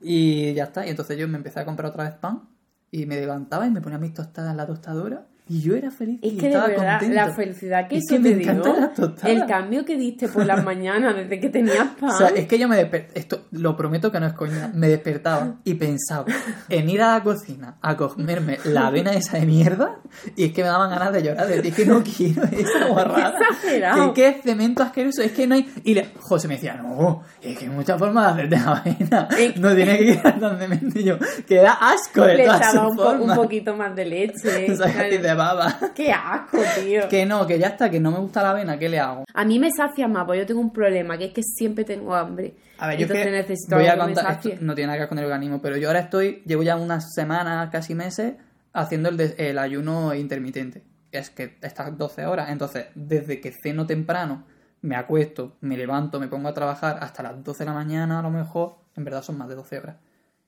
Y 0.00 0.54
ya 0.54 0.64
está. 0.64 0.86
Y 0.86 0.90
entonces 0.90 1.18
yo 1.18 1.28
me 1.28 1.36
empecé 1.38 1.60
a 1.60 1.64
comprar 1.64 1.90
otra 1.90 2.04
vez 2.04 2.14
pan 2.14 2.48
y 2.90 3.06
me 3.06 3.16
levantaba 3.20 3.66
y 3.66 3.70
me 3.70 3.80
ponía 3.80 3.98
mis 3.98 4.14
tostadas 4.14 4.50
en 4.50 4.56
la 4.56 4.66
tostadora 4.66 5.29
y 5.52 5.60
yo 5.62 5.74
era 5.74 5.90
feliz 5.90 6.20
Es 6.22 6.32
y 6.32 6.36
que 6.36 6.42
de 6.42 6.48
estaba 6.52 6.68
verdad, 6.68 6.98
contento. 7.00 7.14
la 7.26 7.34
felicidad 7.34 7.88
que 7.88 7.96
Es 7.96 8.04
que 8.08 8.18
me 8.20 8.30
te 8.30 8.34
dio, 8.36 8.50
encantan 8.52 8.80
las 8.80 8.94
tostadas. 8.94 9.24
el 9.36 9.46
cambio 9.46 9.84
que 9.84 9.96
diste 9.96 10.28
por 10.28 10.46
las 10.46 10.64
mañanas 10.64 11.16
desde 11.16 11.40
que 11.40 11.48
tenías 11.48 11.88
pan. 12.00 12.10
O 12.14 12.16
sea, 12.16 12.28
es 12.28 12.46
que 12.46 12.56
yo 12.58 12.68
me 12.68 12.76
despertaba, 12.76 13.12
esto 13.18 13.46
lo 13.50 13.76
prometo 13.76 14.12
que 14.12 14.20
no 14.20 14.26
es 14.26 14.32
coña, 14.32 14.70
me 14.72 14.86
despertaba 14.88 15.56
y 15.64 15.74
pensaba 15.74 16.26
en 16.68 16.88
ir 16.88 17.02
a 17.02 17.14
la 17.16 17.22
cocina 17.24 17.76
a 17.82 17.96
comerme 17.96 18.58
la 18.64 18.86
avena 18.86 19.12
esa 19.12 19.38
de 19.38 19.46
mierda 19.46 19.98
y 20.36 20.44
es 20.44 20.52
que 20.52 20.62
me 20.62 20.68
daban 20.68 20.88
ganas 20.90 21.12
de 21.12 21.22
llorar, 21.24 21.48
de 21.48 21.72
que 21.72 21.84
no 21.84 22.02
quiero 22.04 22.44
esa 22.44 22.86
guarrada. 22.88 23.34
exagerado. 23.40 24.14
Que, 24.14 24.36
que 24.36 24.42
cemento 24.42 24.82
asqueroso, 24.84 25.22
es 25.22 25.32
que 25.32 25.46
no 25.48 25.56
hay... 25.56 25.68
Y 25.82 25.94
le- 25.94 26.10
José 26.20 26.46
me 26.46 26.54
decía, 26.54 26.74
no, 26.74 27.22
es 27.42 27.58
que 27.58 27.64
hay 27.64 27.70
muchas 27.70 27.98
formas 27.98 28.36
de 28.36 28.42
hacerte 28.44 28.56
la 28.56 28.76
avena, 28.76 29.28
Es- 29.36 29.56
no 29.56 29.74
tiene 29.74 29.98
que 29.98 30.06
quedar 30.16 30.38
tan 30.38 30.58
demente 30.60 31.02
yo, 31.02 31.16
que 31.48 31.56
da 31.56 31.72
asco 31.72 32.22
de 32.24 32.34
Le 32.36 32.44
todas 32.44 32.70
sus 32.70 32.80
un, 32.82 32.96
po- 32.96 33.10
un 33.10 33.34
poquito 33.34 33.74
más 33.76 33.96
de 33.96 34.04
leche. 34.04 34.72
O 34.72 34.76
sea, 34.76 35.08
que 35.08 35.18
de 35.18 35.34
baba. 35.44 35.76
Qué 35.94 36.12
asco, 36.12 36.58
tío. 36.80 37.08
Que 37.08 37.24
no, 37.26 37.46
que 37.46 37.58
ya 37.58 37.68
está, 37.68 37.90
que 37.90 37.98
no 38.00 38.10
me 38.10 38.18
gusta 38.18 38.42
la 38.42 38.50
avena, 38.50 38.78
¿qué 38.78 38.88
le 38.88 38.98
hago? 39.00 39.24
A 39.34 39.44
mí 39.44 39.58
me 39.58 39.70
sacia 39.70 40.06
más, 40.08 40.24
porque 40.24 40.40
yo 40.40 40.46
tengo 40.46 40.60
un 40.60 40.72
problema, 40.72 41.16
que 41.18 41.26
es 41.26 41.32
que 41.32 41.42
siempre 41.42 41.84
tengo 41.84 42.14
hambre. 42.14 42.54
A 42.78 42.88
ver, 42.88 42.98
yo 42.98 43.04
es 43.06 43.10
Entonces 43.10 43.26
que 43.26 43.32
necesito 43.32 43.76
voy 43.76 43.86
a 43.86 43.98
contar, 43.98 44.32
esto 44.32 44.50
no 44.64 44.74
tiene 44.74 44.86
nada 44.86 44.96
que 44.98 45.00
ver 45.00 45.08
con 45.08 45.18
el 45.18 45.24
organismo, 45.24 45.60
pero 45.60 45.76
yo 45.76 45.88
ahora 45.88 46.00
estoy, 46.00 46.42
llevo 46.46 46.62
ya 46.62 46.76
unas 46.76 47.12
semanas, 47.14 47.68
casi 47.70 47.94
meses, 47.94 48.34
haciendo 48.72 49.08
el, 49.08 49.16
de- 49.16 49.34
el 49.38 49.58
ayuno 49.58 50.14
intermitente. 50.14 50.82
Es 51.12 51.28
que 51.30 51.56
estas 51.60 51.98
12 51.98 52.24
horas, 52.26 52.50
entonces, 52.50 52.86
desde 52.94 53.40
que 53.40 53.52
ceno 53.62 53.86
temprano, 53.86 54.44
me 54.82 54.96
acuesto, 54.96 55.56
me 55.60 55.76
levanto, 55.76 56.20
me 56.20 56.28
pongo 56.28 56.48
a 56.48 56.54
trabajar 56.54 56.98
hasta 57.02 57.22
las 57.22 57.42
12 57.44 57.64
de 57.64 57.70
la 57.70 57.74
mañana 57.74 58.20
a 58.20 58.22
lo 58.22 58.30
mejor, 58.30 58.76
en 58.96 59.04
verdad 59.04 59.22
son 59.22 59.36
más 59.36 59.48
de 59.48 59.56
12 59.56 59.78
horas. 59.78 59.96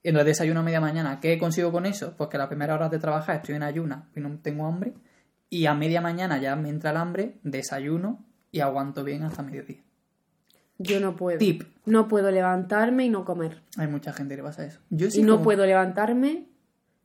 Y 0.03 0.09
entonces 0.09 0.27
desayuno 0.27 0.61
a 0.61 0.63
media 0.63 0.81
mañana. 0.81 1.21
¿Qué 1.21 1.39
consigo 1.39 1.71
con 1.71 1.87
eso? 1.87 2.15
Pues 2.17 2.29
que 2.29 2.39
las 2.39 2.49
primeras 2.49 2.75
horas 2.77 2.91
de 2.91 2.99
trabajar 2.99 3.37
estoy 3.37 3.55
en 3.55 3.63
ayuna 3.63 4.11
y 4.17 4.21
no 4.21 4.37
tengo 4.41 4.67
hambre. 4.67 4.95
Y 5.49 5.67
a 5.67 5.75
media 5.75 6.01
mañana 6.01 6.39
ya 6.39 6.57
me 6.57 6.71
entra 6.71 6.91
el 6.91 6.97
hambre, 6.97 7.39
desayuno 7.45 8.25
y 8.51 8.61
aguanto 8.61 9.05
bien 9.05 9.23
hasta 9.23 9.43
mediodía. 9.43 9.83
Yo 10.79 10.99
no 10.99 11.15
puedo. 11.15 11.39
Tip. 11.39 11.63
No 11.87 12.09
puedo 12.09 12.31
levantarme 12.31 13.05
y 13.05 13.09
no 13.11 13.25
comer. 13.25 13.63
Hay 13.77 13.87
mucha 13.87 14.13
gente 14.13 14.35
que 14.35 14.43
le 14.43 14.49
pasa 14.49 14.65
eso. 14.65 14.81
Yo 14.91 15.11
sí 15.11 15.21
y 15.21 15.23
no 15.23 15.35
como- 15.35 15.45
puedo 15.45 15.67
levantarme, 15.67 16.49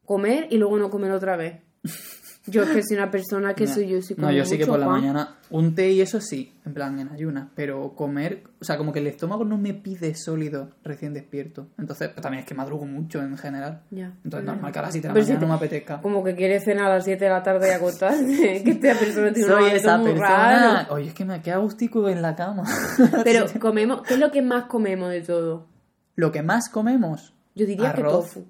comer 0.06 0.48
y 0.50 0.58
luego 0.58 0.78
no 0.80 0.90
comer 0.90 1.12
otra 1.12 1.36
vez. 1.38 1.62
Yo 2.48 2.64
es 2.64 2.70
que 2.70 2.82
soy 2.84 2.98
una 2.98 3.12
persona 3.12 3.54
que 3.54 3.66
No. 3.68 3.74
soy 3.74 3.88
yo, 3.90 4.02
sí 4.02 4.16
No, 4.18 4.32
yo 4.32 4.46
sí 4.46 4.58
que 4.58 4.66
por 4.66 4.80
la 4.80 4.86
pan. 4.88 5.02
mañana 5.02 5.36
un 5.50 5.76
té 5.76 5.92
y 5.92 6.02
eso 6.02 6.20
sí, 6.22 6.54
en 6.66 6.74
plan 6.74 6.98
en 7.00 7.10
ayunas, 7.10 7.48
pero 7.56 7.94
comer, 7.96 8.44
o 8.60 8.66
sea, 8.66 8.78
como 8.78 8.92
que 8.92 9.00
el 9.00 9.08
estómago 9.08 9.46
no 9.46 9.58
me 9.58 9.74
pide 9.74 10.14
sólido 10.16 10.72
recién 10.84 11.14
despierto. 11.14 11.68
Entonces, 11.78 12.10
pero 12.10 12.22
también 12.22 12.42
es 12.42 12.48
que 12.48 12.54
madrugo 12.56 12.86
mucho 12.86 13.22
en 13.22 13.38
general. 13.38 13.82
Ya. 13.92 14.14
Entonces, 14.24 14.46
normal 14.46 14.72
que 14.72 14.80
a 14.80 14.82
las 14.82 14.92
7 14.92 15.08
de 15.08 15.10
la 15.10 15.14
Pero 15.14 15.26
si 15.26 15.32
mañana 15.32 15.40
te- 15.40 15.46
no 15.46 15.52
me 15.54 15.58
apetezca. 15.58 16.02
Como 16.02 16.24
que 16.24 16.36
quiere 16.36 16.60
cenar 16.60 16.92
a 16.92 16.96
las 16.96 17.06
7 17.06 17.24
de 17.26 17.30
la 17.32 17.44
tarde 17.44 17.68
y 17.70 17.72
acostarse. 17.72 18.26
que 18.64 18.72
esta 18.72 18.94
persona 19.00 19.32
tiene 19.34 19.48
Soy 19.48 19.62
hábito 19.64 19.76
esa 19.78 19.98
muy 19.98 20.12
persona. 20.12 20.74
raro. 20.84 20.94
Oye, 20.96 21.08
es 21.08 21.14
que 21.14 21.26
me 21.26 21.42
queda 21.42 21.58
gustico 21.58 22.10
en 22.10 22.22
la 22.22 22.36
cama. 22.36 22.64
Pero 23.24 23.46
comemos, 23.60 24.02
¿qué 24.02 24.16
es 24.16 24.20
lo 24.20 24.32
que 24.32 24.42
más 24.42 24.66
comemos 24.66 25.10
de 25.10 25.22
todo? 25.22 25.68
Lo 26.16 26.32
que 26.32 26.42
más 26.44 26.70
comemos. 26.70 27.34
Yo 27.56 27.66
diría 27.66 27.90
Arroz. 27.92 28.04
que 28.26 28.40
tofu. 28.40 28.46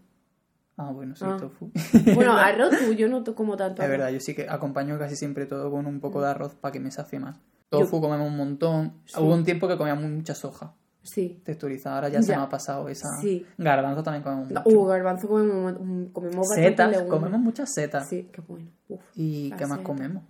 Ah, 0.77 0.91
bueno, 0.91 1.15
sí, 1.15 1.25
Ah. 1.27 1.37
tofu. 1.39 1.71
Bueno, 2.13 2.33
arroz 2.37 2.69
tú, 2.77 2.93
yo 2.93 3.07
no 3.07 3.23
como 3.35 3.57
tanto. 3.57 3.81
Es 3.81 3.89
verdad, 3.89 4.09
yo 4.09 4.19
sí 4.19 4.35
que 4.35 4.47
acompaño 4.47 4.97
casi 4.99 5.15
siempre 5.15 5.45
todo 5.47 5.71
con 5.71 5.85
un 5.87 5.99
poco 5.99 6.21
de 6.21 6.27
arroz 6.29 6.53
para 6.55 6.71
que 6.71 6.79
me 6.79 6.91
sacie 6.91 7.19
más. 7.19 7.39
Tofu 7.69 7.99
comemos 7.99 8.27
un 8.27 8.37
montón. 8.37 8.93
Sí. 9.05 9.19
Hubo 9.19 9.33
un 9.33 9.43
tiempo 9.43 9.67
que 9.67 9.75
comíamos 9.77 10.05
mucha 10.05 10.35
soja. 10.35 10.73
Sí. 11.03 11.41
texturizada. 11.45 11.95
Ahora 11.95 12.09
ya, 12.09 12.21
se 12.21 12.35
me 12.35 12.41
ha 12.43 12.49
pasado 12.49 12.89
esa. 12.89 13.07
Sí. 13.21 13.45
Garbanzo 13.57 14.03
también 14.03 14.23
comemos 14.23 14.49
mucho. 14.49 14.61
Uh, 14.65 14.85
garbanzo 14.85 15.27
comemos, 15.29 15.73
comemos 16.11 16.47
setas, 16.53 17.01
comemos 17.03 17.39
muchas 17.39 17.73
setas. 17.73 18.07
Sí, 18.09 18.29
qué 18.31 18.41
bueno. 18.41 18.67
Uf, 18.89 19.01
¿Y 19.15 19.51
qué 19.51 19.65
más 19.65 19.77
seta. 19.77 19.83
comemos? 19.83 20.23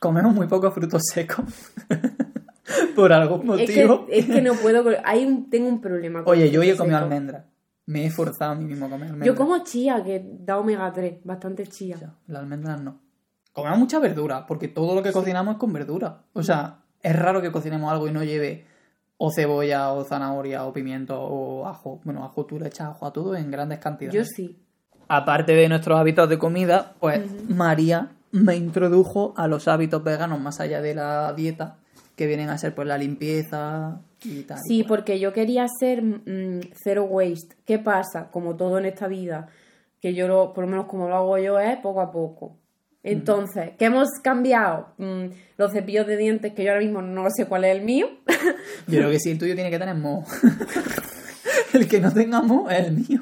Comemos 0.00 0.32
muy 0.34 0.46
pocos 0.46 0.72
frutos 0.72 1.02
secos. 1.12 1.44
Por 2.94 3.12
algún 3.12 3.40
Es 3.60 3.70
que, 3.70 3.84
motivo. 3.86 4.06
es 4.10 4.26
que 4.26 4.40
no 4.42 4.54
puedo. 4.54 4.84
Hay 5.04 5.24
un, 5.24 5.50
tengo 5.50 5.68
un 5.68 5.80
problema. 5.80 6.22
con 6.24 6.32
Oye, 6.32 6.50
yo 6.50 6.60
hoy 6.60 6.70
he 6.70 6.76
comido 6.76 6.98
almendra. 6.98 7.44
Me 7.86 8.06
he 8.06 8.10
forzado 8.10 8.52
a 8.52 8.54
mí 8.56 8.64
mismo 8.64 8.86
a 8.86 8.90
comer 8.90 9.06
almendra. 9.08 9.26
Yo 9.26 9.36
como 9.36 9.58
chía, 9.62 10.02
que 10.02 10.24
da 10.40 10.58
omega 10.58 10.92
3, 10.92 11.20
bastante 11.24 11.66
chía. 11.66 11.96
Ya, 12.00 12.14
Las 12.26 12.42
almendras 12.42 12.80
no. 12.80 13.00
Comemos 13.52 13.78
mucha 13.78 13.98
verdura, 14.00 14.44
porque 14.46 14.68
todo 14.68 14.94
lo 14.94 15.02
que 15.02 15.12
cocinamos 15.12 15.54
es 15.54 15.58
con 15.58 15.72
verdura. 15.72 16.24
O 16.32 16.42
sea, 16.42 16.80
es 17.02 17.16
raro 17.16 17.40
que 17.40 17.52
cocinemos 17.52 17.90
algo 17.90 18.08
y 18.08 18.12
no 18.12 18.22
lleve 18.22 18.66
o 19.18 19.30
cebolla, 19.30 19.92
o 19.92 20.04
zanahoria, 20.04 20.64
o 20.64 20.72
pimiento, 20.72 21.18
o 21.18 21.66
ajo. 21.66 22.00
Bueno, 22.04 22.24
ajo 22.24 22.44
tú 22.44 22.58
le 22.58 22.66
echas 22.66 22.88
ajo 22.88 23.06
a 23.06 23.12
todo 23.12 23.34
en 23.36 23.50
grandes 23.50 23.78
cantidades. 23.78 24.14
Yo 24.14 24.24
sí. 24.24 24.58
aparte 25.08 25.52
de 25.52 25.68
nuestros 25.68 25.98
hábitos 25.98 26.28
de 26.28 26.38
comida, 26.38 26.94
pues 27.00 27.48
María 27.48 28.12
me 28.32 28.56
introdujo 28.56 29.32
a 29.36 29.48
los 29.48 29.68
hábitos 29.68 30.02
veganos 30.02 30.40
más 30.40 30.60
allá 30.60 30.82
de 30.82 30.94
la 30.94 31.32
dieta, 31.32 31.78
que 32.16 32.26
vienen 32.26 32.50
a 32.50 32.58
ser 32.58 32.74
pues 32.74 32.86
la 32.88 32.98
limpieza 32.98 34.00
tal. 34.46 34.58
Sí, 34.66 34.84
porque 34.84 35.18
yo 35.18 35.32
quería 35.32 35.66
ser 35.80 36.02
mm, 36.02 36.60
cero 36.82 37.04
waste. 37.04 37.56
¿Qué 37.64 37.78
pasa? 37.78 38.30
Como 38.30 38.56
todo 38.56 38.78
en 38.78 38.86
esta 38.86 39.08
vida, 39.08 39.48
que 40.00 40.14
yo, 40.14 40.28
lo, 40.28 40.52
por 40.52 40.64
lo 40.64 40.70
menos 40.70 40.86
como 40.86 41.08
lo 41.08 41.16
hago 41.16 41.38
yo, 41.38 41.58
es 41.58 41.78
poco 41.78 42.00
a 42.00 42.10
poco. 42.10 42.56
Entonces, 43.02 43.70
¿qué 43.78 43.84
hemos 43.84 44.08
cambiado? 44.22 44.88
Mm, 44.98 45.26
los 45.58 45.72
cepillos 45.72 46.08
de 46.08 46.16
dientes, 46.16 46.52
que 46.54 46.64
yo 46.64 46.70
ahora 46.70 46.82
mismo 46.82 47.02
no 47.02 47.28
sé 47.30 47.46
cuál 47.46 47.64
es 47.64 47.76
el 47.76 47.84
mío. 47.84 48.08
Yo 48.88 48.98
creo 48.98 49.10
que 49.10 49.20
sí, 49.20 49.30
el 49.30 49.38
tuyo 49.38 49.54
tiene 49.54 49.70
que 49.70 49.78
tener 49.78 49.94
moho. 49.94 50.24
el 51.72 51.88
que 51.88 52.00
no 52.00 52.12
tenga 52.12 52.42
moho 52.42 52.68
es 52.68 52.86
el 52.86 52.96
mío. 52.96 53.20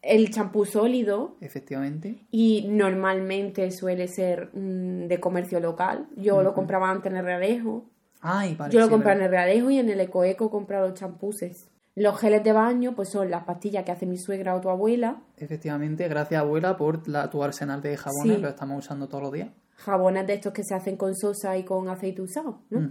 el 0.00 0.30
champú 0.30 0.64
sólido 0.64 1.36
Efectivamente. 1.40 2.26
y 2.30 2.66
normalmente 2.68 3.70
suele 3.72 4.08
ser 4.08 4.50
mm, 4.54 5.06
de 5.06 5.20
comercio 5.20 5.60
local. 5.60 6.06
Yo 6.16 6.42
lo 6.42 6.54
compraba 6.54 6.90
antes 6.90 7.12
en 7.12 7.18
el 7.18 7.24
Realejo. 7.24 7.90
Ay, 8.28 8.54
vale. 8.56 8.72
Yo 8.72 8.80
lo 8.80 8.86
sí, 8.86 8.90
compré 8.92 9.12
en 9.12 9.22
el 9.22 9.30
Realejo 9.30 9.70
y 9.70 9.78
en 9.78 9.88
el 9.88 10.00
Ecoeco 10.00 10.46
he 10.46 10.50
comprado 10.50 10.88
los 10.88 10.98
champuses. 10.98 11.68
Los 11.94 12.18
geles 12.20 12.42
de 12.44 12.52
baño, 12.52 12.94
pues 12.94 13.08
son 13.10 13.30
las 13.30 13.44
pastillas 13.44 13.84
que 13.84 13.92
hace 13.92 14.04
mi 14.04 14.18
suegra 14.18 14.54
o 14.54 14.60
tu 14.60 14.68
abuela. 14.68 15.22
Efectivamente, 15.38 16.06
gracias 16.08 16.40
abuela 16.40 16.76
por 16.76 17.06
la, 17.08 17.30
tu 17.30 17.42
arsenal 17.42 17.80
de 17.80 17.96
jabones 17.96 18.22
Sí. 18.24 18.36
que 18.36 18.42
lo 18.42 18.48
estamos 18.48 18.84
usando 18.84 19.08
todos 19.08 19.22
los 19.22 19.32
días. 19.32 19.48
Jabones 19.76 20.26
de 20.26 20.34
estos 20.34 20.52
que 20.52 20.62
se 20.64 20.74
hacen 20.74 20.96
con 20.96 21.14
sosa 21.14 21.56
y 21.56 21.64
con 21.64 21.88
aceite 21.88 22.20
usado, 22.22 22.60
¿no? 22.70 22.90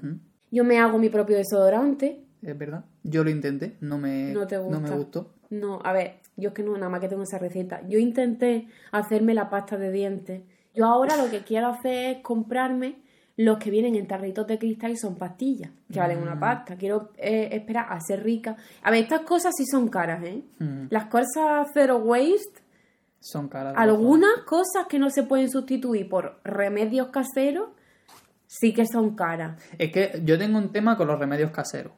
Yo 0.52 0.64
me 0.64 0.80
hago 0.80 0.98
mi 0.98 1.10
propio 1.10 1.36
desodorante. 1.38 2.24
Es 2.42 2.58
verdad. 2.58 2.86
Yo 3.04 3.24
lo 3.24 3.30
intenté, 3.30 3.76
no 3.82 3.98
me, 3.98 4.32
No 4.34 4.48
te 4.48 4.58
gusta. 4.58 4.80
me 4.80 4.90
gustó. 4.92 5.34
No, 5.50 5.80
a 5.84 5.94
ver, 5.94 6.20
yo 6.38 6.50
es 6.50 6.56
que 6.56 6.64
no, 6.64 6.74
nada 6.78 6.90
más 6.90 7.00
que 7.02 7.08
tengo 7.08 7.24
esa 7.24 7.38
receta. 7.40 7.82
Yo 7.88 8.00
intenté 8.00 8.68
hacerme 8.92 9.34
la 9.34 9.50
pasta 9.50 9.78
de 9.78 9.92
dientes. 9.92 10.42
Yo 10.74 10.86
ahora 10.86 11.16
lo 11.18 11.30
que 11.30 11.44
quiero 11.44 11.68
hacer 11.68 12.18
es 12.18 12.24
comprarme 12.24 13.04
los 13.38 13.58
que 13.58 13.70
vienen 13.70 13.96
en 13.96 14.08
tarritos 14.08 14.48
de 14.48 14.58
cristal 14.58 14.98
son 14.98 15.16
pastillas, 15.16 15.70
que 15.92 16.00
valen 16.00 16.20
Mm. 16.20 16.24
una 16.24 16.40
pasta. 16.40 16.76
Quiero 16.78 17.12
eh, 17.18 17.50
esperar 17.52 17.88
a 17.90 18.00
ser 18.00 18.24
rica. 18.24 18.56
A 18.82 18.92
ver, 18.92 19.04
estas 19.04 19.22
cosas 19.22 19.54
sí 19.58 19.66
son 19.66 19.90
caras, 19.90 20.24
¿eh? 20.24 20.42
Mm, 20.60 20.88
Las 20.90 21.06
cosas 21.08 21.68
zero 21.74 21.98
waste, 21.98 22.62
Son 23.20 23.50
caras. 23.50 23.74
algunas 23.78 24.44
cosas 24.46 24.86
que 24.88 25.00
no 25.00 25.10
se 25.10 25.24
pueden 25.24 25.50
sustituir 25.50 26.08
por 26.08 26.40
remedios 26.46 27.08
caseros, 27.10 27.70
sí 28.48 28.74
que 28.74 28.86
son 28.86 29.16
caras. 29.16 29.62
Es 29.78 29.92
que 29.92 30.22
yo 30.24 30.38
tengo 30.38 30.58
un 30.58 30.72
tema 30.72 30.96
con 30.96 31.08
los 31.08 31.20
remedios 31.20 31.52
caseros. 31.52 31.92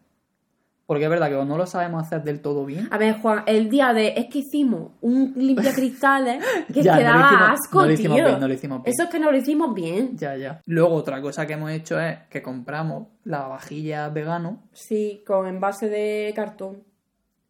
Porque 0.88 1.04
es 1.04 1.10
verdad 1.10 1.28
que 1.30 1.36
no 1.46 1.58
lo 1.58 1.66
sabemos 1.68 2.02
hacer 2.02 2.24
del 2.24 2.40
todo 2.42 2.66
bien. 2.66 2.88
A 2.92 2.98
ver, 2.98 3.20
Juan, 3.20 3.44
el 3.46 3.70
día 3.70 3.94
de. 3.94 4.14
Es 4.16 4.28
que 4.28 4.40
hicimos 4.40 4.94
un 5.02 5.34
limpiacristales 5.36 6.42
que 6.74 6.82
Ya, 6.82 6.94
no 6.94 6.98
quedaba 7.00 7.26
hicimos- 7.28 7.50
asco, 7.60 7.80
no 7.82 7.86
lo 7.88 7.92
hicimos 7.94 8.16
tío. 8.18 8.26
bien, 8.26 8.40
no 8.40 8.48
lo 8.48 8.54
hicimos 8.54 8.84
bien. 8.84 8.94
Eso 8.94 9.04
es 9.04 9.10
que 9.10 9.20
no 9.20 9.32
lo 9.32 9.38
hicimos 9.38 9.74
bien. 9.76 10.18
Ya, 10.18 10.36
ya. 10.38 10.62
Luego 10.66 10.96
otra 10.96 11.22
cosa 11.22 11.46
que 11.46 11.54
hemos 11.54 11.72
hecho 11.72 12.00
es 12.00 12.18
que 12.30 12.42
compramos 12.42 13.08
la 13.26 13.48
vajilla 13.48 14.08
vegano 14.10 14.64
Sí, 14.72 15.24
con 15.28 15.46
envase 15.48 15.90
de 15.90 16.32
cartón. 16.36 16.84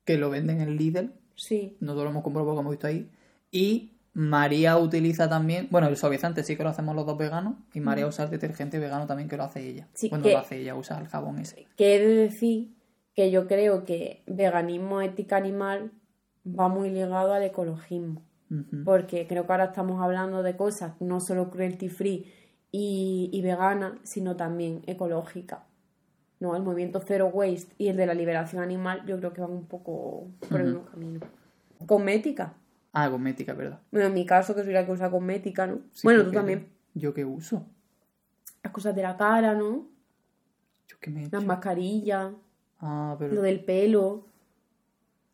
que 0.03 0.17
lo 0.17 0.29
venden 0.31 0.59
en 0.61 0.75
Lidl. 0.75 1.11
Sí. 1.35 1.77
Nosotros 1.79 2.05
lo 2.05 2.09
hemos 2.09 2.23
comprado 2.23 2.47
porque 2.47 2.59
hemos 2.61 2.71
visto 2.71 2.87
ahí. 2.87 3.07
Y 3.51 3.91
María 4.13 4.77
utiliza 4.77 5.29
también, 5.29 5.67
bueno, 5.69 5.87
el 5.89 5.95
suavizante 5.95 6.43
sí 6.43 6.55
que 6.55 6.63
lo 6.63 6.69
hacemos 6.69 6.95
los 6.95 7.05
dos 7.05 7.17
veganos. 7.19 7.53
Y 7.75 7.81
María 7.81 8.07
usa 8.07 8.25
el 8.25 8.31
detergente 8.31 8.79
vegano 8.79 9.05
también 9.05 9.29
que 9.29 9.37
lo 9.37 9.43
hace 9.43 9.63
ella. 9.69 9.87
Sí, 9.93 10.09
bueno, 10.09 10.23
que- 10.23 10.31
lo 10.31 10.39
hace 10.39 10.57
ella, 10.59 10.73
usa 10.73 10.97
el 10.99 11.07
jabón 11.07 11.37
ese. 11.37 11.67
Que 11.77 11.95
he 11.97 11.99
de 11.99 12.15
decir 12.15 12.69
que 13.17 13.31
yo 13.31 13.47
creo 13.47 13.83
que 13.83 14.21
veganismo, 14.27 15.01
ética 15.01 15.37
animal 15.37 15.91
va 16.47 16.67
muy 16.69 16.91
ligado 16.91 17.33
al 17.33 17.41
ecologismo. 17.43 18.21
Porque 18.85 19.27
creo 19.27 19.45
que 19.45 19.51
ahora 19.51 19.65
estamos 19.65 20.01
hablando 20.01 20.41
de 20.43 20.55
cosas 20.55 20.93
no 21.01 21.19
solo 21.19 21.49
cruelty 21.49 21.89
free 21.89 22.31
y, 22.71 23.29
y 23.33 23.41
vegana, 23.41 23.99
sino 24.03 24.37
también 24.37 24.83
ecológica. 24.85 25.65
¿no? 26.39 26.55
El 26.55 26.61
movimiento 26.61 26.99
Zero 27.01 27.27
Waste 27.27 27.73
y 27.79 27.87
el 27.87 27.97
de 27.97 28.05
la 28.05 28.13
liberación 28.13 28.61
animal, 28.61 29.03
yo 29.07 29.17
creo 29.17 29.33
que 29.33 29.41
van 29.41 29.51
un 29.51 29.65
poco 29.65 30.27
por 30.47 30.61
el 30.61 30.67
mismo 30.67 30.85
camino. 30.85 31.19
Cosmética. 31.87 32.53
Ah, 32.93 33.09
cosmética, 33.09 33.53
verdad. 33.53 33.79
Bueno, 33.91 34.07
en 34.07 34.13
mi 34.13 34.25
caso, 34.27 34.53
que 34.55 34.63
soy 34.63 34.73
la 34.73 34.85
que 34.85 34.91
usa 34.91 35.09
cosmética, 35.09 35.65
¿no? 35.67 35.79
Sí, 35.91 36.01
bueno, 36.05 36.23
tú 36.23 36.31
también. 36.31 36.69
¿Yo 36.93 37.13
qué 37.15 37.25
uso? 37.25 37.65
Las 38.63 38.71
cosas 38.71 38.95
de 38.95 39.01
la 39.01 39.17
cara, 39.17 39.55
¿no? 39.55 39.87
¿Yo 40.87 40.97
qué 41.01 41.09
me 41.09 41.21
he 41.21 41.23
Las 41.23 41.33
hecho? 41.41 41.47
mascarillas, 41.47 42.31
Ah, 42.79 43.15
pero... 43.17 43.33
lo 43.33 43.41
del 43.41 43.63
pelo, 43.63 44.27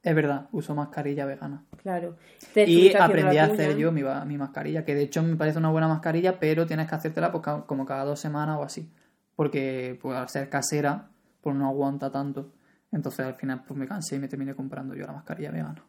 Es 0.01 0.15
verdad, 0.15 0.47
uso 0.51 0.75
mascarilla 0.75 1.25
vegana. 1.25 1.65
claro. 1.77 2.15
Y 2.55 2.93
aprendí 2.95 3.37
a 3.37 3.45
hacer 3.45 3.77
yo 3.77 3.91
mi, 3.91 4.03
mi 4.25 4.37
mascarilla, 4.37 4.85
que 4.85 4.95
de 4.95 5.03
hecho 5.03 5.23
me 5.23 5.35
parece 5.35 5.59
una 5.59 5.71
buena 5.71 5.87
mascarilla, 5.87 6.39
pero 6.39 6.65
tienes 6.65 6.87
que 6.87 6.95
hacértela 6.95 7.31
pues, 7.31 7.43
como 7.65 7.85
cada 7.85 8.03
dos 8.03 8.19
semanas 8.19 8.59
o 8.59 8.63
así. 8.63 8.89
Porque 9.35 9.97
pues, 10.01 10.15
al 10.17 10.29
ser 10.29 10.49
casera, 10.49 11.09
pues 11.41 11.55
no 11.55 11.67
aguanta 11.67 12.11
tanto. 12.11 12.51
Entonces 12.91 13.25
al 13.25 13.35
final 13.35 13.63
pues 13.67 13.77
me 13.77 13.87
cansé 13.87 14.17
y 14.17 14.19
me 14.19 14.27
terminé 14.27 14.53
comprando 14.55 14.93
yo 14.93 15.05
la 15.05 15.13
mascarilla 15.13 15.51
vegana. 15.51 15.83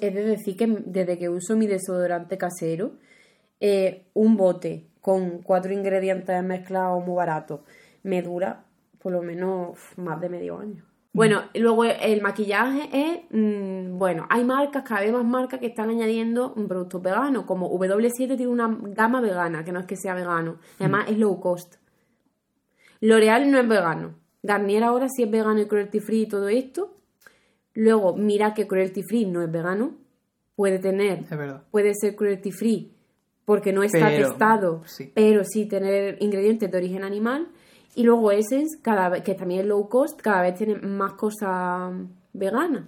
He 0.00 0.10
de 0.10 0.24
decir 0.24 0.56
que 0.56 0.66
desde 0.66 1.18
que 1.18 1.28
uso 1.28 1.56
mi 1.56 1.66
desodorante 1.66 2.38
casero, 2.38 2.92
eh, 3.60 4.06
un 4.14 4.36
bote 4.36 4.86
con 5.00 5.42
cuatro 5.42 5.72
ingredientes 5.72 6.42
mezclados 6.42 7.04
muy 7.04 7.16
baratos 7.16 7.60
me 8.02 8.22
dura 8.22 8.64
por 9.02 9.12
lo 9.12 9.22
menos 9.22 9.78
más 9.96 10.20
de 10.20 10.28
medio 10.28 10.58
año. 10.58 10.84
Bueno, 11.12 11.42
y 11.52 11.58
luego 11.58 11.84
el 11.84 12.22
maquillaje 12.22 12.88
es, 12.92 13.20
mm, 13.30 13.98
bueno, 13.98 14.26
hay 14.30 14.44
marcas, 14.44 14.84
cada 14.84 15.00
vez 15.00 15.12
más 15.12 15.24
marcas 15.24 15.58
que 15.58 15.66
están 15.66 15.90
añadiendo 15.90 16.52
mm, 16.54 16.66
productos 16.66 17.02
veganos, 17.02 17.44
como 17.46 17.68
W7 17.68 18.36
tiene 18.36 18.46
una 18.46 18.68
gama 18.80 19.20
vegana, 19.20 19.64
que 19.64 19.72
no 19.72 19.80
es 19.80 19.86
que 19.86 19.96
sea 19.96 20.14
vegano, 20.14 20.58
además 20.78 21.06
es 21.08 21.18
low 21.18 21.40
cost. 21.40 21.74
L'Oreal 23.00 23.50
no 23.50 23.58
es 23.58 23.66
vegano. 23.68 24.14
Garnier 24.42 24.84
ahora 24.84 25.08
sí 25.08 25.22
es 25.24 25.30
vegano 25.30 25.60
y 25.60 25.66
cruelty 25.66 26.00
free 26.00 26.22
y 26.22 26.28
todo 26.28 26.48
esto. 26.48 26.96
Luego, 27.74 28.14
mira 28.16 28.54
que 28.54 28.66
cruelty 28.66 29.02
free 29.02 29.26
no 29.26 29.42
es 29.42 29.50
vegano. 29.50 29.96
Puede 30.54 30.78
tener, 30.78 31.20
Es 31.20 31.30
verdad. 31.30 31.62
puede 31.70 31.92
ser 31.94 32.14
cruelty 32.14 32.52
free 32.52 32.92
porque 33.46 33.72
no 33.72 33.82
está 33.82 34.08
Pero, 34.08 34.28
testado, 34.28 34.82
sí. 34.86 35.10
pero 35.14 35.42
sí 35.44 35.66
tener 35.66 36.18
ingredientes 36.22 36.70
de 36.70 36.76
origen 36.76 37.02
animal. 37.02 37.48
Y 37.94 38.04
luego 38.04 38.30
Essence, 38.30 38.78
cada 38.80 39.08
vez, 39.08 39.22
que 39.22 39.34
también 39.34 39.62
es 39.62 39.66
low 39.66 39.88
cost, 39.88 40.20
cada 40.20 40.42
vez 40.42 40.54
tiene 40.54 40.76
más 40.76 41.14
cosas 41.14 41.92
veganas. 42.32 42.84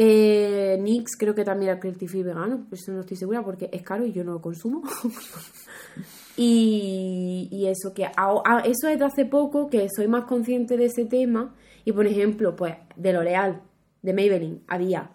Eh, 0.00 0.78
NYX 0.80 1.16
creo 1.16 1.34
que 1.34 1.44
también 1.44 1.72
era 1.72 1.80
cruelty 1.80 2.06
vegano, 2.22 2.66
pero 2.70 2.80
eso 2.80 2.92
no 2.92 3.00
estoy 3.00 3.16
segura 3.16 3.42
porque 3.42 3.68
es 3.72 3.82
caro 3.82 4.06
y 4.06 4.12
yo 4.12 4.22
no 4.22 4.32
lo 4.32 4.40
consumo. 4.40 4.82
y, 6.36 7.48
y 7.50 7.66
eso 7.66 7.92
que 7.92 8.04
eso 8.04 8.88
es 8.88 8.98
de 8.98 9.04
hace 9.04 9.24
poco 9.24 9.68
que 9.68 9.88
soy 9.94 10.06
más 10.06 10.24
consciente 10.24 10.76
de 10.76 10.84
ese 10.84 11.04
tema 11.04 11.52
y 11.84 11.90
por 11.90 12.06
ejemplo 12.06 12.54
pues 12.54 12.76
de 12.94 13.12
L'Oreal 13.12 13.60
de 14.02 14.12
Maybelline 14.12 14.62
había 14.68 15.10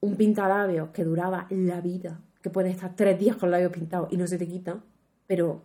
un 0.00 0.16
pintalabios 0.16 0.90
que 0.90 1.04
duraba 1.04 1.46
la 1.50 1.80
vida 1.80 2.20
que 2.42 2.50
puedes 2.50 2.74
estar 2.74 2.96
tres 2.96 3.16
días 3.20 3.36
con 3.36 3.52
labios 3.52 3.70
pintados 3.70 4.12
y 4.12 4.16
no 4.16 4.26
se 4.26 4.38
te 4.38 4.48
quita 4.48 4.82
pero 5.28 5.62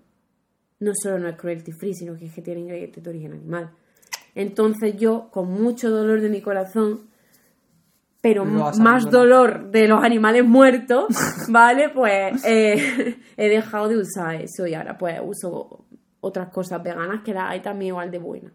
no 0.82 0.92
solo 0.94 1.20
no 1.20 1.30
es 1.30 1.38
cruelty 1.38 1.72
free 1.72 1.94
sino 1.94 2.18
que 2.18 2.26
es 2.26 2.34
que 2.34 2.42
tiene 2.42 2.62
ingredientes 2.62 3.04
de 3.04 3.10
origen 3.10 3.34
animal. 3.34 3.72
Entonces 4.36 4.98
yo 4.98 5.30
con 5.32 5.50
mucho 5.52 5.90
dolor 5.90 6.22
de 6.22 6.30
mi 6.30 6.42
corazón 6.42 7.10
pero 8.22 8.46
más 8.46 9.10
dolor 9.10 9.72
de 9.72 9.88
los 9.88 10.04
animales 10.04 10.46
muertos, 10.46 11.08
¿vale? 11.50 11.90
Pues 11.90 12.46
eh, 12.46 13.18
he 13.36 13.50
dejado 13.50 13.88
de 13.88 13.98
usar 13.98 14.36
eso 14.36 14.68
y 14.68 14.76
ahora 14.76 14.98
pues 14.98 15.20
uso 15.24 15.86
otras 16.20 16.50
cosas 16.50 16.84
veganas 16.84 17.24
que 17.24 17.34
las 17.34 17.50
hay 17.50 17.62
también 17.62 17.90
igual 17.90 18.12
de 18.12 18.20
buenas. 18.20 18.54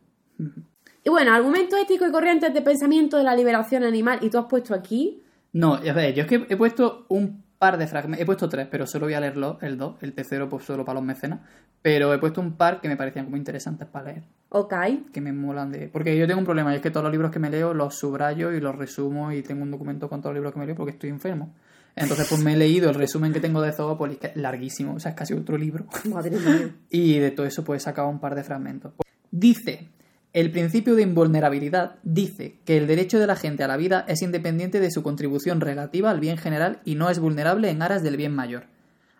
Y 1.02 1.10
bueno, 1.10 1.32
argumentos 1.32 1.80
éticos 1.80 2.08
y 2.08 2.12
corrientes 2.12 2.54
de 2.54 2.62
pensamiento 2.62 3.16
de 3.16 3.24
la 3.24 3.34
liberación 3.34 3.82
animal, 3.82 4.18
y 4.22 4.30
tú 4.30 4.38
has 4.38 4.46
puesto 4.46 4.74
aquí, 4.74 5.22
No, 5.52 5.74
a 5.74 5.92
ver, 5.92 6.14
yo 6.14 6.22
es 6.22 6.28
que 6.28 6.46
he 6.48 6.56
puesto 6.56 7.06
un 7.08 7.44
par 7.58 7.78
de 7.78 7.86
fragmentos, 7.86 8.22
he 8.22 8.26
puesto 8.26 8.48
tres, 8.48 8.68
pero 8.70 8.86
solo 8.86 9.06
voy 9.06 9.14
a 9.14 9.20
leerlo, 9.20 9.58
el 9.62 9.78
dos, 9.78 9.96
el 10.02 10.12
tercero 10.12 10.48
pues 10.48 10.64
solo 10.64 10.84
para 10.84 11.00
los 11.00 11.04
mecenas, 11.04 11.40
pero 11.82 12.12
he 12.12 12.18
puesto 12.18 12.40
un 12.40 12.56
par 12.56 12.80
que 12.80 12.88
me 12.88 12.96
parecían 12.96 13.24
como 13.26 13.36
interesantes 13.36 13.88
para 13.88 14.12
leer, 14.12 14.22
ok, 14.50 14.74
que 15.12 15.20
me 15.20 15.32
molan 15.32 15.70
de... 15.70 15.88
Porque 15.88 16.16
yo 16.16 16.26
tengo 16.26 16.40
un 16.40 16.44
problema, 16.44 16.72
y 16.72 16.76
es 16.76 16.82
que 16.82 16.90
todos 16.90 17.04
los 17.04 17.12
libros 17.12 17.30
que 17.30 17.38
me 17.38 17.50
leo 17.50 17.74
los 17.74 17.96
subrayo 17.96 18.52
y 18.52 18.60
los 18.60 18.74
resumo 18.76 19.32
y 19.32 19.42
tengo 19.42 19.62
un 19.62 19.70
documento 19.70 20.08
con 20.08 20.20
todos 20.20 20.34
los 20.34 20.40
libros 20.40 20.52
que 20.52 20.60
me 20.60 20.66
leo 20.66 20.74
porque 20.74 20.92
estoy 20.92 21.10
enfermo. 21.10 21.54
Entonces 21.96 22.28
pues 22.28 22.42
me 22.42 22.52
he 22.52 22.56
leído 22.56 22.90
el 22.90 22.94
resumen 22.94 23.32
que 23.32 23.40
tengo 23.40 23.62
de 23.62 23.72
Zoopolis, 23.72 24.18
que 24.18 24.26
es 24.26 24.36
larguísimo, 24.36 24.94
o 24.94 25.00
sea, 25.00 25.12
es 25.12 25.16
casi 25.16 25.32
otro 25.32 25.56
libro. 25.56 25.86
madre 26.04 26.38
mía. 26.38 26.70
Y 26.90 27.18
de 27.18 27.30
todo 27.30 27.46
eso 27.46 27.64
pues 27.64 27.82
he 27.82 27.84
sacado 27.84 28.08
un 28.08 28.20
par 28.20 28.34
de 28.34 28.44
fragmentos. 28.44 28.92
Dice, 29.30 29.88
el 30.36 30.52
principio 30.52 30.94
de 30.96 31.00
invulnerabilidad 31.02 31.96
dice 32.02 32.60
que 32.66 32.76
el 32.76 32.86
derecho 32.86 33.18
de 33.18 33.26
la 33.26 33.36
gente 33.36 33.64
a 33.64 33.68
la 33.68 33.78
vida 33.78 34.04
es 34.06 34.20
independiente 34.20 34.80
de 34.80 34.90
su 34.90 35.02
contribución 35.02 35.62
relativa 35.62 36.10
al 36.10 36.20
bien 36.20 36.36
general 36.36 36.80
y 36.84 36.94
no 36.94 37.08
es 37.08 37.18
vulnerable 37.18 37.70
en 37.70 37.80
aras 37.80 38.02
del 38.02 38.18
bien 38.18 38.34
mayor. 38.34 38.64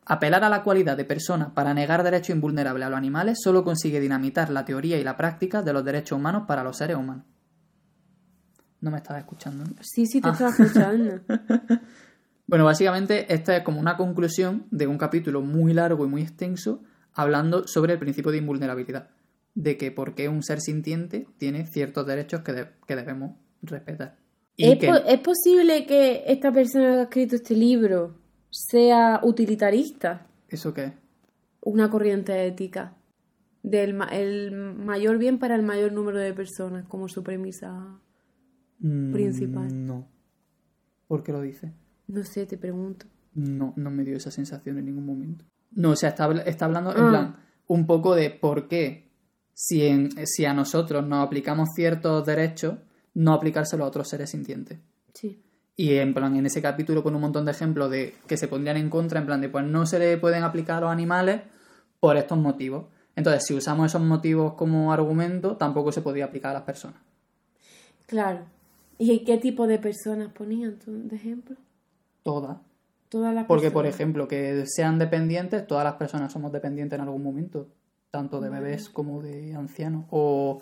Apelar 0.05 0.45
a 0.45 0.51
la 0.51 0.62
cualidad 0.62 0.95
de 0.95 1.07
persona 1.07 1.55
para 1.55 1.73
negar 1.73 2.03
derecho 2.03 2.33
invulnerable 2.33 2.85
a 2.85 2.91
los 2.91 2.99
animales 2.99 3.39
solo 3.43 3.64
consigue 3.64 3.99
dinamitar 3.99 4.51
la 4.51 4.67
teoría 4.67 4.99
y 4.99 5.05
la 5.05 5.17
práctica 5.17 5.62
de 5.62 5.73
los 5.73 5.87
derechos 5.87 6.19
humanos 6.19 6.43
para 6.47 6.62
los 6.62 6.77
seres 6.77 6.99
humanos. 6.99 7.25
No 8.83 8.91
me 8.91 8.99
estaba 8.99 9.19
escuchando. 9.19 9.64
¿no? 9.64 9.71
Sí, 9.81 10.05
sí, 10.05 10.21
te 10.21 10.29
Ah. 10.29 10.33
estaba 10.33 10.51
escuchando. 10.51 11.21
Bueno, 12.49 12.64
básicamente 12.64 13.33
esta 13.35 13.57
es 13.57 13.64
como 13.64 13.81
una 13.81 13.97
conclusión 13.97 14.67
de 14.71 14.87
un 14.87 14.99
capítulo 14.99 15.41
muy 15.41 15.73
largo 15.73 16.05
y 16.07 16.09
muy 16.09 16.23
extenso 16.23 16.81
hablando 17.12 17.67
sobre 17.67 17.95
el 17.95 17.99
principio 17.99 18.31
de 18.31 18.39
invulnerabilidad, 18.39 19.09
de 19.57 19.77
que 19.77 19.91
porque 19.91 20.29
un 20.29 20.45
ser 20.45 20.61
sintiente 20.61 21.27
tiene 21.39 21.67
ciertos 21.67 22.07
derechos 22.07 22.43
que, 22.43 22.53
de- 22.53 22.69
que 22.87 22.95
debemos 22.95 23.33
respetar. 23.63 24.17
Y 24.57 24.67
¿Es, 24.71 24.79
que, 24.79 24.87
po- 24.87 24.95
es 24.95 25.19
posible 25.21 25.85
que 25.87 26.23
esta 26.29 26.53
persona 26.53 26.85
que 26.85 26.99
ha 27.01 27.03
escrito 27.03 27.35
este 27.37 27.55
libro 27.57 28.15
sea 28.51 29.19
utilitarista? 29.25 30.27
¿Eso 30.49 30.73
qué? 30.73 30.93
Una 31.63 31.91
corriente 31.91 32.47
ética 32.47 32.95
del 33.63 33.95
ma- 33.95 34.09
el 34.13 34.53
mayor 34.53 35.19
bien 35.19 35.39
para 35.39 35.57
el 35.57 35.63
mayor 35.63 35.91
número 35.93 36.19
de 36.21 36.33
personas 36.33 36.87
como 36.87 37.09
su 37.09 37.23
premisa 37.25 37.99
Mm, 38.79 39.11
Principal. 39.13 39.87
No. 39.87 40.07
¿Por 41.09 41.23
qué 41.23 41.33
lo 41.33 41.41
dice? 41.41 41.73
No 42.09 42.23
sé, 42.25 42.45
te 42.45 42.59
pregunto. 42.59 43.07
No, 43.35 43.73
no 43.77 43.91
me 43.91 44.05
dio 44.05 44.19
esa 44.19 44.31
sensación 44.31 44.77
en 44.79 44.85
ningún 44.85 45.07
momento. 45.07 45.47
No, 45.73 45.93
o 45.93 45.97
sea, 45.97 46.11
está, 46.11 46.31
está 46.43 46.67
hablando 46.67 46.91
en 46.95 47.03
Ah. 47.05 47.09
plan 47.09 47.37
un 47.69 47.87
poco 47.87 48.15
de 48.15 48.29
por 48.31 48.69
qué 48.69 49.06
si, 49.59 49.87
en- 49.87 50.11
si 50.27 50.45
a 50.45 50.53
nosotros 50.53 51.07
nos 51.07 51.27
aplicamos 51.27 51.71
ciertos 51.75 52.27
derechos, 52.27 52.75
no 53.15 53.33
aplicárselo 53.33 53.85
a 53.85 53.89
otros 53.89 54.07
seres 54.09 54.29
sintientes. 54.31 54.79
Sí. 55.15 55.41
Y 55.77 55.95
en 55.95 56.13
plan, 56.13 56.37
en 56.37 56.45
ese 56.45 56.61
capítulo 56.61 57.03
pone 57.03 57.17
un 57.17 57.23
montón 57.23 57.47
de 57.47 57.53
ejemplos 57.53 57.91
de 57.91 58.15
que 58.27 58.37
se 58.37 58.49
pondrían 58.49 58.77
en 58.77 58.91
contra, 58.91 59.19
en 59.19 59.25
plan 59.27 59.41
de 59.41 59.49
pues 59.49 59.65
no 59.65 59.87
se 59.87 59.99
le 59.99 60.19
pueden 60.19 60.43
aplicar 60.45 60.77
a 60.77 60.81
los 60.83 60.91
animales 60.91 61.41
por 62.01 62.19
estos 62.19 62.37
motivos. 62.37 62.85
Entonces, 63.15 63.45
si 63.47 63.55
usamos 63.55 63.87
esos 63.87 64.03
motivos 64.03 64.53
como 64.55 64.93
argumento, 64.93 65.57
tampoco 65.57 65.91
se 65.91 66.03
podría 66.03 66.27
aplicar 66.27 66.51
a 66.51 66.55
las 66.55 66.63
personas. 66.65 67.01
Claro. 68.07 68.45
¿Y 68.99 69.25
qué 69.25 69.39
tipo 69.39 69.67
de 69.67 69.79
personas 69.79 70.33
ponían 70.33 70.79
tú 70.79 71.09
de 71.09 71.17
ejemplo? 71.17 71.57
Todas. 72.23 72.59
Todas 73.09 73.35
las 73.35 73.47
Porque, 73.47 73.71
por 73.71 73.87
ejemplo, 73.87 74.29
que 74.29 74.65
sean 74.67 74.99
dependientes, 74.99 75.67
todas 75.67 75.85
las 75.85 75.95
personas 75.95 76.33
somos 76.33 76.53
dependientes 76.53 76.99
en 76.99 77.03
algún 77.05 77.23
momento, 77.23 77.69
tanto 78.17 78.41
de 78.41 78.49
bebés 78.51 78.89
como 78.89 79.23
de 79.23 79.55
ancianos. 79.55 80.05
O 80.11 80.61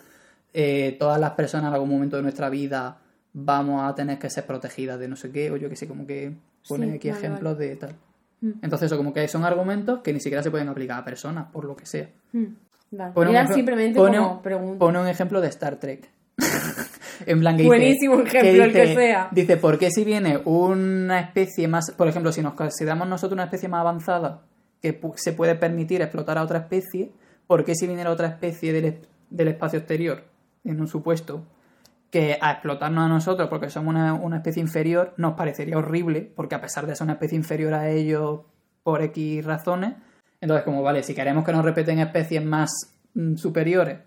eh, 0.52 0.96
todas 0.98 1.20
las 1.20 1.30
personas 1.32 1.68
en 1.68 1.74
algún 1.74 1.88
momento 1.90 2.16
de 2.16 2.22
nuestra 2.22 2.48
vida 2.50 2.98
vamos 3.32 3.82
a 3.82 3.94
tener 3.94 4.18
que 4.18 4.28
ser 4.30 4.44
protegidas 4.46 4.98
de 4.98 5.08
no 5.08 5.16
sé 5.16 5.30
qué, 5.30 5.50
o 5.50 5.56
yo 5.56 5.68
que 5.68 5.76
sé, 5.76 5.86
como 5.88 6.06
que 6.06 6.32
pone 6.68 6.86
Sí, 6.88 6.92
aquí 6.96 7.08
vale, 7.10 7.20
ejemplos 7.20 7.58
de 7.58 7.76
tal. 7.76 7.94
Mm. 8.40 8.50
Entonces, 8.62 8.86
eso 8.86 8.96
como 8.96 9.12
que 9.12 9.26
son 9.28 9.44
argumentos 9.44 10.00
que 10.00 10.12
ni 10.12 10.20
siquiera 10.20 10.42
se 10.42 10.50
pueden 10.50 10.68
aplicar 10.68 10.98
a 11.00 11.04
personas, 11.04 11.46
por 11.52 11.64
lo 11.64 11.74
que 11.76 11.86
sea. 11.86 12.08
Mm, 12.32 12.44
vale. 12.92 13.12
Pone 13.12 13.30
un 13.30 13.36
Era 13.36 13.44
ejemplo- 13.44 13.54
simplemente 13.56 13.98
pone 13.98 14.18
como 14.18 14.32
un- 14.34 14.42
pregunta. 14.42 14.78
Pone 14.78 15.00
un 15.00 15.08
ejemplo 15.08 15.40
de 15.40 15.48
Star 15.48 15.76
Trek. 15.76 16.08
en 17.26 17.40
plan 17.40 17.56
que 17.56 17.62
dice- 17.62 17.68
Buenísimo 17.68 18.20
ejemplo, 18.20 18.64
el 18.64 18.72
que 18.72 18.94
sea. 18.94 19.28
Dice, 19.30 19.56
¿por 19.56 19.78
qué 19.78 19.90
si 19.90 20.04
viene 20.04 20.40
una 20.44 21.20
especie 21.20 21.66
más... 21.68 21.90
Por 21.92 22.08
ejemplo, 22.08 22.30
si 22.32 22.42
nos 22.42 22.54
consideramos 22.54 23.08
nosotros 23.08 23.34
una 23.34 23.44
especie 23.44 23.68
más 23.68 23.80
avanzada 23.80 24.42
que 24.80 25.00
se 25.16 25.32
puede 25.32 25.54
permitir 25.54 26.02
explotar 26.02 26.36
a 26.38 26.42
otra 26.42 26.58
especie, 26.58 27.10
¿por 27.46 27.64
qué 27.64 27.74
si 27.74 27.86
viniera 27.86 28.10
otra 28.10 28.28
especie 28.28 28.72
del, 28.72 29.00
del 29.30 29.48
espacio 29.48 29.78
exterior, 29.78 30.24
en 30.64 30.80
un 30.80 30.88
supuesto, 30.88 31.44
que 32.10 32.38
a 32.40 32.52
explotarnos 32.52 33.04
a 33.04 33.08
nosotros 33.08 33.48
porque 33.48 33.70
somos 33.70 33.94
una, 33.94 34.14
una 34.14 34.36
especie 34.36 34.62
inferior, 34.62 35.14
nos 35.16 35.34
parecería 35.34 35.76
horrible, 35.76 36.22
porque 36.22 36.54
a 36.54 36.60
pesar 36.60 36.86
de 36.86 36.94
ser 36.94 37.04
una 37.04 37.14
especie 37.14 37.36
inferior 37.36 37.74
a 37.74 37.90
ellos 37.90 38.42
por 38.84 39.02
X 39.02 39.44
razones, 39.44 39.94
entonces 40.40 40.64
como, 40.64 40.82
vale, 40.82 41.02
si 41.02 41.14
queremos 41.14 41.44
que 41.44 41.52
nos 41.52 41.64
repeten 41.64 41.98
especies 41.98 42.44
más 42.44 42.70
mm, 43.14 43.36
superiores, 43.36 43.98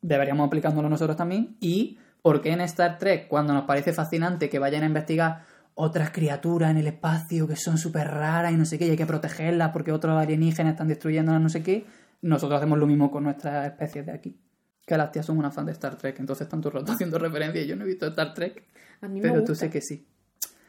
deberíamos 0.00 0.46
aplicándolo 0.46 0.88
nosotros 0.88 1.16
también. 1.16 1.56
Y 1.60 1.98
por 2.22 2.40
qué 2.40 2.52
en 2.52 2.62
Star 2.62 2.98
Trek, 2.98 3.28
cuando 3.28 3.52
nos 3.52 3.64
parece 3.64 3.92
fascinante 3.92 4.48
que 4.48 4.58
vayan 4.58 4.82
a 4.82 4.86
investigar 4.86 5.42
otras 5.74 6.10
criaturas 6.10 6.70
en 6.70 6.78
el 6.78 6.86
espacio 6.86 7.46
que 7.46 7.56
son 7.56 7.78
súper 7.78 8.08
raras 8.08 8.52
y 8.52 8.56
no 8.56 8.64
sé 8.64 8.78
qué, 8.78 8.86
y 8.86 8.90
hay 8.90 8.96
que 8.96 9.06
protegerlas 9.06 9.72
porque 9.72 9.92
otros 9.92 10.16
alienígenas 10.16 10.72
están 10.72 10.88
destruyéndolas, 10.88 11.42
no 11.42 11.48
sé 11.48 11.62
qué, 11.62 11.84
nosotros 12.28 12.58
hacemos 12.58 12.78
lo 12.78 12.86
mismo 12.86 13.10
con 13.10 13.24
nuestras 13.24 13.66
especies 13.66 14.06
de 14.06 14.12
aquí. 14.12 14.38
Que 14.86 14.96
las 14.98 15.10
tías 15.12 15.24
son 15.24 15.38
una 15.38 15.50
fan 15.50 15.64
de 15.66 15.72
Star 15.72 15.96
Trek, 15.96 16.18
entonces 16.20 16.46
están 16.46 16.60
todo 16.60 16.72
el 16.74 16.80
rato 16.80 16.92
haciendo 16.96 17.18
referencias. 17.18 17.66
Yo 17.66 17.76
no 17.76 17.84
he 17.84 17.86
visto 17.86 18.06
Star 18.06 18.34
Trek, 18.34 18.64
A 19.00 19.08
mí 19.08 19.14
me 19.16 19.22
pero 19.22 19.34
gusta. 19.34 19.46
tú 19.46 19.54
sé 19.54 19.70
que 19.70 19.80
sí. 19.80 20.06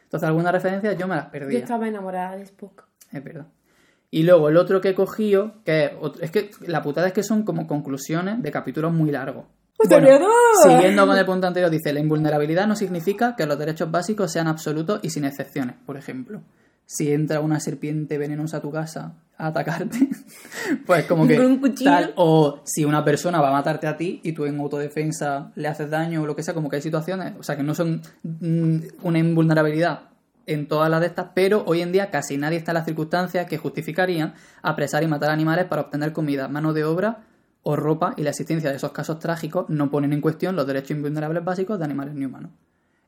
Entonces, 0.04 0.26
algunas 0.28 0.52
referencias 0.52 0.96
yo 0.96 1.08
me 1.08 1.16
las 1.16 1.24
Yo 1.26 1.30
perdía. 1.32 1.58
estaba 1.58 1.88
enamorada 1.88 2.36
de 2.36 2.42
Spock. 2.44 2.84
Es 3.12 3.22
verdad. 3.24 3.46
Y 4.10 4.22
luego 4.22 4.48
el 4.48 4.56
otro 4.56 4.80
que 4.80 4.90
he 4.90 4.94
cogido, 4.94 5.62
que 5.64 5.86
es, 5.86 5.90
otro- 6.00 6.22
es 6.22 6.30
que 6.30 6.50
la 6.60 6.80
putada 6.82 7.08
es 7.08 7.12
que 7.12 7.24
son 7.24 7.42
como 7.42 7.66
conclusiones 7.66 8.40
de 8.40 8.50
capítulos 8.52 8.92
muy 8.92 9.10
largos. 9.10 9.46
Bueno, 9.88 10.08
siguiendo 10.62 11.06
con 11.06 11.18
el 11.18 11.26
punto 11.26 11.46
anterior, 11.48 11.70
dice, 11.70 11.92
la 11.92 12.00
invulnerabilidad 12.00 12.66
no 12.66 12.76
significa 12.76 13.34
que 13.36 13.44
los 13.46 13.58
derechos 13.58 13.90
básicos 13.90 14.32
sean 14.32 14.46
absolutos 14.46 15.00
y 15.02 15.10
sin 15.10 15.24
excepciones. 15.24 15.76
Por 15.84 15.96
ejemplo, 15.98 16.40
si 16.86 17.12
entra 17.12 17.40
una 17.40 17.60
serpiente 17.60 18.16
venenosa 18.16 18.58
a 18.58 18.60
tu 18.60 18.70
casa 18.70 19.14
a 19.36 19.48
atacarte, 19.48 20.08
pues 20.86 21.04
como 21.04 21.26
que... 21.26 21.36
Con 21.36 21.46
un 21.46 21.58
cuchillo. 21.58 21.90
tal, 21.90 22.12
o 22.16 22.62
si 22.64 22.84
una 22.84 23.04
persona 23.04 23.40
va 23.40 23.50
a 23.50 23.52
matarte 23.52 23.86
a 23.86 23.96
ti 23.96 24.20
y 24.22 24.32
tú 24.32 24.46
en 24.46 24.58
autodefensa 24.58 25.52
le 25.56 25.68
haces 25.68 25.90
daño 25.90 26.22
o 26.22 26.26
lo 26.26 26.34
que 26.34 26.42
sea, 26.42 26.54
como 26.54 26.70
que 26.70 26.76
hay 26.76 26.82
situaciones, 26.82 27.34
o 27.38 27.42
sea, 27.42 27.56
que 27.56 27.62
no 27.62 27.74
son 27.74 28.00
mm, 28.22 28.76
una 29.02 29.18
invulnerabilidad 29.18 30.00
en 30.46 30.68
todas 30.68 30.88
las 30.88 31.00
de 31.00 31.08
estas, 31.08 31.28
pero 31.34 31.64
hoy 31.66 31.82
en 31.82 31.92
día 31.92 32.10
casi 32.10 32.38
nadie 32.38 32.58
está 32.58 32.70
en 32.70 32.76
las 32.76 32.86
circunstancias 32.86 33.46
que 33.46 33.58
justificarían 33.58 34.34
apresar 34.62 35.02
y 35.02 35.08
matar 35.08 35.30
animales 35.30 35.66
para 35.66 35.82
obtener 35.82 36.12
comida, 36.12 36.48
mano 36.48 36.72
de 36.72 36.84
obra 36.84 37.24
o 37.62 37.74
ropa 37.74 38.14
y 38.16 38.22
la 38.22 38.30
existencia 38.30 38.70
de 38.70 38.76
esos 38.76 38.92
casos 38.92 39.18
trágicos 39.18 39.66
no 39.68 39.90
ponen 39.90 40.12
en 40.12 40.20
cuestión 40.20 40.54
los 40.54 40.68
derechos 40.68 40.92
invulnerables 40.92 41.44
básicos 41.44 41.78
de 41.78 41.84
animales 41.84 42.14
ni 42.14 42.24
humanos. 42.24 42.52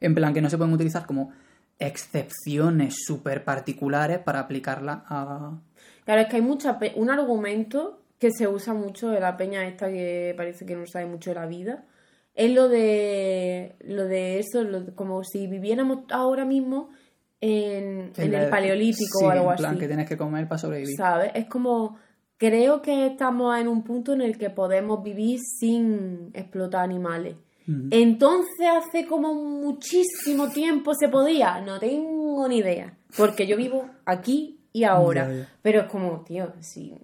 En 0.00 0.14
plan 0.14 0.34
que 0.34 0.42
no 0.42 0.50
se 0.50 0.58
pueden 0.58 0.74
utilizar 0.74 1.06
como 1.06 1.30
excepciones 1.78 2.96
súper 3.06 3.44
particulares 3.44 4.18
para 4.18 4.40
aplicarla 4.40 5.04
a... 5.06 5.58
Claro, 6.04 6.20
es 6.22 6.28
que 6.28 6.36
hay 6.36 6.42
mucha 6.42 6.78
pe- 6.78 6.92
un 6.96 7.10
argumento 7.10 8.00
que 8.18 8.30
se 8.32 8.48
usa 8.48 8.74
mucho 8.74 9.10
de 9.10 9.20
la 9.20 9.36
peña 9.36 9.66
esta 9.66 9.88
que 9.88 10.34
parece 10.36 10.66
que 10.66 10.74
no 10.74 10.86
sabe 10.86 11.06
mucho 11.06 11.30
de 11.30 11.34
la 11.36 11.46
vida. 11.46 11.84
Es 12.34 12.52
lo 12.52 12.68
de 12.68 13.74
lo 13.80 14.04
de 14.06 14.38
eso, 14.38 14.62
lo 14.64 14.82
de- 14.82 14.94
como 14.94 15.22
si 15.24 15.46
viviéramos 15.46 16.04
ahora 16.10 16.44
mismo 16.44 16.90
en, 17.40 18.12
el 18.16 18.48
paleolítico 18.48 19.18
sí, 19.20 19.24
o 19.24 19.30
algo 19.30 19.50
en 19.50 19.56
plan 19.56 19.70
así. 19.72 19.80
que 19.80 19.86
tienes 19.86 20.08
que 20.08 20.16
comer 20.16 20.48
para 20.48 20.58
sobrevivir. 20.58 20.96
¿Sabes? 20.96 21.30
Es 21.34 21.46
como 21.46 21.96
creo 22.36 22.82
que 22.82 23.06
estamos 23.06 23.56
en 23.58 23.68
un 23.68 23.82
punto 23.82 24.12
en 24.12 24.22
el 24.22 24.38
que 24.38 24.50
podemos 24.50 25.02
vivir 25.02 25.40
sin 25.40 26.30
explotar 26.34 26.82
animales. 26.84 27.36
Entonces 27.90 28.66
hace 28.66 29.06
como 29.06 29.34
muchísimo 29.34 30.48
tiempo 30.48 30.94
se 30.94 31.08
podía, 31.08 31.60
no 31.60 31.78
tengo 31.78 32.46
ni 32.48 32.58
idea, 32.58 32.94
porque 33.16 33.46
yo 33.46 33.56
vivo 33.56 33.86
aquí 34.04 34.58
y 34.72 34.84
ahora, 34.84 35.28
pero 35.62 35.82
es 35.82 35.86
como, 35.88 36.22
tío, 36.24 36.52
sí, 36.60 36.94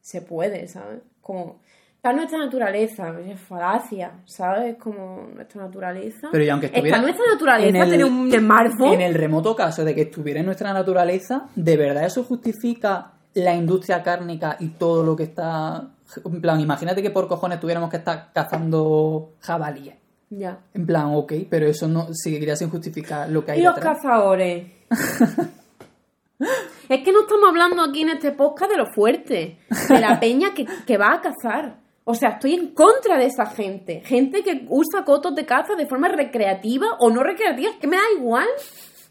se 0.00 0.22
puede, 0.22 0.66
¿sabes? 0.68 1.00
Como, 1.20 1.60
está 1.96 2.10
en 2.10 2.16
nuestra 2.16 2.38
naturaleza, 2.38 3.14
es 3.20 3.40
falacia, 3.40 4.12
¿sabes? 4.26 4.76
Como 4.76 5.28
nuestra 5.34 5.62
naturaleza. 5.64 6.28
Pero 6.32 6.44
y 6.44 6.48
aunque 6.48 6.66
estuviera 6.66 6.96
Está 6.98 7.06
nuestra 7.06 7.26
naturaleza 7.32 7.68
en 7.68 7.76
el- 7.76 7.90
tener 7.90 8.04
un 8.06 8.30
smartphone. 8.30 8.92
En 8.94 9.00
el 9.00 9.14
remoto 9.14 9.54
caso 9.56 9.84
de 9.84 9.94
que 9.94 10.02
estuviera 10.02 10.40
en 10.40 10.46
nuestra 10.46 10.72
naturaleza, 10.72 11.48
¿de 11.54 11.76
verdad 11.76 12.04
eso 12.04 12.24
justifica 12.24 13.12
la 13.34 13.54
industria 13.54 14.02
cárnica 14.02 14.56
y 14.60 14.68
todo 14.68 15.02
lo 15.02 15.16
que 15.16 15.24
está... 15.24 15.88
En 16.24 16.40
plan, 16.40 16.60
imagínate 16.60 17.02
que 17.02 17.10
por 17.10 17.26
cojones 17.26 17.58
tuviéramos 17.58 17.90
que 17.90 17.96
estar 17.96 18.30
cazando 18.32 19.32
jabalíes. 19.40 19.96
Ya. 20.30 20.58
En 20.74 20.86
plan, 20.86 21.14
ok, 21.14 21.32
pero 21.48 21.66
eso 21.66 21.86
no 21.86 22.08
seguiría 22.12 22.56
sin 22.56 22.70
justificar 22.70 23.28
lo 23.28 23.44
que 23.44 23.52
hay 23.52 23.60
Y 23.60 23.62
los 23.62 23.74
detrás. 23.74 23.98
cazadores. 23.98 24.66
es 26.88 27.04
que 27.04 27.12
no 27.12 27.20
estamos 27.20 27.48
hablando 27.48 27.82
aquí 27.82 28.02
en 28.02 28.10
este 28.10 28.32
podcast 28.32 28.70
de 28.70 28.76
lo 28.78 28.86
fuerte, 28.86 29.58
de 29.88 30.00
la 30.00 30.18
peña 30.20 30.52
que, 30.54 30.66
que 30.86 30.96
va 30.98 31.14
a 31.14 31.20
cazar. 31.20 31.78
O 32.04 32.14
sea, 32.14 32.30
estoy 32.30 32.54
en 32.54 32.74
contra 32.74 33.16
de 33.16 33.26
esa 33.26 33.46
gente. 33.46 34.02
Gente 34.04 34.42
que 34.42 34.66
usa 34.68 35.04
cotos 35.04 35.34
de 35.34 35.46
caza 35.46 35.74
de 35.74 35.86
forma 35.86 36.08
recreativa 36.08 36.86
o 36.98 37.10
no 37.10 37.22
recreativa, 37.22 37.70
es 37.70 37.76
que 37.76 37.86
me 37.86 37.96
da 37.96 38.02
igual. 38.18 38.46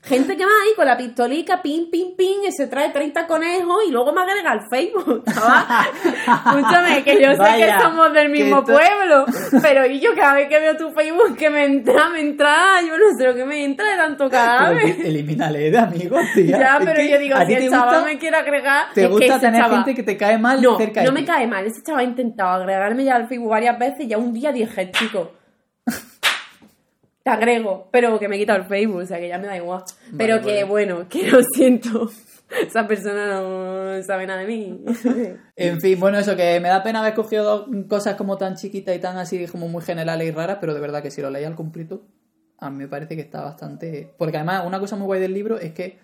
Gente 0.06 0.36
que 0.36 0.44
va 0.46 0.52
ahí 0.66 0.74
con 0.76 0.86
la 0.86 0.98
pistolica, 0.98 1.62
pim, 1.62 1.90
pim, 1.90 2.16
pim, 2.18 2.44
y 2.46 2.52
se 2.52 2.68
trae 2.68 2.90
30 2.90 3.26
conejos 3.26 3.84
y 3.88 3.92
luego 3.92 4.12
me 4.12 4.20
agrega 4.22 4.52
al 4.52 4.68
Facebook. 4.70 5.24
Escúchame, 6.46 7.04
que 7.04 7.22
yo 7.22 7.32
sé 7.32 7.38
Vaya, 7.38 7.78
que 7.78 7.84
somos 7.84 8.14
del 8.14 8.30
mismo 8.30 8.64
pueblo, 8.64 9.26
pero 9.62 9.86
y 9.86 10.00
yo 10.02 10.12
cada 10.16 10.34
vez 10.36 10.50
que 10.50 10.60
veo 10.60 10.76
tu 10.76 10.92
Facebook 10.92 11.38
que 11.38 11.50
me 11.50 11.64
entra, 11.66 12.10
me 12.10 12.20
entra, 12.20 12.82
yo 12.82 12.98
no 12.98 13.16
sé 13.18 13.26
lo 13.28 13.34
que 13.34 13.46
me 13.46 13.64
entra 13.64 13.92
de 13.92 13.98
tanto 13.98 14.30
cadáver. 14.30 14.96
que 14.98 15.08
elimínale 15.08 15.72
de 15.72 15.78
amigos, 15.78 16.22
tía. 16.36 16.58
Ya, 16.58 16.78
Es 16.80 16.86
pero 16.86 16.96
que 16.96 17.10
yo 17.10 17.18
digo, 17.20 17.38
si 17.46 17.54
el 17.54 17.70
chaval 17.70 17.90
gusta- 17.96 18.06
me 18.06 18.18
quiere 18.18 18.38
agregar, 18.38 18.86
Te 18.94 19.02
es 19.04 19.08
que 19.08 19.12
gusta 19.14 19.26
ese 19.36 19.40
tener 19.40 19.64
gente 19.70 19.96
que 19.96 20.04
te 20.04 20.18
cae 20.18 20.38
mal 20.38 20.62
No, 20.62 20.78
cerca 20.78 21.00
de 21.02 21.06
no 21.08 21.14
me 21.14 21.22
ti. 21.22 21.28
cae 21.28 21.48
mal. 21.48 21.66
Ese 21.66 21.82
chaval 21.82 22.02
ha 22.02 22.10
intentado 22.10 22.62
agregarme 22.62 23.06
ya 23.06 23.16
al 23.16 23.28
Facebook 23.30 23.50
varias 23.52 23.80
veces 23.80 24.02
y 24.02 24.08
ya 24.08 24.18
un 24.18 24.34
día 24.34 24.52
dije, 24.52 24.92
chico, 24.92 25.32
te 27.24 27.30
agrego, 27.32 27.88
pero 27.92 28.20
que 28.20 28.28
me 28.28 28.36
he 28.36 28.40
quitado 28.40 28.60
el 28.60 28.66
Facebook, 28.66 29.02
o 29.02 29.06
sea 29.06 29.20
que 29.20 29.30
ya 29.30 29.38
me 29.40 29.48
da 29.48 29.56
igual. 29.58 29.84
pero 30.18 30.42
que 30.42 30.48
vale. 30.48 30.64
bueno, 30.66 31.08
que 31.10 31.30
lo 31.32 31.40
siento. 31.42 32.10
Esa 32.68 32.88
persona 32.88 33.42
no 33.42 34.04
sabe 34.04 34.28
nada 34.28 34.42
de 34.42 34.48
mí. 34.48 34.84
En 35.56 35.80
fin, 35.82 36.00
bueno, 36.00 36.20
eso 36.20 36.36
que 36.36 36.60
me 36.60 36.68
da 36.70 36.84
pena 36.84 37.00
haber 37.00 37.14
cogido 37.14 37.44
dos 37.44 37.86
cosas 37.88 38.16
como 38.16 38.38
tan 38.38 38.56
chiquitas 38.56 38.96
y 38.96 39.00
tan 39.00 39.18
así 39.18 39.48
como 39.48 39.68
muy 39.68 39.82
generales 39.84 40.28
y 40.28 40.32
raras, 40.32 40.58
pero 40.60 40.74
de 40.74 40.80
verdad 40.80 41.02
que 41.02 41.10
si 41.12 41.22
lo 41.22 41.30
leí 41.30 41.44
al 41.46 41.56
completo, 41.56 42.06
a 42.60 42.70
mí 42.70 42.78
me 42.78 42.88
parece 42.88 43.16
que 43.16 43.22
está 43.22 43.42
bastante... 43.42 44.14
Porque 44.18 44.38
además, 44.38 44.66
una 44.66 44.80
cosa 44.80 44.96
muy 44.96 45.06
guay 45.06 45.22
del 45.22 45.34
libro 45.34 45.58
es 45.60 45.74
que 45.74 45.98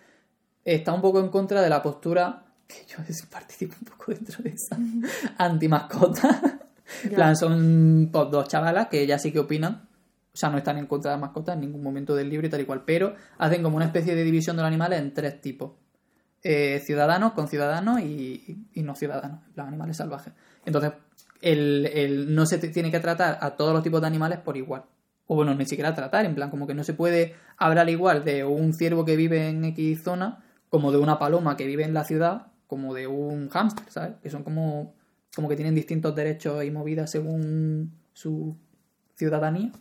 está 0.66 0.94
un 0.94 1.02
poco 1.02 1.20
en 1.20 1.30
contra 1.30 1.62
de 1.62 1.70
la 1.70 1.82
postura, 1.84 2.46
que 2.68 2.86
yo 2.88 2.98
participo 3.30 3.76
un 3.82 3.86
poco 3.88 4.12
dentro 4.14 4.42
de 4.44 4.50
esa, 4.52 4.78
anti-mascota. 5.38 6.60
En 7.04 7.10
Ya. 7.12 7.16
plan, 7.16 7.36
son 7.36 8.10
pues, 8.12 8.32
dos 8.32 8.48
chavalas 8.48 8.88
que 8.88 9.06
ya 9.06 9.20
sí 9.20 9.32
que 9.32 9.40
opinan, 9.40 9.88
o 10.34 10.38
sea, 10.38 10.50
no 10.50 10.58
están 10.58 10.78
en 10.78 10.86
contra 10.88 11.12
de 11.12 11.16
las 11.18 11.22
mascotas 11.22 11.56
en 11.56 11.62
ningún 11.62 11.84
momento 11.84 12.16
del 12.16 12.30
libro 12.30 12.48
y 12.48 12.50
tal 12.50 12.62
y 12.62 12.66
cual, 12.66 12.84
pero 12.86 13.16
hacen 13.38 13.64
como 13.64 13.76
una 13.78 13.86
especie 13.86 14.16
de 14.16 14.24
división 14.24 14.56
de 14.56 14.62
los 14.62 14.68
animales 14.68 15.00
en 15.00 15.14
tres 15.14 15.42
tipos. 15.42 15.72
Eh, 16.42 16.80
ciudadanos, 16.86 17.34
con 17.34 17.48
ciudadanos 17.50 18.00
y, 18.00 18.66
no 18.76 18.96
ciudadanos, 18.96 19.42
en 19.48 19.54
plan 19.54 19.68
animales 19.68 19.98
salvajes. 19.98 20.34
Entonces, 20.66 20.94
el, 21.42 21.86
el- 21.94 22.34
no 22.34 22.46
se 22.46 22.58
tiene 22.60 22.92
que 22.92 23.00
tratar 23.02 23.38
a 23.42 23.58
todos 23.58 23.74
los 23.74 23.84
tipos 23.84 24.00
de 24.02 24.08
animales 24.08 24.40
por 24.40 24.56
igual. 24.56 24.84
o 25.28 25.36
bueno, 25.36 25.54
ni 25.54 25.66
siquiera 25.66 25.94
tratar, 25.94 26.26
en 26.26 26.34
plan, 26.36 26.50
como 26.50 26.66
que 26.66 26.74
no 26.74 26.84
se 26.84 26.94
puede 26.94 27.36
hablar 27.58 27.90
igual 27.90 28.24
de 28.24 28.44
un 28.46 28.74
ciervo 28.74 29.04
que 29.06 29.16
vive 29.16 29.50
en 29.50 29.64
X 29.66 30.02
zona 30.04 30.44
como 30.70 30.92
de 30.92 30.98
una 30.98 31.20
paloma 31.20 31.56
que 31.58 31.66
vive 31.68 31.84
en 31.84 31.94
la 31.94 32.04
ciudad, 32.04 32.48
como 32.68 32.94
de 32.94 33.06
un 33.08 33.50
hámster, 33.50 33.86
¿sabes? 33.90 34.14
Que 34.24 34.30
son 34.30 34.44
como, 34.44 34.94
como 35.36 35.50
que 35.50 35.56
tienen 35.56 35.76
distintos 35.76 36.16
derechos 36.16 36.64
y 36.64 36.72
movidas 36.72 37.12
según 37.12 37.92
su 38.14 38.56
ciudadanía. 39.16 39.72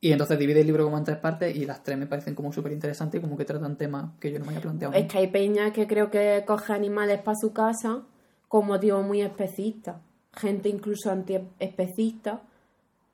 Y 0.00 0.12
entonces 0.12 0.38
divide 0.38 0.60
el 0.60 0.66
libro 0.66 0.84
como 0.84 0.98
en 0.98 1.04
tres 1.04 1.16
partes 1.16 1.56
y 1.56 1.64
las 1.64 1.82
tres 1.82 1.98
me 1.98 2.06
parecen 2.06 2.34
como 2.34 2.52
súper 2.52 2.72
interesantes 2.72 3.18
y 3.18 3.22
como 3.22 3.36
que 3.36 3.44
tratan 3.44 3.76
temas 3.76 4.12
que 4.20 4.30
yo 4.30 4.38
no 4.38 4.44
me 4.44 4.52
había 4.52 4.62
planteado. 4.62 4.94
Es 4.94 5.06
que 5.06 5.18
hay 5.18 5.26
peña 5.26 5.72
que 5.72 5.88
creo 5.88 6.10
que 6.10 6.44
coge 6.46 6.72
animales 6.72 7.20
para 7.20 7.36
su 7.36 7.52
casa 7.52 8.02
con 8.46 8.66
motivos 8.66 9.04
muy 9.04 9.22
especistas. 9.22 9.96
Gente 10.32 10.68
incluso 10.68 11.10
antiespecista 11.10 12.42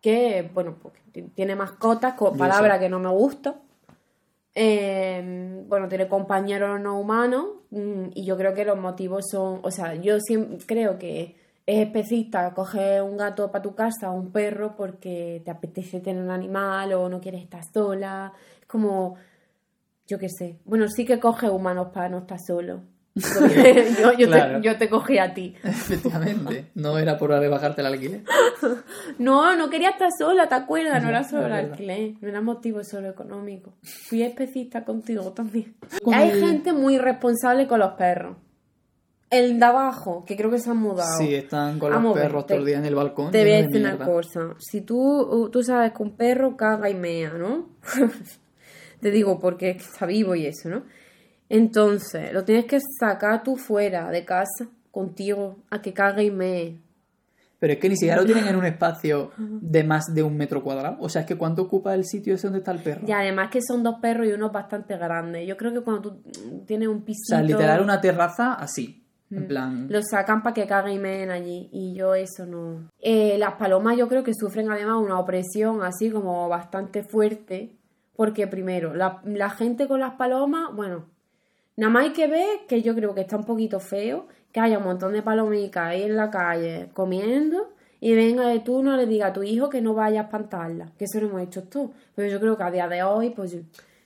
que, 0.02 0.50
bueno, 0.52 0.76
pues, 0.82 0.94
tiene 1.34 1.56
mascotas, 1.56 2.14
con 2.14 2.36
palabras 2.36 2.78
que 2.78 2.90
no 2.90 3.00
me 3.00 3.08
gustan. 3.08 3.54
Eh, 4.54 5.64
bueno, 5.66 5.88
tiene 5.88 6.06
compañeros 6.06 6.80
no 6.80 7.00
humanos 7.00 7.46
mm, 7.70 8.10
y 8.14 8.24
yo 8.24 8.36
creo 8.36 8.54
que 8.54 8.64
los 8.64 8.78
motivos 8.78 9.24
son, 9.28 9.60
o 9.64 9.70
sea, 9.70 9.96
yo 9.96 10.20
siempre 10.20 10.58
creo 10.64 10.98
que 10.98 11.34
es 11.66 11.86
especista 11.86 12.52
coger 12.52 13.02
un 13.02 13.16
gato 13.16 13.50
para 13.50 13.62
tu 13.62 13.74
casa 13.74 14.10
o 14.10 14.14
un 14.14 14.30
perro 14.30 14.76
porque 14.76 15.40
te 15.44 15.50
apetece 15.50 16.00
tener 16.00 16.22
un 16.22 16.30
animal 16.30 16.92
o 16.92 17.08
no 17.08 17.20
quieres 17.20 17.42
estar 17.42 17.62
sola. 17.72 18.32
Es 18.60 18.66
como, 18.66 19.16
yo 20.06 20.18
qué 20.18 20.28
sé. 20.28 20.58
Bueno, 20.64 20.88
sí 20.88 21.06
que 21.06 21.18
coge 21.18 21.48
humanos 21.48 21.88
para 21.92 22.10
no 22.10 22.18
estar 22.18 22.38
solo. 22.46 22.82
yo, 23.14 24.12
yo, 24.12 24.30
te, 24.30 24.60
yo, 24.60 24.76
te, 24.76 24.90
cogí 24.90 25.18
a 25.18 25.32
ti. 25.32 25.54
Efectivamente. 25.62 26.70
No 26.74 26.98
era 26.98 27.16
por 27.16 27.30
bajarte 27.48 27.80
el 27.80 27.86
alquiler. 27.86 28.24
no, 29.18 29.56
no 29.56 29.70
quería 29.70 29.90
estar 29.90 30.10
sola, 30.18 30.48
¿te 30.48 30.56
acuerdas? 30.56 31.02
No, 31.02 31.08
era 31.08 31.24
solo 31.24 31.46
el 31.46 31.52
alquiler. 31.52 32.14
No 32.20 32.28
era 32.28 32.42
motivo 32.42 32.84
solo 32.84 33.08
económico. 33.08 33.72
Fui 33.82 34.22
especista 34.22 34.84
contigo 34.84 35.32
también. 35.32 35.76
Hay 36.12 36.38
gente 36.40 36.74
muy 36.74 36.98
responsable 36.98 37.66
con 37.66 37.78
los 37.78 37.92
perros. 37.92 38.36
El 39.34 39.58
de 39.58 39.64
abajo, 39.64 40.24
que 40.24 40.36
creo 40.36 40.50
que 40.50 40.58
se 40.58 40.70
han 40.70 40.76
mudado. 40.76 41.18
Sí, 41.18 41.34
están 41.34 41.78
con 41.78 41.90
los 41.90 42.14
perros 42.14 42.46
todo 42.46 42.58
el 42.58 42.64
día 42.64 42.78
en 42.78 42.84
el 42.84 42.94
balcón. 42.94 43.32
Te 43.32 43.42
voy 43.42 43.52
a 43.52 43.62
decir 43.62 43.80
una 43.80 43.98
cosa. 43.98 44.54
Si 44.58 44.82
tú, 44.82 45.50
tú 45.52 45.62
sabes 45.62 45.92
que 45.92 46.02
un 46.02 46.16
perro 46.16 46.56
caga 46.56 46.88
y 46.88 46.94
mea, 46.94 47.32
¿no? 47.32 47.70
te 49.00 49.10
digo 49.10 49.38
porque 49.38 49.70
está 49.70 50.06
vivo 50.06 50.34
y 50.34 50.46
eso, 50.46 50.68
¿no? 50.68 50.84
Entonces, 51.48 52.32
lo 52.32 52.44
tienes 52.44 52.64
que 52.66 52.78
sacar 52.98 53.42
tú 53.42 53.56
fuera 53.56 54.10
de 54.10 54.24
casa, 54.24 54.68
contigo, 54.90 55.58
a 55.70 55.82
que 55.82 55.92
cague 55.92 56.24
y 56.24 56.30
mee. 56.30 56.80
Pero 57.58 57.72
es 57.72 57.78
que 57.78 57.88
ni 57.88 57.96
siquiera 57.96 58.20
lo 58.20 58.26
tienen 58.26 58.46
en 58.46 58.56
un 58.56 58.64
espacio 58.66 59.32
de 59.36 59.84
más 59.84 60.14
de 60.14 60.22
un 60.22 60.36
metro 60.36 60.62
cuadrado. 60.62 60.96
O 61.00 61.08
sea, 61.08 61.22
es 61.22 61.26
que 61.26 61.36
¿cuánto 61.36 61.62
ocupa 61.62 61.94
el 61.94 62.04
sitio 62.04 62.34
ese 62.34 62.46
donde 62.46 62.60
está 62.60 62.72
el 62.72 62.80
perro? 62.80 63.06
Y 63.06 63.12
además 63.12 63.50
que 63.50 63.60
son 63.66 63.82
dos 63.82 63.96
perros 64.00 64.26
y 64.26 64.32
uno 64.32 64.50
bastante 64.50 64.96
grande. 64.96 65.44
Yo 65.44 65.56
creo 65.56 65.72
que 65.72 65.80
cuando 65.80 66.02
tú 66.02 66.22
tienes 66.66 66.88
un 66.88 67.02
pisito... 67.02 67.34
O 67.34 67.38
sea, 67.38 67.42
literal 67.42 67.82
una 67.82 68.00
terraza 68.00 68.54
así. 68.54 69.03
En 69.36 69.48
plan... 69.48 69.86
Lo 69.90 70.00
sacan 70.02 70.42
para 70.42 70.54
que 70.54 70.66
caguen 70.66 70.94
y 70.94 70.98
meen 70.98 71.30
allí. 71.30 71.68
Y 71.72 71.94
yo 71.94 72.14
eso 72.14 72.46
no... 72.46 72.90
Eh, 73.00 73.36
las 73.38 73.54
palomas 73.54 73.96
yo 73.96 74.08
creo 74.08 74.22
que 74.22 74.32
sufren 74.34 74.70
además 74.70 74.98
una 75.02 75.18
opresión 75.18 75.82
así 75.82 76.10
como 76.10 76.48
bastante 76.48 77.02
fuerte. 77.02 77.76
Porque 78.16 78.46
primero, 78.46 78.94
la, 78.94 79.20
la 79.24 79.50
gente 79.50 79.88
con 79.88 80.00
las 80.00 80.14
palomas, 80.14 80.74
bueno, 80.74 81.06
Nada 81.76 81.92
más 81.92 82.04
hay 82.04 82.12
que 82.12 82.28
ver 82.28 82.66
que 82.68 82.82
yo 82.82 82.94
creo 82.94 83.14
que 83.14 83.22
está 83.22 83.36
un 83.36 83.44
poquito 83.44 83.80
feo 83.80 84.28
que 84.52 84.60
haya 84.60 84.78
un 84.78 84.84
montón 84.84 85.12
de 85.12 85.22
palomicas 85.22 85.88
ahí 85.88 86.04
en 86.04 86.16
la 86.16 86.30
calle 86.30 86.90
comiendo 86.92 87.72
y 88.00 88.14
venga 88.14 88.46
de 88.46 88.60
tú 88.60 88.82
no 88.82 88.96
le 88.96 89.06
diga 89.06 89.28
a 89.28 89.32
tu 89.32 89.42
hijo 89.42 89.68
que 89.68 89.80
no 89.80 89.94
vaya 89.94 90.20
a 90.20 90.24
espantarla, 90.24 90.92
que 90.96 91.06
eso 91.06 91.20
lo 91.20 91.28
hemos 91.28 91.42
hecho 91.42 91.64
tú. 91.64 91.92
Pero 92.14 92.28
yo 92.28 92.38
creo 92.38 92.56
que 92.56 92.62
a 92.62 92.70
día 92.70 92.86
de 92.86 93.02
hoy, 93.02 93.30
pues 93.30 93.56